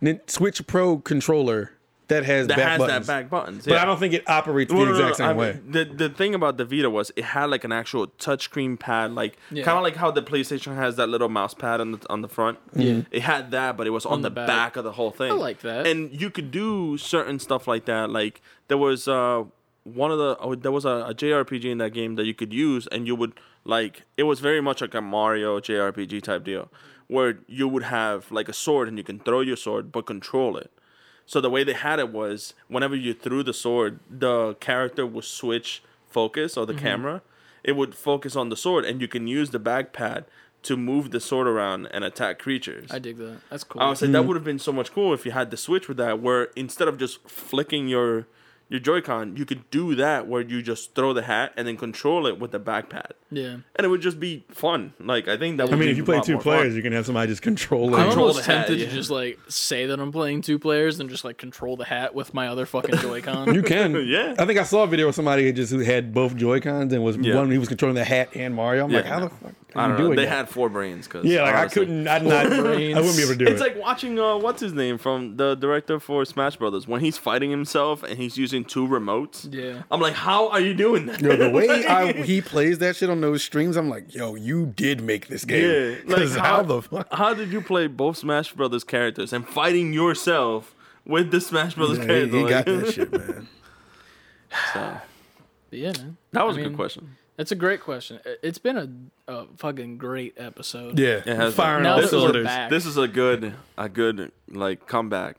[0.00, 1.72] Nin- Switch Pro controller
[2.10, 3.64] that has that back has buttons, that back buttons.
[3.66, 3.78] but.
[3.78, 5.52] I don't think it operates the Well, no, no, exact no, same I way.
[5.54, 9.12] mean, the the thing about the Vita was it had like an actual touchscreen pad,
[9.12, 9.64] like Yeah.
[9.64, 12.28] kind of like how the PlayStation has that little mouse pad on the on the
[12.28, 12.58] front.
[12.76, 13.02] Yeah.
[13.10, 14.46] it had that, but it was on, the the, back.
[14.46, 14.76] back.
[14.76, 15.32] of the whole thing.
[15.32, 15.86] I like that.
[15.86, 18.10] and you could do certain stuff like that.
[18.10, 19.44] Like there was uh
[19.84, 22.52] one of the oh, there was a, a JRPG in that game that you could
[22.52, 23.32] use, and you would
[23.64, 26.70] like it was very much like a Mario JRPG type deal,
[27.08, 30.56] where you would have like a sword and you can throw your sword but control
[30.58, 30.70] it.
[31.30, 35.22] So the way they had it was whenever you threw the sword, the character would
[35.22, 36.82] switch focus or the Mm-hmm.
[36.84, 37.22] camera.
[37.62, 40.24] It would focus on the sword, and you can use the back pad
[40.64, 42.90] to move the sword around and attack creatures.
[42.90, 43.36] I dig that.
[43.48, 43.80] That's cool.
[43.80, 45.86] I was like, that would have been so much cool if you had the switch
[45.86, 48.26] with that, where instead of just flicking your
[48.70, 52.24] your Joy-Con, you could do that where you just throw the hat and then control
[52.26, 53.56] it with the back pad, yeah.
[53.74, 54.94] and it would just be fun.
[55.00, 55.64] Like I think that.
[55.64, 56.76] Would I mean, be if you play two more players, fun.
[56.76, 58.04] you can have somebody just control I'm it.
[58.04, 58.86] Control almost the hat, tempted yeah.
[58.86, 62.14] to just like say that I'm playing two players and just like control the hat
[62.14, 63.54] with my other fucking Joy-Con.
[63.54, 63.90] You can.
[64.10, 64.34] Yeah.
[64.38, 66.92] I think I saw a video of somebody who just who had both Joy Cons
[66.92, 67.36] and was Yeah.
[67.36, 68.84] one he was controlling the hat and Mario.
[68.84, 69.10] I'm like, Yeah.
[69.10, 70.16] how the fuck I are you don't know.
[70.16, 70.36] They that?
[70.36, 72.08] had four brains because yeah, like I couldn't.
[72.08, 72.46] I'd not.
[72.46, 73.52] I wouldn't be able to do It's it.
[73.52, 77.18] It's like watching uh, what's his name from the director for Smash Brothers when he's
[77.18, 79.52] fighting himself and he's using two remotes.
[79.52, 79.82] yeah.
[79.90, 81.20] I'm like, how are you doing that?
[81.20, 84.66] Yo, the way I, he plays that shit on those streams, I'm like, yo, you
[84.66, 85.64] did make this game.
[85.64, 87.08] Yeah, like 'Cause how, the fuck?
[87.12, 90.74] How did you play both Smash Brothers characters and fighting yourself
[91.06, 92.36] with the Smash Brothers Yeah, he, character?
[92.36, 93.48] he Like, got that shit, man.
[94.74, 94.96] so,
[95.70, 96.16] But yeah, man.
[96.32, 97.16] that was I a mean, good question.
[97.38, 98.20] It's a great question.
[98.42, 100.98] It's been a, a fucking great episode.
[100.98, 102.44] Yeah, It has firing Now all that we're cylinders.
[102.44, 102.68] back.
[102.68, 105.36] This is a good, a good like comeback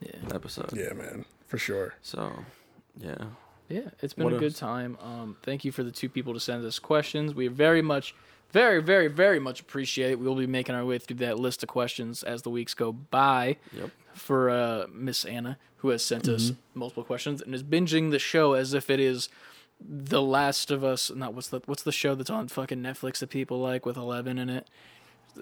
[0.00, 0.10] Yeah.
[0.34, 0.72] episode.
[0.74, 1.94] Yeah, man, for sure.
[2.00, 2.44] So,
[2.96, 3.16] yeah.
[3.68, 4.96] Yeah, it's been What a good time.
[5.02, 7.34] Um, thank you for the two people to send us questions.
[7.34, 8.14] We very much,
[8.50, 10.18] very, very, very much appreciate it.
[10.18, 12.92] We will be making our way through that list of questions as the weeks go
[12.92, 13.56] by.
[13.72, 13.90] Yep.
[14.14, 16.78] For uh, Miss Anna, who has sent us Mm-hmm.
[16.80, 19.28] multiple questions and is binging the show as if it is
[19.80, 21.10] the Last of Us.
[21.14, 24.36] Not what's the what's the show that's on fucking Netflix that people like with Eleven
[24.38, 24.68] in it.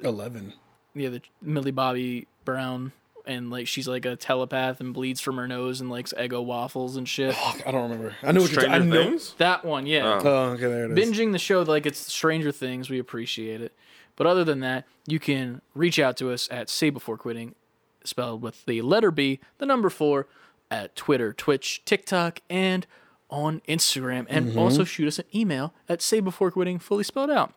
[0.05, 0.53] Eleven.
[0.95, 2.93] Yeah, the Millie Bobby Brown.
[3.29, 6.97] And like she's like a telepath and bleeds from her nose and likes Eggo waffles
[6.97, 7.35] and shit.
[7.35, 8.17] Fuck, I don't remember.
[8.23, 8.63] I know what you're.
[8.63, 9.35] talking about.
[9.37, 10.21] That one, yeah.
[10.25, 10.29] Oh.
[10.29, 11.09] Oh, okay, there it is.
[11.09, 12.89] binging the show like it's Stranger Things.
[12.89, 13.75] We appreciate it.
[14.17, 17.55] But other than that, you can reach out to us at Save Before Quitting,
[18.03, 20.27] spelled with the letter B, the number four,
[20.71, 22.87] at Twitter, Twitch, TikTok, and
[23.31, 24.27] on Instagram.
[24.29, 24.59] And mm-hmm.
[24.59, 27.53] also shoot us an email at Save Before Quitting, fully spelled out.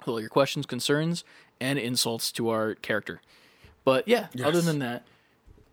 [0.00, 1.24] With all your questions, concerns,
[1.60, 3.20] and insults to our character.
[3.84, 5.04] But yeah, other than that,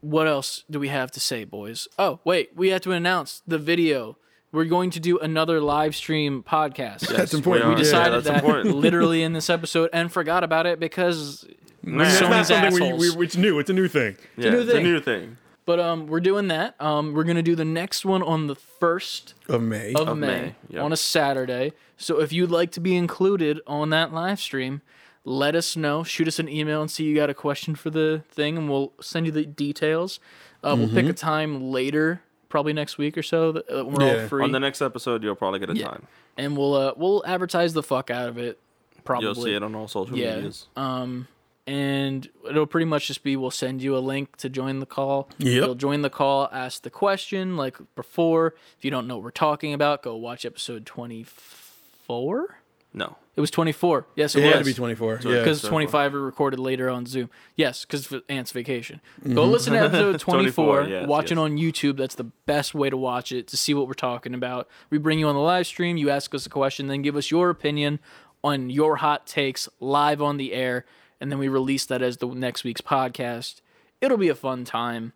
[0.01, 1.87] what else do we have to say, boys?
[1.99, 4.17] Oh, wait, we have to announce the video.
[4.51, 7.07] We're going to do another live stream podcast.
[7.07, 7.69] That's important.
[7.69, 8.75] We, We decided that's that important.
[8.77, 11.45] literally in this episode and forgot about it because
[11.83, 12.03] Nah.
[12.03, 13.59] It's not Sony's something we, we, it's new.
[13.59, 14.17] It's a new thing.
[14.35, 14.83] Yeah, new it's a thing.
[14.83, 15.37] new thing.
[15.65, 16.79] But um, we're doing that.
[16.81, 19.93] Um, we're gonna do the next one on the first Of May.
[19.93, 20.83] of, Of May, May, yep.
[20.83, 21.73] on a Saturday.
[21.97, 24.81] So if you'd like to be included on that live stream,
[25.29, 26.03] let us know.
[26.03, 28.93] Shoot us an email and see you got a question for the thing, and we'll
[29.01, 30.19] send you the details.
[30.63, 30.95] Uh, We'll Mm-hmm.
[30.95, 33.51] pick a time later, probably next week or so.
[33.51, 35.87] That uh, we're all free, On the next episode, you'll probably get a Yeah.
[35.87, 36.07] time.
[36.37, 38.57] and we'll uh, we'll advertise the fuck out of it.
[39.03, 40.35] Probably You'll see it on all social Yeah.
[40.35, 40.67] medias.
[40.77, 41.27] Um,
[41.65, 45.27] and it'll pretty much just be we'll send you a link to join the call.
[45.39, 45.51] Yep.
[45.53, 48.53] You'll join the call, ask the question like before.
[48.77, 52.59] If you don't know what we're talking about, go watch episode 24.
[52.93, 53.17] No.
[53.35, 54.07] It was 24.
[54.15, 54.67] Yes, it it had to was.
[54.69, 55.21] be 24.
[55.21, 55.39] So- yeah.
[55.39, 57.29] Because 25 are recorded later on Zoom.
[57.55, 58.99] Yes, because Ant's vacation.
[59.31, 60.75] Go listen to episode 24.
[60.81, 61.97] 24, yes, watch it on YouTube.
[61.97, 64.67] That's the best way to watch it to see what we're talking about.
[64.89, 65.97] We bring you on the live stream.
[65.97, 67.99] You ask us a question, then give us your opinion
[68.43, 70.85] on your hot takes live on the air,
[71.21, 73.61] and then we release that as the next week's podcast.
[74.01, 75.13] It'll be a fun time.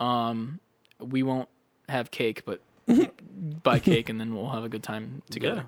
[0.00, 0.60] Um,
[1.00, 1.48] we won't
[1.88, 2.60] have cake, but
[3.62, 5.64] buy cake, and then we'll have a good time together.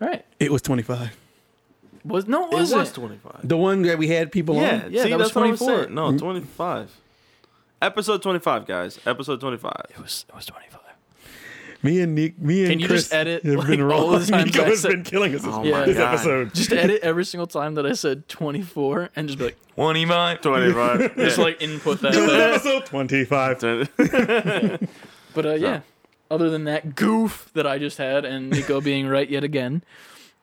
[0.00, 0.24] All right.
[0.38, 1.16] It was 25.
[2.04, 2.94] Was no, It was was it?
[2.94, 3.40] 25.
[3.48, 4.92] The one that we had people Yeah, on.
[4.92, 5.82] Yeah, see, that was that's what I was 24.
[5.84, 5.94] saying.
[5.94, 6.96] No, 25.
[7.82, 8.98] Episode 25, guys.
[9.06, 9.72] Episode 25.
[9.90, 10.24] It was.
[10.28, 10.80] It was 25.
[11.80, 14.18] Me and Nick, me and Can you Chris just edit, have like, been all wrong.
[14.18, 16.14] the times Nico I has said- been killing us this, Oh my this God.
[16.14, 16.52] episode.
[16.54, 20.40] Just edit every single time that I said 24 and just be like, 25.
[20.40, 21.16] 25.
[21.16, 22.12] just like input that.
[22.14, 22.54] This there.
[22.54, 24.80] episode 25.
[25.34, 25.80] But uh, yeah,
[26.30, 29.82] other than that goof that I just had and Nico being right yet again,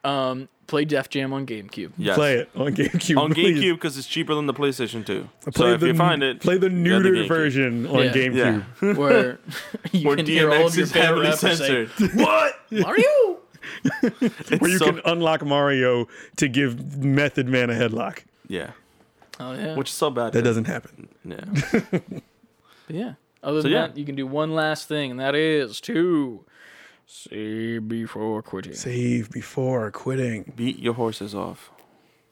[0.03, 1.91] um, play Def Jam on GameCube.
[1.97, 2.15] yes.
[2.15, 3.17] Play it on GameCube.
[3.17, 3.57] On please.
[3.59, 5.29] GameCube because it's cheaper than the PlayStation 2.
[5.41, 8.11] Play so if the, you find it, play the get the version on Yeah.
[8.13, 8.65] GameCube.
[8.81, 8.93] Yeah.
[8.97, 9.39] Where
[9.91, 12.15] you Where can hear all of your is favorite heavily rappers say.
[12.23, 12.59] What?
[12.71, 13.39] Mario?
[14.59, 16.07] Where you so- can unlock Mario
[16.37, 18.23] to give Method Man a headlock.
[18.47, 18.71] Yeah.
[19.39, 19.75] Oh, yeah.
[19.75, 20.31] Which is so bad.
[20.33, 21.09] That doesn't happen.
[21.25, 21.43] Yeah.
[21.81, 23.13] But yeah.
[23.45, 23.87] Other So, than yeah.
[23.87, 26.43] that, you can do one last thing, and that is to
[27.05, 28.73] save before quitting.
[28.73, 30.51] Save before quitting.
[30.55, 31.71] Beat your horses off.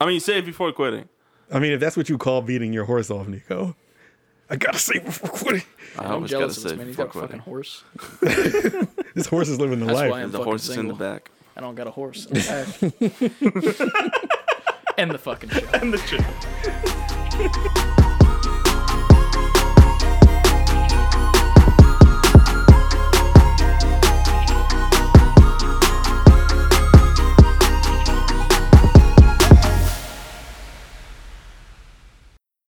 [0.00, 1.08] I mean, save before quitting.
[1.52, 3.76] I mean, if that's what you call beating your horse off, Nico,
[4.50, 5.62] I gotta save before quitting.
[5.98, 6.86] I I'm always gotta jealous of this save man.
[6.88, 7.40] He's before got a fucking quitting.
[7.40, 7.84] horse.
[9.14, 10.10] This horse is living the That's life.
[10.10, 11.30] why I'm The fucking horse is in the back.
[11.56, 12.26] I don't got a horse.
[12.26, 12.66] in the back.
[14.98, 15.68] and the fucking show.
[15.74, 16.20] And the shit.